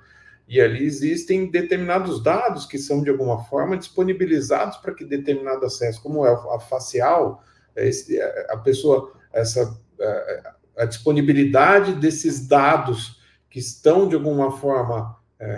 e 0.48 0.60
ali 0.60 0.84
existem 0.84 1.50
determinados 1.50 2.22
dados 2.22 2.66
que 2.66 2.78
são 2.78 3.02
de 3.02 3.10
alguma 3.10 3.44
forma 3.44 3.76
disponibilizados 3.76 4.76
para 4.78 4.94
que 4.94 5.04
determinado 5.04 5.64
acesso, 5.64 6.02
como 6.02 6.26
é 6.26 6.32
a 6.32 6.58
facial, 6.58 7.42
é 7.74 7.88
é, 7.88 8.46
a 8.50 8.56
pessoa, 8.58 9.12
essa 9.32 9.80
a 10.76 10.84
disponibilidade 10.84 11.94
desses 11.94 12.46
dados 12.46 13.20
que 13.48 13.58
estão 13.58 14.08
de 14.08 14.14
alguma 14.14 14.50
forma 14.50 15.16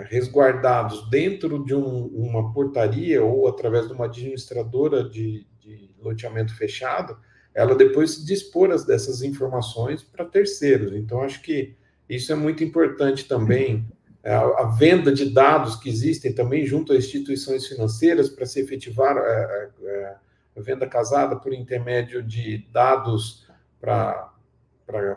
resguardados 0.09 1.09
dentro 1.09 1.63
de 1.63 1.75
um, 1.75 2.07
uma 2.07 2.51
portaria 2.51 3.23
ou 3.23 3.47
através 3.47 3.87
de 3.87 3.93
uma 3.93 4.05
administradora 4.05 5.07
de, 5.07 5.45
de 5.59 5.91
loteamento 5.99 6.55
fechado, 6.55 7.17
ela 7.55 7.73
depois 7.73 8.23
dispor 8.23 8.69
as, 8.69 8.85
dessas 8.85 9.21
informações 9.21 10.03
para 10.03 10.25
terceiros. 10.25 10.93
Então, 10.93 11.21
acho 11.21 11.41
que 11.41 11.73
isso 12.07 12.31
é 12.33 12.35
muito 12.35 12.63
importante 12.63 13.25
também. 13.25 13.87
É, 14.21 14.33
a, 14.33 14.75
venda 14.77 15.13
de 15.13 15.29
dados 15.29 15.77
que 15.77 15.87
existem 15.87 16.33
também 16.33 16.65
junto 16.65 16.91
a 16.91 16.97
instituições 16.97 17.65
financeiras 17.65 18.27
para 18.27 18.45
se 18.45 18.59
efetivar 18.59 19.15
a, 19.15 19.21
a, 19.21 20.19
a, 20.57 20.61
venda 20.61 20.85
casada 20.85 21.37
por 21.37 21.53
intermédio 21.53 22.21
de 22.21 22.67
dados 22.73 23.47
para 23.79 24.31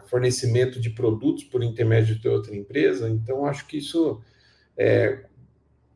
fornecimento 0.06 0.80
de 0.80 0.90
produtos 0.90 1.42
por 1.44 1.62
intermédio 1.64 2.18
de 2.18 2.28
outra 2.28 2.54
empresa. 2.54 3.08
Então, 3.08 3.46
acho 3.46 3.66
que 3.66 3.78
isso 3.78 4.22
é, 4.76 5.24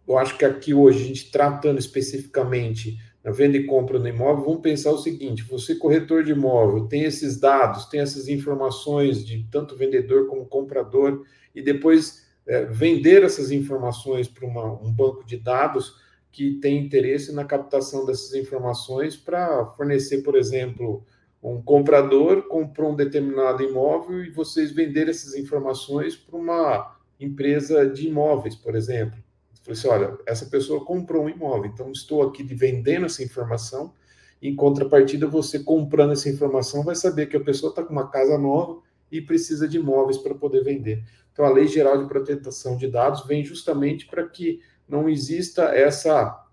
eu 0.06 0.18
acho 0.18 0.36
que 0.36 0.44
aqui 0.44 0.74
hoje 0.74 1.04
a 1.04 1.06
gente 1.06 1.30
tratando 1.30 1.78
especificamente 1.78 2.98
na 3.22 3.30
venda 3.30 3.56
e 3.56 3.64
compra 3.64 3.98
no 3.98 4.08
imóvel, 4.08 4.44
vamos 4.44 4.60
pensar 4.60 4.90
o 4.90 4.98
seguinte: 4.98 5.42
você, 5.44 5.74
corretor 5.74 6.24
de 6.24 6.32
imóvel, 6.32 6.86
tem 6.86 7.04
esses 7.04 7.38
dados, 7.38 7.86
tem 7.86 8.00
essas 8.00 8.28
informações 8.28 9.24
de 9.24 9.46
tanto 9.50 9.76
vendedor 9.76 10.26
como 10.26 10.44
comprador, 10.46 11.24
e 11.54 11.62
depois 11.62 12.26
é, 12.46 12.64
vender 12.64 13.22
essas 13.22 13.50
informações 13.50 14.26
para 14.26 14.46
um 14.46 14.92
banco 14.92 15.24
de 15.24 15.36
dados 15.36 15.94
que 16.32 16.54
tem 16.54 16.78
interesse 16.78 17.32
na 17.32 17.44
captação 17.44 18.06
dessas 18.06 18.34
informações 18.34 19.16
para 19.16 19.66
fornecer, 19.76 20.22
por 20.22 20.34
exemplo, 20.34 21.04
um 21.42 21.60
comprador 21.60 22.48
comprou 22.48 22.92
um 22.92 22.96
determinado 22.96 23.62
imóvel 23.62 24.24
e 24.24 24.30
vocês 24.30 24.72
vender 24.72 25.08
essas 25.08 25.34
informações 25.34 26.16
para 26.16 26.36
uma 26.36 26.96
empresa 27.20 27.86
de 27.86 28.08
imóveis, 28.08 28.54
por 28.54 28.74
exemplo. 28.74 29.21
Falei 29.62 29.78
assim: 29.78 29.88
olha, 29.88 30.18
essa 30.26 30.46
pessoa 30.46 30.84
comprou 30.84 31.24
um 31.24 31.28
imóvel, 31.28 31.66
então 31.66 31.90
estou 31.90 32.22
aqui 32.22 32.42
vendendo 32.42 33.06
essa 33.06 33.22
informação. 33.22 33.94
Em 34.40 34.54
contrapartida, 34.56 35.26
você 35.26 35.60
comprando 35.60 36.12
essa 36.12 36.28
informação 36.28 36.82
vai 36.82 36.96
saber 36.96 37.26
que 37.26 37.36
a 37.36 37.40
pessoa 37.40 37.70
está 37.70 37.82
com 37.82 37.92
uma 37.92 38.10
casa 38.10 38.36
nova 38.36 38.80
e 39.10 39.20
precisa 39.20 39.68
de 39.68 39.76
imóveis 39.76 40.18
para 40.18 40.34
poder 40.34 40.64
vender. 40.64 41.04
Então, 41.32 41.44
a 41.44 41.50
Lei 41.50 41.68
Geral 41.68 42.02
de 42.02 42.08
Proteção 42.08 42.76
de 42.76 42.88
Dados 42.88 43.24
vem 43.24 43.44
justamente 43.44 44.06
para 44.06 44.26
que 44.26 44.60
não 44.88 45.08
exista 45.08 45.64
essa 45.64 46.44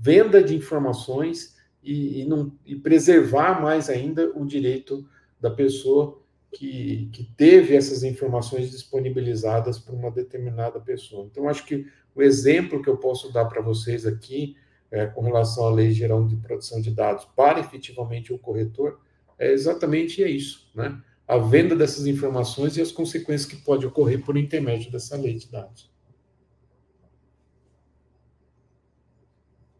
venda 0.00 0.42
de 0.42 0.56
informações 0.56 1.56
e, 1.82 2.22
e, 2.22 2.24
não, 2.26 2.52
e 2.66 2.74
preservar 2.76 3.60
mais 3.60 3.88
ainda 3.88 4.30
o 4.34 4.44
direito 4.44 5.06
da 5.40 5.50
pessoa 5.50 6.20
que, 6.52 7.08
que 7.12 7.24
teve 7.36 7.74
essas 7.74 8.02
informações 8.02 8.70
disponibilizadas 8.70 9.78
para 9.78 9.94
uma 9.94 10.10
determinada 10.10 10.78
pessoa. 10.78 11.26
Então, 11.30 11.48
acho 11.48 11.64
que 11.64 11.86
o 12.14 12.22
exemplo 12.22 12.82
que 12.82 12.88
eu 12.88 12.96
posso 12.96 13.32
dar 13.32 13.46
para 13.46 13.60
vocês 13.60 14.06
aqui, 14.06 14.56
é, 14.90 15.06
com 15.06 15.22
relação 15.22 15.66
à 15.66 15.70
Lei 15.70 15.92
Geral 15.92 16.26
de 16.26 16.36
Proteção 16.36 16.80
de 16.80 16.90
Dados 16.90 17.26
para 17.36 17.60
efetivamente 17.60 18.32
o 18.32 18.38
corretor, 18.38 19.00
é 19.38 19.50
exatamente 19.50 20.22
isso, 20.22 20.70
né? 20.74 21.00
A 21.26 21.38
venda 21.38 21.74
dessas 21.74 22.06
informações 22.06 22.76
e 22.76 22.82
as 22.82 22.92
consequências 22.92 23.50
que 23.50 23.56
pode 23.56 23.86
ocorrer 23.86 24.22
por 24.22 24.36
intermédio 24.36 24.92
dessa 24.92 25.16
lei 25.16 25.34
de 25.34 25.50
dados. 25.50 25.90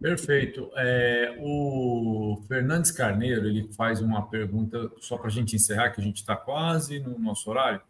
Perfeito. 0.03 0.69
É, 0.75 1.37
o 1.41 2.43
Fernandes 2.49 2.91
Carneiro 2.91 3.47
ele 3.47 3.69
faz 3.73 4.01
uma 4.01 4.29
pergunta 4.29 4.91
só 4.99 5.17
para 5.17 5.29
a 5.29 5.31
gente 5.31 5.55
encerrar, 5.55 5.91
que 5.91 6.01
a 6.01 6.05
gente 6.05 6.17
está 6.17 6.35
quase 6.35 6.99
no 6.99 7.17
nosso 7.19 7.49
horário. 7.49 7.81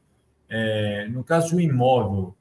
É, 0.46 1.08
no 1.08 1.24
caso 1.24 1.48
de 1.48 1.56
um 1.56 1.60
imóvel 1.60 2.36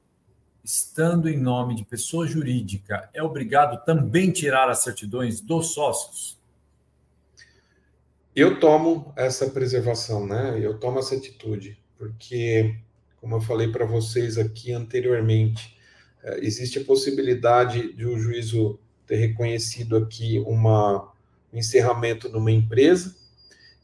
estando 0.64 1.28
em 1.28 1.36
nome 1.36 1.74
de 1.74 1.84
pessoa 1.84 2.26
jurídica, 2.26 3.08
é 3.12 3.22
obrigado 3.22 3.84
também 3.84 4.30
tirar 4.30 4.68
as 4.68 4.82
certidões 4.82 5.40
dos 5.40 5.74
sócios? 5.74 6.40
Eu 8.34 8.58
tomo 8.58 9.12
essa 9.16 9.50
preservação, 9.50 10.26
né? 10.26 10.58
Eu 10.60 10.78
tomo 10.78 10.98
essa 10.98 11.14
atitude, 11.14 11.78
porque, 11.98 12.76
como 13.20 13.36
eu 13.36 13.40
falei 13.40 13.68
para 13.68 13.84
vocês 13.84 14.38
aqui 14.38 14.72
anteriormente, 14.72 15.76
é, 16.22 16.38
existe 16.44 16.78
a 16.78 16.84
possibilidade 16.84 17.92
de 17.92 18.06
o 18.06 18.18
juízo 18.18 18.78
ter 19.06 19.16
reconhecido 19.16 19.96
aqui 19.96 20.38
uma, 20.46 21.12
um 21.52 21.58
encerramento 21.58 22.28
numa 22.30 22.50
empresa 22.50 23.14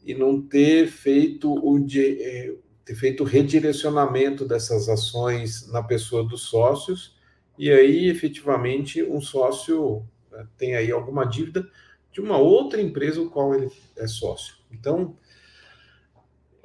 e 0.03 0.15
não 0.15 0.41
ter 0.41 0.87
feito 0.87 1.53
o, 1.53 1.77
de, 1.77 2.23
é, 2.23 2.55
ter 2.89 2.95
feito 2.95 3.23
redirecionamento 3.23 4.43
dessas 4.43 4.89
ações 4.89 5.67
na 5.67 5.83
pessoa 5.83 6.23
dos 6.23 6.41
sócios, 6.41 7.15
e 7.55 7.69
aí, 7.69 8.09
efetivamente, 8.09 9.03
um 9.03 9.21
sócio 9.21 10.03
né, 10.31 10.47
tem 10.57 10.75
aí 10.75 10.91
alguma 10.91 11.23
dívida 11.23 11.69
de 12.11 12.19
uma 12.19 12.37
outra 12.37 12.81
empresa 12.81 13.21
o 13.21 13.29
qual 13.29 13.53
ele 13.53 13.69
é 13.95 14.07
sócio. 14.07 14.55
Então, 14.71 15.15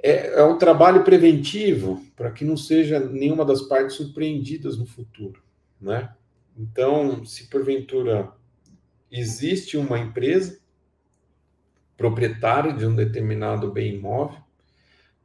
é, 0.03 0.41
é 0.41 0.43
um 0.45 0.57
trabalho 0.57 1.05
preventivo 1.05 2.03
para 2.17 2.31
que 2.31 2.43
não 2.43 2.57
seja 2.57 2.99
nenhuma 2.99 3.45
das 3.45 3.61
partes 3.61 3.95
surpreendidas 3.95 4.79
no 4.79 4.87
futuro, 4.87 5.43
né? 5.79 6.11
Então, 6.57 7.23
se 7.27 7.51
porventura 7.51 8.33
existe 9.11 9.77
uma 9.77 9.99
empresa 9.99 10.59
proprietária 11.99 12.73
de 12.73 12.87
um 12.87 12.97
determinado 12.97 13.71
bem 13.71 13.97
imóvel 13.97 14.44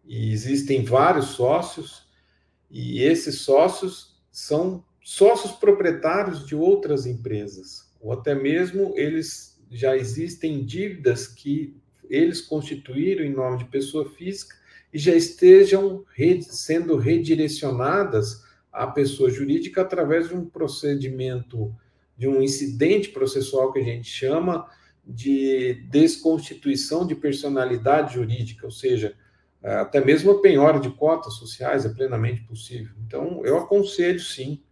e 0.10 0.34
existem 0.34 0.84
vários 0.84 1.28
sócios 1.28 2.10
e 2.68 3.04
esses 3.04 3.42
sócios 3.42 4.20
são 4.32 4.84
sócios 5.04 5.52
proprietários 5.52 6.48
de 6.48 6.56
outras 6.56 7.06
empresas. 7.06 7.94
Ou 8.02 8.12
até 8.12 8.34
mesmo 8.34 8.96
eles 8.98 9.62
já 9.70 9.96
existem 9.96 10.66
dívidas 10.66 11.28
que 11.28 11.78
eles 12.10 12.42
constituíram 12.42 13.24
em 13.24 13.32
nome 13.32 13.60
de 13.60 13.66
pessoa 13.66 14.10
física 14.10 14.56
e 14.92 14.98
já 14.98 15.14
estejam 15.14 16.04
sendo 16.42 16.98
redirecionadas 16.98 18.44
à 18.74 18.88
pessoa 18.88 19.30
jurídica 19.30 19.82
através 19.82 20.30
de 20.30 20.34
um 20.34 20.44
procedimento, 20.44 21.72
de 22.18 22.28
um 22.28 22.42
incidente 22.42 23.10
processual 23.10 23.72
que 23.72 23.80
a 23.80 23.84
gente 23.84 24.10
chama 24.10 24.68
de 25.06 25.76
desconstituição 25.92 27.06
de 27.06 27.14
personalidade 27.14 28.16
jurídica, 28.16 28.66
ou 28.66 28.72
seja, 28.72 29.16
até 29.64 30.04
mesmo 30.04 30.32
a 30.32 30.42
penhora 30.42 30.80
de 30.80 30.90
cotas 30.90 31.34
sociais 31.34 31.86
é 31.86 31.90
plenamente 31.90 32.42
possível. 32.42 32.94
Então, 33.06 33.42
eu 33.46 33.58
aconselho 33.58 34.20
sim 34.20 34.64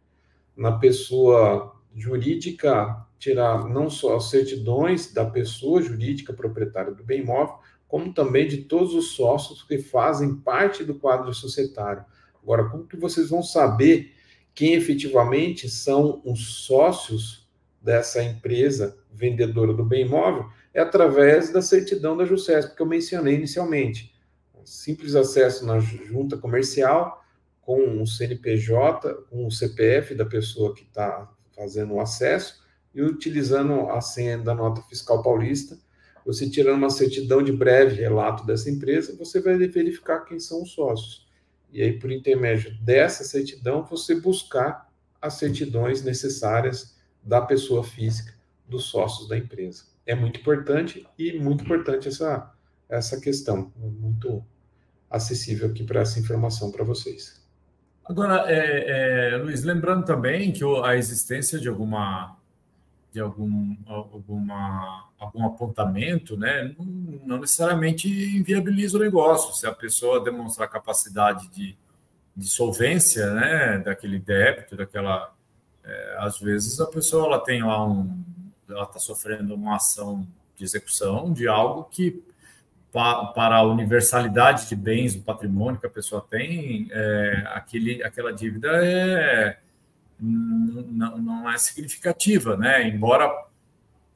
na 0.55 0.77
pessoa 0.77 1.75
jurídica 1.93 3.05
tirar 3.19 3.67
não 3.67 3.89
só 3.89 4.15
as 4.17 4.29
certidões 4.29 5.11
da 5.11 5.25
pessoa 5.25 5.81
jurídica 5.81 6.31
proprietária 6.31 6.93
do 6.93 7.03
bem 7.03 7.21
imóvel, 7.21 7.55
como 7.87 8.13
também 8.13 8.47
de 8.47 8.57
todos 8.63 8.93
os 8.93 9.11
sócios 9.11 9.63
que 9.63 9.77
fazem 9.77 10.35
parte 10.35 10.83
do 10.83 10.95
quadro 10.95 11.33
societário. 11.33 12.05
Agora, 12.41 12.69
como 12.69 12.87
que 12.87 12.97
vocês 12.97 13.29
vão 13.29 13.41
saber 13.41 14.13
quem 14.53 14.73
efetivamente 14.73 15.69
são 15.69 16.21
os 16.23 16.65
sócios 16.65 17.47
dessa 17.81 18.23
empresa 18.23 18.97
vendedora 19.11 19.73
do 19.73 19.83
bem 19.83 20.05
imóvel? 20.05 20.49
É 20.73 20.81
através 20.81 21.51
da 21.51 21.61
certidão 21.61 22.15
da 22.15 22.25
JUSESP, 22.25 22.75
que 22.75 22.81
eu 22.81 22.85
mencionei 22.85 23.35
inicialmente. 23.35 24.13
Simples 24.67 25.15
acesso 25.15 25.65
na 25.65 25.79
junta 25.79 26.35
comercial, 26.37 27.23
com 27.61 28.01
o 28.01 28.05
CNPJ, 28.05 29.13
com 29.29 29.47
o 29.47 29.51
CPF 29.51 30.13
da 30.13 30.25
pessoa 30.25 30.75
que 30.75 30.83
está 30.83 31.31
fazendo 31.55 31.93
o 31.93 32.01
acesso, 32.01 32.61
e 32.93 33.01
utilizando 33.01 33.89
a 33.89 34.01
senha 34.01 34.37
da 34.37 34.53
nota 34.53 34.81
fiscal 34.81 35.23
paulista, 35.23 35.79
você 36.25 36.49
tirando 36.49 36.79
uma 36.79 36.89
certidão 36.89 37.41
de 37.41 37.53
breve 37.53 38.01
relato 38.01 38.45
dessa 38.45 38.69
empresa, 38.69 39.15
você 39.15 39.39
vai 39.39 39.57
verificar 39.57 40.25
quem 40.25 40.37
são 40.37 40.61
os 40.63 40.73
sócios. 40.73 41.25
E 41.71 41.81
aí, 41.81 41.97
por 41.97 42.11
intermédio 42.11 42.77
dessa 42.81 43.23
certidão, 43.23 43.85
você 43.85 44.19
buscar 44.19 44.91
as 45.21 45.35
certidões 45.35 46.03
necessárias 46.03 46.97
da 47.23 47.39
pessoa 47.39 47.85
física, 47.85 48.33
dos 48.67 48.83
sócios 48.83 49.29
da 49.29 49.37
empresa. 49.37 49.85
É 50.05 50.13
muito 50.13 50.41
importante 50.41 51.07
e 51.17 51.39
muito 51.39 51.63
importante 51.63 52.09
essa, 52.09 52.53
essa 52.89 53.17
questão, 53.21 53.71
muito 53.77 54.43
acessível 55.09 55.69
aqui 55.69 55.83
para 55.83 56.01
essa 56.01 56.19
informação 56.19 56.71
para 56.71 56.83
vocês. 56.83 57.41
Agora, 58.05 58.45
é, 58.47 59.33
é, 59.33 59.37
Luiz, 59.37 59.63
lembrando 59.63 60.05
também 60.05 60.51
que 60.51 60.63
a 60.83 60.95
existência 60.95 61.59
de 61.59 61.67
alguma 61.67 62.37
de 63.11 63.21
algum, 63.21 63.75
alguma, 63.87 65.09
algum 65.17 65.45
apontamento, 65.45 66.37
né, 66.37 66.75
não, 67.25 67.39
necessariamente 67.39 68.07
inviabiliza 68.07 68.97
o 68.97 68.99
negócio. 68.99 69.55
Se 69.55 69.65
a 69.65 69.73
pessoa 69.73 70.23
demonstrar 70.23 70.69
capacidade 70.69 71.47
de, 71.49 71.75
de 72.35 72.47
solvência 72.47 73.33
né, 73.33 73.79
daquele 73.79 74.19
débito, 74.19 74.75
daquela. 74.75 75.33
É, 75.83 76.15
às 76.19 76.39
vezes 76.39 76.79
a 76.79 76.85
pessoa 76.85 77.25
ela 77.25 77.39
tem 77.39 77.63
lá 77.63 77.83
um. 77.85 78.23
Ela 78.69 78.83
está 78.83 78.99
sofrendo 78.99 79.55
uma 79.55 79.77
ação 79.77 80.27
de 80.55 80.63
execução 80.63 81.31
de 81.33 81.47
algo 81.47 81.85
que, 81.85 82.21
para 82.91 83.57
a 83.57 83.63
universalidade 83.63 84.67
de 84.67 84.75
bens, 84.75 85.13
do 85.13 85.21
patrimônio 85.21 85.79
que 85.79 85.85
a 85.85 85.89
pessoa 85.89 86.25
tem, 86.27 86.87
é, 86.91 87.43
aquele, 87.53 88.03
aquela 88.03 88.31
dívida 88.31 88.69
é 88.83 89.59
não, 90.19 91.17
não 91.17 91.49
é 91.49 91.57
significativa, 91.57 92.57
né? 92.57 92.87
Embora 92.87 93.25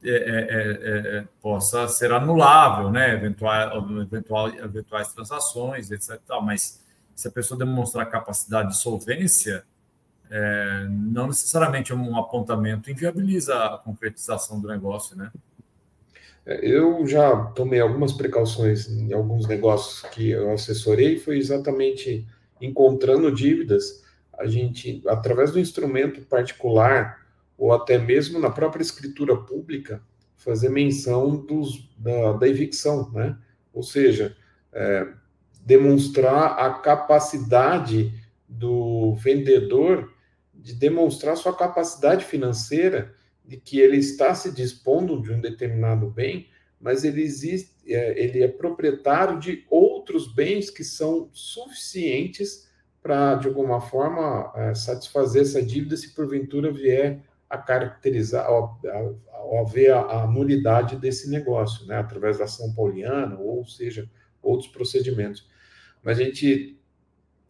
é, 0.04 0.10
é, 0.10 0.16
é, 0.16 1.18
é, 1.18 1.24
possa 1.40 1.86
ser 1.86 2.12
anulável, 2.12 2.90
né? 2.90 3.14
Eventual, 3.14 4.00
eventual, 4.00 4.48
eventuais 4.48 5.12
transações, 5.12 5.90
etc. 5.90 6.20
Mas 6.42 6.82
se 7.14 7.28
a 7.28 7.30
pessoa 7.30 7.56
demonstrar 7.56 8.06
capacidade 8.06 8.70
de 8.70 8.78
solvência, 8.78 9.64
não 10.88 11.26
necessariamente 11.26 11.92
um 11.92 12.16
apontamento 12.16 12.90
inviabiliza 12.90 13.54
a 13.54 13.76
concretização 13.76 14.58
do 14.58 14.66
negócio, 14.66 15.14
né? 15.14 15.30
É, 16.44 16.66
eu 16.66 17.06
já 17.06 17.36
tomei 17.46 17.80
algumas 17.80 18.12
precauções 18.12 18.88
em 18.88 19.12
alguns 19.12 19.46
negócios 19.46 20.02
que 20.10 20.30
eu 20.30 20.52
assessorei, 20.52 21.18
foi 21.18 21.38
exatamente 21.38 22.26
encontrando 22.60 23.32
dívidas 23.32 24.02
a 24.38 24.46
gente, 24.46 25.02
através 25.06 25.52
do 25.52 25.60
instrumento 25.60 26.20
particular, 26.22 27.20
ou 27.56 27.72
até 27.72 27.98
mesmo 27.98 28.40
na 28.40 28.50
própria 28.50 28.82
escritura 28.82 29.36
pública, 29.36 30.02
fazer 30.36 30.68
menção 30.68 31.36
dos, 31.36 31.88
da, 31.96 32.32
da 32.32 32.48
evicção, 32.48 33.10
né? 33.12 33.38
Ou 33.72 33.82
seja, 33.82 34.36
é, 34.72 35.06
demonstrar 35.64 36.58
a 36.58 36.70
capacidade 36.70 38.12
do 38.48 39.14
vendedor 39.14 40.12
de 40.52 40.74
demonstrar 40.74 41.36
sua 41.36 41.54
capacidade 41.54 42.24
financeira 42.24 43.14
de 43.52 43.58
que 43.58 43.78
ele 43.78 43.98
está 43.98 44.34
se 44.34 44.50
dispondo 44.50 45.20
de 45.20 45.30
um 45.30 45.38
determinado 45.38 46.08
bem, 46.08 46.48
mas 46.80 47.04
ele 47.04 47.20
existe, 47.20 47.70
é, 47.86 48.18
ele 48.18 48.42
é 48.42 48.48
proprietário 48.48 49.38
de 49.38 49.66
outros 49.68 50.32
bens 50.32 50.70
que 50.70 50.82
são 50.82 51.28
suficientes 51.34 52.66
para, 53.02 53.34
de 53.34 53.48
alguma 53.48 53.78
forma, 53.78 54.50
é, 54.56 54.74
satisfazer 54.74 55.42
essa 55.42 55.62
dívida 55.62 55.98
se 55.98 56.14
porventura 56.14 56.72
vier 56.72 57.20
a 57.50 57.58
caracterizar, 57.58 58.46
ao 58.46 58.80
haver 59.60 59.92
a, 59.92 60.22
a, 60.22 60.26
nulidade 60.26 60.96
desse 60.96 61.28
negócio, 61.28 61.86
né, 61.86 61.96
através 61.98 62.38
da 62.38 62.44
ação 62.44 62.72
pauliana, 62.72 63.38
ou 63.38 63.66
seja, 63.66 64.08
outros 64.40 64.70
procedimentos. 64.70 65.46
Mas 66.02 66.18
a 66.18 66.24
gente 66.24 66.80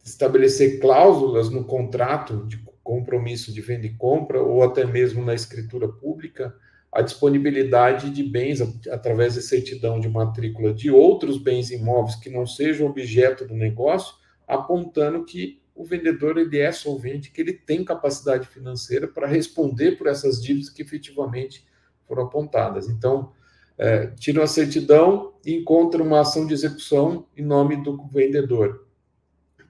estabelecer 0.03 0.81
cláusulas 0.81 1.49
no 1.49 1.63
contrato 1.63 2.45
de 2.45 2.57
compromisso 2.83 3.53
de 3.53 3.61
venda 3.61 3.85
e 3.85 3.93
compra, 3.93 4.41
ou 4.41 4.61
até 4.63 4.85
mesmo 4.85 5.23
na 5.23 5.33
escritura 5.33 5.87
pública, 5.87 6.55
a 6.91 7.01
disponibilidade 7.01 8.11
de 8.11 8.23
bens 8.23 8.61
através 8.89 9.33
de 9.33 9.41
certidão 9.41 9.99
de 9.99 10.07
matrícula 10.07 10.73
de 10.73 10.91
outros 10.91 11.37
bens 11.37 11.71
imóveis 11.71 12.15
que 12.15 12.29
não 12.29 12.45
sejam 12.45 12.87
objeto 12.87 13.47
do 13.47 13.55
negócio, 13.55 14.15
apontando 14.47 15.25
que 15.25 15.61
o 15.73 15.83
vendedor 15.83 16.37
ele 16.37 16.59
é 16.59 16.71
solvente, 16.71 17.31
que 17.31 17.41
ele 17.41 17.53
tem 17.53 17.83
capacidade 17.83 18.47
financeira 18.47 19.07
para 19.07 19.25
responder 19.25 19.93
por 19.93 20.05
essas 20.05 20.41
dívidas 20.41 20.69
que 20.69 20.83
efetivamente 20.83 21.65
foram 22.07 22.23
apontadas. 22.23 22.87
Então, 22.87 23.31
é, 23.75 24.07
tira 24.07 24.43
a 24.43 24.47
certidão 24.47 25.33
e 25.43 25.55
encontra 25.55 26.03
uma 26.03 26.19
ação 26.19 26.45
de 26.45 26.53
execução 26.53 27.25
em 27.35 27.43
nome 27.43 27.83
do 27.83 27.97
vendedor. 28.07 28.82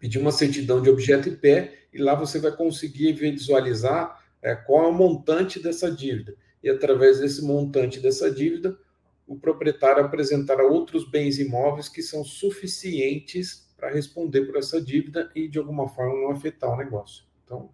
Pedir 0.03 0.19
uma 0.19 0.33
certidão 0.33 0.81
de 0.81 0.89
objeto 0.89 1.29
em 1.29 1.35
pé 1.37 1.85
e 1.93 1.97
lá 1.97 2.13
você 2.13 2.37
vai 2.37 2.51
conseguir 2.51 3.13
visualizar 3.13 4.21
é, 4.41 4.53
qual 4.53 4.83
é 4.83 4.87
o 4.89 4.93
montante 4.93 5.63
dessa 5.63 5.89
dívida. 5.89 6.35
E 6.61 6.69
através 6.69 7.21
desse 7.21 7.41
montante 7.41 8.01
dessa 8.01 8.29
dívida, 8.29 8.77
o 9.25 9.37
proprietário 9.37 10.03
apresentará 10.03 10.61
outros 10.65 11.09
bens 11.09 11.39
imóveis 11.39 11.87
que 11.87 12.01
são 12.01 12.25
suficientes 12.25 13.73
para 13.77 13.89
responder 13.89 14.41
por 14.41 14.57
essa 14.57 14.81
dívida 14.81 15.31
e, 15.33 15.47
de 15.47 15.57
alguma 15.57 15.87
forma, 15.87 16.19
não 16.19 16.31
afetar 16.31 16.69
o 16.71 16.75
negócio. 16.75 17.23
Então, 17.45 17.69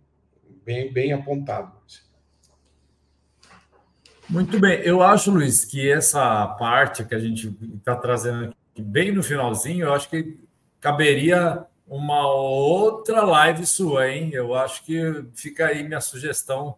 bem, 0.63 0.93
bem 0.93 1.11
apontado. 1.11 1.79
Muito 4.29 4.59
bem. 4.59 4.81
Eu 4.81 5.01
acho, 5.01 5.31
Luiz, 5.31 5.65
que 5.65 5.89
essa 5.89 6.45
parte 6.59 7.03
que 7.03 7.15
a 7.15 7.19
gente 7.19 7.57
está 7.75 7.95
trazendo 7.95 8.53
aqui 8.71 8.83
bem 8.83 9.11
no 9.11 9.23
finalzinho, 9.23 9.87
eu 9.87 9.93
acho 9.95 10.07
que 10.07 10.37
caberia 10.79 11.65
uma 11.89 12.25
outra 12.31 13.23
live 13.23 13.65
sua, 13.65 14.09
hein? 14.09 14.29
Eu 14.31 14.55
acho 14.55 14.85
que 14.85 15.25
fica 15.33 15.67
aí 15.67 15.83
minha 15.83 15.99
sugestão 15.99 16.75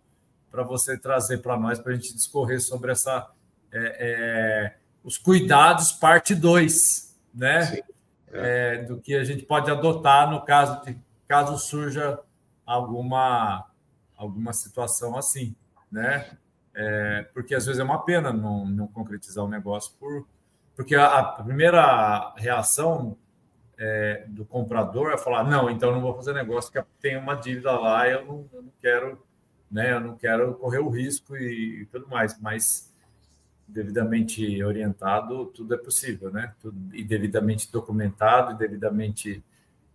para 0.49 0.63
você 0.63 0.97
trazer 0.97 1.39
para 1.39 1.57
nós, 1.57 1.79
para 1.79 1.91
a 1.91 1.95
gente 1.95 2.15
discorrer 2.15 2.61
sobre 2.61 2.91
essa 2.91 3.29
é, 3.71 3.97
é, 3.99 4.75
os 5.03 5.17
cuidados, 5.17 5.91
parte 5.91 6.33
2, 6.33 7.17
né? 7.33 7.61
Sim 7.65 7.81
é. 8.33 8.77
do 8.83 8.99
que 8.99 9.15
a 9.15 9.23
gente 9.23 9.43
pode 9.43 9.69
adotar 9.69 10.29
no 10.29 10.41
caso 10.41 10.83
de 10.85 10.97
caso 11.27 11.57
surja 11.57 12.19
alguma 12.65 13.67
alguma 14.17 14.53
situação 14.53 15.17
assim, 15.17 15.55
né? 15.91 16.37
É, 16.73 17.27
porque 17.33 17.53
às 17.53 17.65
vezes 17.65 17.79
é 17.79 17.83
uma 17.83 18.03
pena 18.03 18.31
não, 18.31 18.65
não 18.65 18.87
concretizar 18.87 19.43
o 19.43 19.47
um 19.47 19.49
negócio 19.49 19.93
por 19.99 20.25
porque 20.75 20.95
a, 20.95 21.05
a 21.05 21.23
primeira 21.43 22.33
reação 22.37 23.17
é, 23.83 24.25
do 24.27 24.45
comprador 24.45 25.11
é 25.11 25.17
falar 25.17 25.43
não, 25.43 25.67
então 25.67 25.91
não 25.91 26.01
vou 26.01 26.15
fazer 26.15 26.33
negócio 26.33 26.71
porque 26.71 26.87
tem 27.01 27.17
uma 27.17 27.33
dívida 27.33 27.71
lá, 27.71 28.07
eu 28.07 28.23
não, 28.23 28.49
eu 28.53 28.61
não 28.61 28.71
quero, 28.79 29.23
né? 29.71 29.93
Eu 29.93 29.99
não 29.99 30.15
quero 30.15 30.53
correr 30.53 30.77
o 30.77 30.89
risco 30.89 31.35
e, 31.35 31.81
e 31.81 31.85
tudo 31.87 32.07
mais, 32.07 32.39
mas 32.39 32.93
devidamente 33.67 34.63
orientado, 34.63 35.47
tudo 35.47 35.73
é 35.73 35.77
possível, 35.77 36.29
né? 36.29 36.53
Tudo, 36.61 36.95
e 36.95 37.03
devidamente 37.03 37.71
documentado, 37.71 38.51
e 38.51 38.55
devidamente 38.55 39.43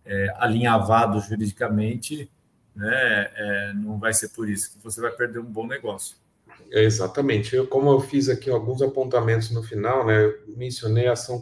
é, 0.03 0.33
alinhavado 0.35 1.21
juridicamente, 1.21 2.29
né? 2.75 3.31
É, 3.35 3.73
não 3.73 3.97
vai 3.97 4.13
ser 4.13 4.29
por 4.29 4.49
isso 4.49 4.73
que 4.73 4.83
você 4.83 4.99
vai 4.99 5.11
perder 5.11 5.39
um 5.39 5.45
bom 5.45 5.65
negócio. 5.65 6.17
Exatamente. 6.69 7.55
Eu, 7.55 7.65
como 7.65 7.89
eu 7.89 8.01
fiz 8.01 8.27
aqui 8.27 8.49
alguns 8.49 8.81
apontamentos 8.81 9.49
no 9.49 9.63
final, 9.63 10.05
né? 10.05 10.25
Eu 10.25 10.57
mencionei 10.57 11.07
a 11.07 11.13
ação 11.13 11.41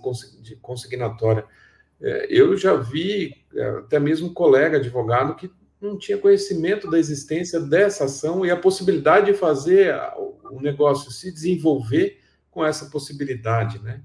consignatória. 0.61 1.43
É, 2.05 2.27
eu 2.29 2.55
já 2.55 2.75
vi 2.75 3.33
é, 3.55 3.67
até 3.79 3.99
mesmo 3.99 4.27
um 4.27 4.33
colega 4.33 4.77
advogado 4.77 5.35
que 5.35 5.49
não 5.81 5.97
tinha 5.97 6.19
conhecimento 6.19 6.87
da 6.87 6.99
existência 6.99 7.59
dessa 7.59 8.05
ação 8.05 8.45
e 8.45 8.51
a 8.51 8.55
possibilidade 8.55 9.25
de 9.25 9.33
fazer 9.33 9.95
o 10.51 10.61
negócio 10.61 11.11
se 11.11 11.31
desenvolver 11.31 12.21
com 12.51 12.63
essa 12.63 12.85
possibilidade, 12.91 13.81
né? 13.81 14.03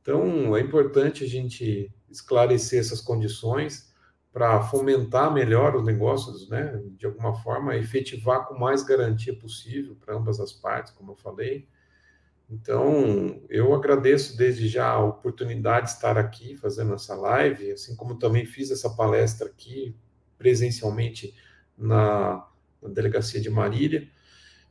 Então, 0.00 0.56
é 0.56 0.60
importante 0.60 1.22
a 1.22 1.28
gente 1.28 1.92
esclarecer 2.10 2.80
essas 2.80 3.00
condições 3.00 3.92
para 4.32 4.62
fomentar 4.62 5.32
melhor 5.32 5.76
os 5.76 5.84
negócios, 5.84 6.48
né? 6.48 6.82
De 6.98 7.04
alguma 7.04 7.34
forma, 7.34 7.76
efetivar 7.76 8.46
com 8.46 8.58
mais 8.58 8.82
garantia 8.82 9.36
possível 9.36 9.94
para 10.00 10.16
ambas 10.16 10.40
as 10.40 10.52
partes, 10.52 10.94
como 10.94 11.12
eu 11.12 11.16
falei. 11.16 11.68
Então, 12.48 13.42
eu 13.48 13.74
agradeço 13.74 14.36
desde 14.36 14.68
já 14.68 14.88
a 14.88 15.04
oportunidade 15.04 15.86
de 15.86 15.92
estar 15.92 16.18
aqui 16.18 16.56
fazendo 16.56 16.94
essa 16.94 17.14
live, 17.14 17.72
assim 17.72 17.96
como 17.96 18.18
também 18.18 18.44
fiz 18.44 18.70
essa 18.70 18.90
palestra 18.90 19.48
aqui 19.48 19.96
presencialmente 20.36 21.34
na, 21.76 22.46
na 22.82 22.88
delegacia 22.88 23.40
de 23.40 23.48
Marília. 23.48 24.08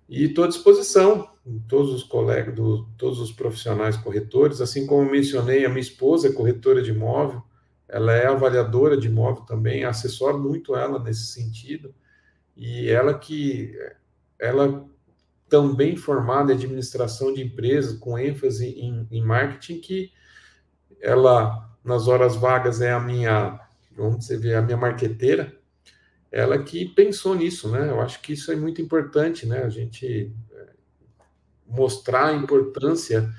E 0.08 0.26
estou 0.26 0.44
à 0.44 0.48
disposição, 0.48 1.30
todos 1.68 1.92
os 1.92 2.04
colegas, 2.04 2.54
do, 2.54 2.86
todos 2.98 3.20
os 3.20 3.32
profissionais 3.32 3.98
corretores, 3.98 4.62
assim 4.62 4.86
como 4.86 5.10
mencionei, 5.10 5.66
a 5.66 5.70
minha 5.70 5.82
esposa 5.82 6.28
é 6.28 6.32
corretora 6.32 6.82
de 6.82 6.92
imóvel, 6.92 7.42
ela 7.88 8.14
é 8.14 8.28
avaliadora 8.28 8.96
de 8.96 9.08
imóvel 9.08 9.44
também, 9.46 9.84
assessoro 9.84 10.38
muito 10.38 10.76
ela 10.76 11.00
nesse 11.00 11.28
sentido, 11.28 11.94
e 12.56 12.90
ela 12.90 13.18
que, 13.18 13.76
ela 14.38 14.88
também 15.54 15.96
formada 15.96 16.52
em 16.52 16.56
administração 16.56 17.32
de 17.32 17.44
empresas, 17.44 18.00
com 18.00 18.18
ênfase 18.18 18.70
em, 18.70 19.08
em 19.12 19.22
marketing, 19.22 19.80
que 19.82 20.12
ela, 21.00 21.70
nas 21.86 22.08
horas 22.08 22.36
vagas, 22.36 22.82
é 22.82 22.92
a 22.92 23.00
minha, 23.00 23.60
vamos 23.96 24.28
ver, 24.30 24.56
a 24.56 24.64
minha 24.64 24.76
marqueteira, 24.76 25.56
ela 26.32 26.58
que 26.58 26.86
pensou 26.86 27.36
nisso, 27.36 27.70
né? 27.70 27.88
Eu 27.88 28.02
acho 28.02 28.20
que 28.20 28.34
isso 28.34 28.52
é 28.52 28.56
muito 28.56 28.82
importante, 28.82 29.46
né? 29.46 29.62
A 29.62 29.70
gente 29.70 30.34
é, 30.52 30.70
mostrar 31.68 32.30
a 32.30 32.34
importância 32.34 33.32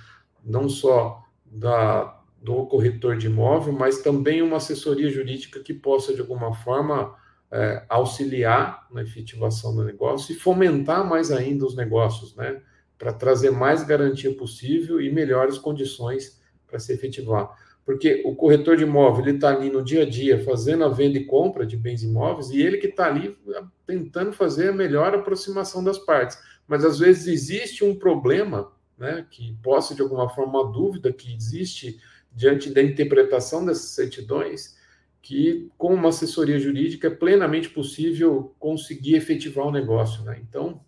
não 0.45 0.69
só 0.69 1.21
da, 1.45 2.23
do 2.41 2.65
corretor 2.67 3.17
de 3.17 3.27
imóvel, 3.27 3.73
mas 3.73 4.03
também 4.03 4.41
uma 4.41 4.59
assessoria 4.59 5.11
jurídica 5.11 5.59
que 5.59 5.75
possa, 5.75 6.15
de 6.15 6.21
alguma 6.21 6.55
forma, 6.55 7.13
é, 7.55 7.85
auxiliar 7.89 8.87
na 8.91 9.03
efetivação 9.03 9.75
do 9.75 9.85
negócio 9.85 10.33
e 10.33 10.39
fomentar 10.39 11.09
mais 11.09 11.31
ainda 11.31 11.65
os 11.65 11.77
negócios, 11.77 12.35
né? 12.35 12.61
Para 12.99 13.13
trazer 13.13 13.51
mais 13.51 13.83
garantia 13.83 14.35
possível 14.35 15.01
e 15.01 15.11
melhores 15.11 15.57
condições 15.57 16.43
para 16.67 16.79
se 16.79 16.93
efetivar 16.93 17.57
porque 17.85 18.23
o 18.25 18.35
corretor 18.35 18.77
de 18.77 18.85
imóvel 18.85 19.25
ele 19.25 19.37
está 19.37 19.51
ali 19.51 19.71
no 19.71 19.85
dia 19.85 20.03
a 20.03 20.09
dia 20.09 20.43
fazendo 20.43 20.85
a 20.85 20.89
venda 20.89 21.19
e 21.19 21.25
compra 21.25 21.67
de 21.67 21.77
bens 21.77 22.03
imóveis 22.03 22.51
e 22.51 22.61
ele 22.61 22.79
que 22.79 22.87
está 22.87 23.07
ali 23.07 23.37
ah, 23.55 23.67
tentando 23.87 24.33
fazer 24.33 24.71
a 24.71 24.73
melhor 24.73 25.15
aproximação 25.15 25.85
das 25.85 25.99
partes. 25.99 26.39
Mas 26.67 26.85
às 26.85 26.99
vezes 26.99 27.27
existe 27.27 27.85
um 27.85 27.95
problema, 27.95 28.73
né, 28.97 29.27
que 29.31 29.55
possa 29.63 29.95
de 29.95 30.01
alguma 30.01 30.31
forma 30.31 30.63
uma 30.63 30.73
dúvida 30.73 31.13
que 31.13 31.35
existe 31.35 32.01
diante 32.33 32.71
da 32.71 32.83
interpretação 32.83 33.65
dessas 33.65 33.91
certidões, 33.91 34.77
que 35.25 35.71
com 35.79 35.95
uma 35.95 36.11
assessoria 36.11 36.59
jurídica 36.59 37.07
é 37.07 37.11
plenamente 37.11 37.71
possível 37.71 38.55
conseguir 38.59 39.15
efetivar 39.15 39.67
o 39.67 39.73
negócio, 39.73 40.23
né? 40.23 40.39
Então, 40.47 40.85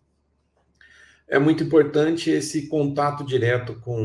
é 1.27 1.39
muito 1.39 1.65
importante 1.65 2.29
esse 2.29 2.69
contato 2.69 3.25
direto 3.25 3.77
com 3.81 3.97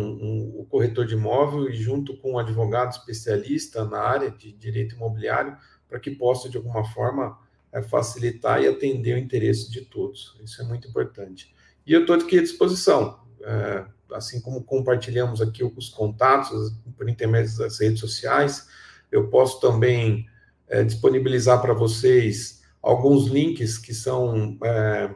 o 0.56 0.66
corretor 0.70 1.06
de 1.06 1.16
imóvel 1.16 1.70
e 1.70 1.74
junto 1.74 2.16
com 2.16 2.32
um 2.32 2.40
advogado 2.40 2.92
especialista 2.92 3.84
na 3.84 4.00
área 4.00 4.32
de 4.32 4.54
direito 4.54 4.96
imobiliário, 4.96 5.58
para 5.90 6.00
que 6.00 6.12
possa, 6.12 6.48
de 6.48 6.56
alguma 6.56 6.86
forma, 6.86 7.38
é, 7.74 7.82
facilitar 7.82 8.64
e 8.64 8.70
atender 8.70 9.16
o 9.16 9.20
interesse 9.20 9.70
de 9.70 9.82
todos. 9.82 10.40
Isso 10.42 10.62
é 10.62 10.66
muito 10.66 10.88
importante. 10.88 11.54
E 11.86 11.92
eu 11.92 12.02
estou 12.02 12.16
aqui 12.16 12.40
à 12.40 12.42
disposição, 12.42 13.20
é, 13.42 13.86
assim 14.14 14.40
como 14.40 14.64
compartilhamos 14.64 15.42
aqui 15.42 15.62
os 15.62 15.90
contatos 15.90 16.72
por 16.96 17.10
intermédio 17.10 17.58
das 17.58 17.82
redes 17.82 18.00
sociais, 18.00 18.70
eu 19.12 19.30
posso 19.30 19.60
também 19.60 20.26
é, 20.68 20.84
disponibilizar 20.84 21.62
para 21.62 21.74
vocês 21.74 22.62
alguns 22.82 23.28
links 23.28 23.78
que 23.78 23.94
são 23.94 24.58
é, 24.64 25.10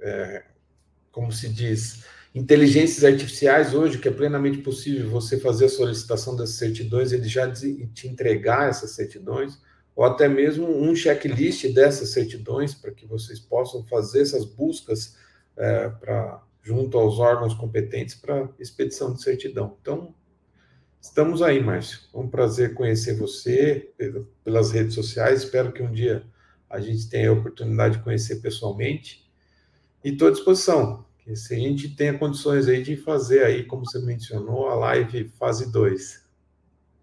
é, 0.00 0.44
como 1.12 1.32
se 1.32 1.48
diz, 1.48 2.04
inteligências 2.34 3.04
artificiais 3.04 3.74
hoje, 3.74 3.98
que 3.98 4.08
é 4.08 4.12
plenamente 4.12 4.58
possível 4.58 5.10
você 5.10 5.38
fazer 5.38 5.66
a 5.66 5.68
solicitação 5.68 6.36
das 6.36 6.50
certidões, 6.50 7.12
ele 7.12 7.28
já 7.28 7.50
te 7.50 8.08
entregar 8.08 8.68
essas 8.68 8.92
certidões, 8.92 9.58
ou 9.94 10.04
até 10.04 10.28
mesmo 10.28 10.68
um 10.68 10.94
checklist 10.94 11.66
dessas 11.74 12.10
certidões, 12.10 12.74
para 12.74 12.92
que 12.92 13.04
vocês 13.06 13.40
possam 13.40 13.84
fazer 13.84 14.22
essas 14.22 14.44
buscas 14.44 15.16
é, 15.56 15.92
junto 16.62 16.98
aos 16.98 17.18
órgãos 17.18 17.54
competentes 17.54 18.14
para 18.14 18.48
expedição 18.58 19.12
de 19.12 19.22
certidão. 19.22 19.76
Então, 19.80 20.14
estamos 21.00 21.42
aí, 21.42 21.62
Márcio. 21.62 22.00
É 22.12 22.18
um 22.18 22.28
prazer 22.28 22.74
conhecer 22.74 23.16
você 23.16 23.90
pelas 24.44 24.70
redes 24.70 24.94
sociais. 24.94 25.44
Espero 25.44 25.72
que 25.72 25.82
um 25.82 25.92
dia 25.92 26.24
a 26.68 26.80
gente 26.80 27.08
tenha 27.08 27.30
a 27.30 27.32
oportunidade 27.32 27.98
de 27.98 28.04
conhecer 28.04 28.36
pessoalmente. 28.36 29.28
E 30.04 30.10
estou 30.10 30.28
à 30.28 30.30
disposição. 30.30 31.04
Que 31.18 31.34
se 31.36 31.54
a 31.54 31.58
gente 31.58 31.88
tenha 31.90 32.16
condições 32.16 32.68
aí 32.68 32.82
de 32.82 32.96
fazer 32.96 33.44
aí, 33.44 33.64
como 33.64 33.84
você 33.84 33.98
mencionou, 33.98 34.68
a 34.68 34.74
live 34.74 35.28
fase 35.38 35.70
2. 35.70 36.24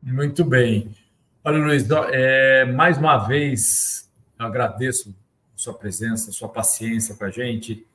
Muito 0.01 0.45
bem. 0.45 0.95
Olha, 1.43 1.57
Luiz, 1.57 1.87
é, 2.11 2.65
mais 2.65 2.97
uma 2.97 3.17
vez 3.17 4.09
agradeço 4.37 5.09
a 5.09 5.13
sua 5.57 5.73
presença, 5.73 6.29
a 6.29 6.33
sua 6.33 6.49
paciência 6.49 7.15
com 7.15 7.23
a 7.25 7.29
gente 7.29 7.85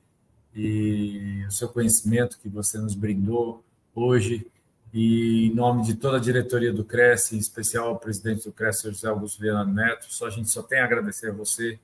e 0.55 1.45
o 1.47 1.51
seu 1.51 1.69
conhecimento 1.69 2.39
que 2.41 2.49
você 2.49 2.79
nos 2.79 2.95
brindou 2.95 3.65
hoje. 3.95 4.47
E 4.93 5.47
em 5.47 5.55
nome 5.55 5.83
de 5.83 5.95
toda 5.95 6.19
a 6.19 6.21
diretoria 6.21 6.73
do 6.73 6.85
Cresce, 6.85 7.35
em 7.35 7.39
especial 7.39 7.93
o 7.93 7.99
presidente 7.99 8.45
do 8.45 8.53
Cresce, 8.53 8.91
José 8.91 9.09
Augusto 9.09 9.43
Leonardo 9.43 9.73
Neto, 9.73 10.07
só 10.13 10.27
a 10.27 10.31
gente 10.31 10.51
só 10.51 10.63
tem 10.63 10.81
a 10.81 10.85
agradecer 10.85 11.31
a 11.31 11.33
você 11.33 11.79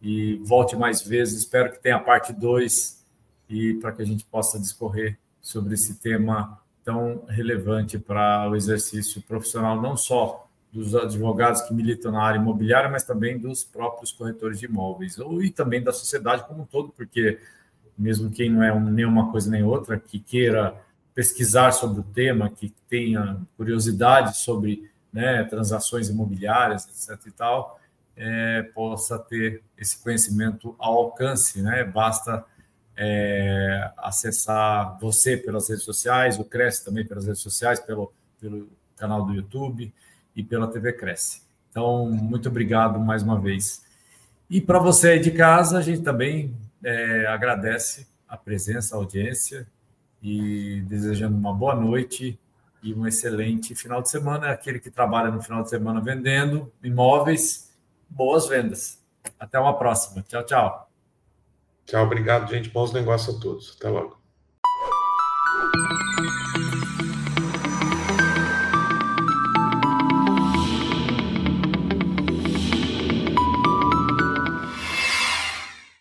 e 0.00 0.36
volte 0.44 0.76
mais 0.76 1.02
vezes. 1.02 1.40
Espero 1.40 1.72
que 1.72 1.80
tenha 1.80 1.98
parte 1.98 2.32
2 2.32 3.04
e 3.48 3.74
para 3.74 3.90
que 3.90 4.02
a 4.02 4.04
gente 4.04 4.24
possa 4.24 4.58
discorrer 4.58 5.18
sobre 5.40 5.74
esse 5.74 5.96
tema 5.96 6.60
tão 6.84 7.24
relevante 7.26 7.98
para 7.98 8.48
o 8.48 8.54
exercício 8.54 9.20
profissional, 9.22 9.80
não 9.80 9.96
só 9.96 10.46
dos 10.72 10.94
advogados 10.94 11.62
que 11.62 11.74
militam 11.74 12.12
na 12.12 12.22
área 12.22 12.38
imobiliária, 12.38 12.90
mas 12.90 13.04
também 13.04 13.38
dos 13.38 13.64
próprios 13.64 14.12
corretores 14.12 14.60
de 14.60 14.66
imóveis, 14.66 15.18
ou 15.18 15.42
e 15.42 15.50
também 15.50 15.82
da 15.82 15.92
sociedade 15.92 16.46
como 16.46 16.62
um 16.62 16.66
todo, 16.66 16.90
porque 16.90 17.38
mesmo 17.96 18.30
quem 18.30 18.50
não 18.50 18.62
é 18.62 18.78
nem 18.80 19.04
uma 19.04 19.30
coisa 19.30 19.50
nem 19.50 19.62
outra, 19.62 19.98
que 19.98 20.18
queira 20.18 20.74
pesquisar 21.14 21.72
sobre 21.72 22.00
o 22.00 22.02
tema, 22.02 22.50
que 22.50 22.74
tenha 22.88 23.40
curiosidade 23.56 24.36
sobre 24.38 24.90
né, 25.12 25.44
transações 25.44 26.08
imobiliárias, 26.08 26.88
etc. 26.88 27.26
e 27.26 27.30
tal, 27.30 27.80
é, 28.16 28.62
possa 28.74 29.18
ter 29.18 29.62
esse 29.78 29.98
conhecimento 30.02 30.74
ao 30.78 30.94
alcance, 30.94 31.62
né? 31.62 31.84
Basta 31.84 32.44
é, 32.96 33.90
acessar 33.96 34.98
você 35.00 35.36
pelas 35.36 35.68
redes 35.68 35.84
sociais, 35.84 36.38
o 36.38 36.44
Cresce 36.44 36.84
também 36.84 37.06
pelas 37.06 37.26
redes 37.26 37.42
sociais, 37.42 37.80
pelo, 37.80 38.12
pelo 38.40 38.68
canal 38.96 39.24
do 39.24 39.34
YouTube 39.34 39.92
e 40.34 40.42
pela 40.42 40.68
TV 40.68 40.92
Cresce. 40.92 41.42
Então, 41.70 42.06
muito 42.06 42.48
obrigado 42.48 42.98
mais 43.00 43.22
uma 43.22 43.40
vez. 43.40 43.84
E 44.48 44.60
para 44.60 44.78
você 44.78 45.10
aí 45.10 45.20
de 45.20 45.30
casa, 45.30 45.78
a 45.78 45.82
gente 45.82 46.02
também 46.02 46.54
é, 46.82 47.26
agradece 47.26 48.06
a 48.28 48.36
presença, 48.36 48.94
a 48.94 48.98
audiência 48.98 49.66
e 50.24 50.80
desejando 50.88 51.36
uma 51.36 51.52
boa 51.52 51.74
noite 51.74 52.40
e 52.82 52.94
um 52.94 53.06
excelente 53.06 53.74
final 53.74 54.00
de 54.00 54.08
semana. 54.08 54.48
Aquele 54.48 54.80
que 54.80 54.90
trabalha 54.90 55.30
no 55.30 55.42
final 55.42 55.62
de 55.62 55.68
semana 55.68 56.00
vendendo 56.00 56.72
imóveis 56.82 57.76
boas 58.08 58.48
vendas. 58.48 59.04
Até 59.38 59.60
uma 59.60 59.76
próxima. 59.76 60.24
Tchau, 60.26 60.42
tchau. 60.44 60.90
Tchau, 61.84 62.06
obrigado, 62.06 62.50
gente. 62.50 62.70
Bons 62.70 62.90
negócios 62.94 63.36
a 63.36 63.40
todos. 63.40 63.76
Até 63.78 63.90
logo. 63.90 64.18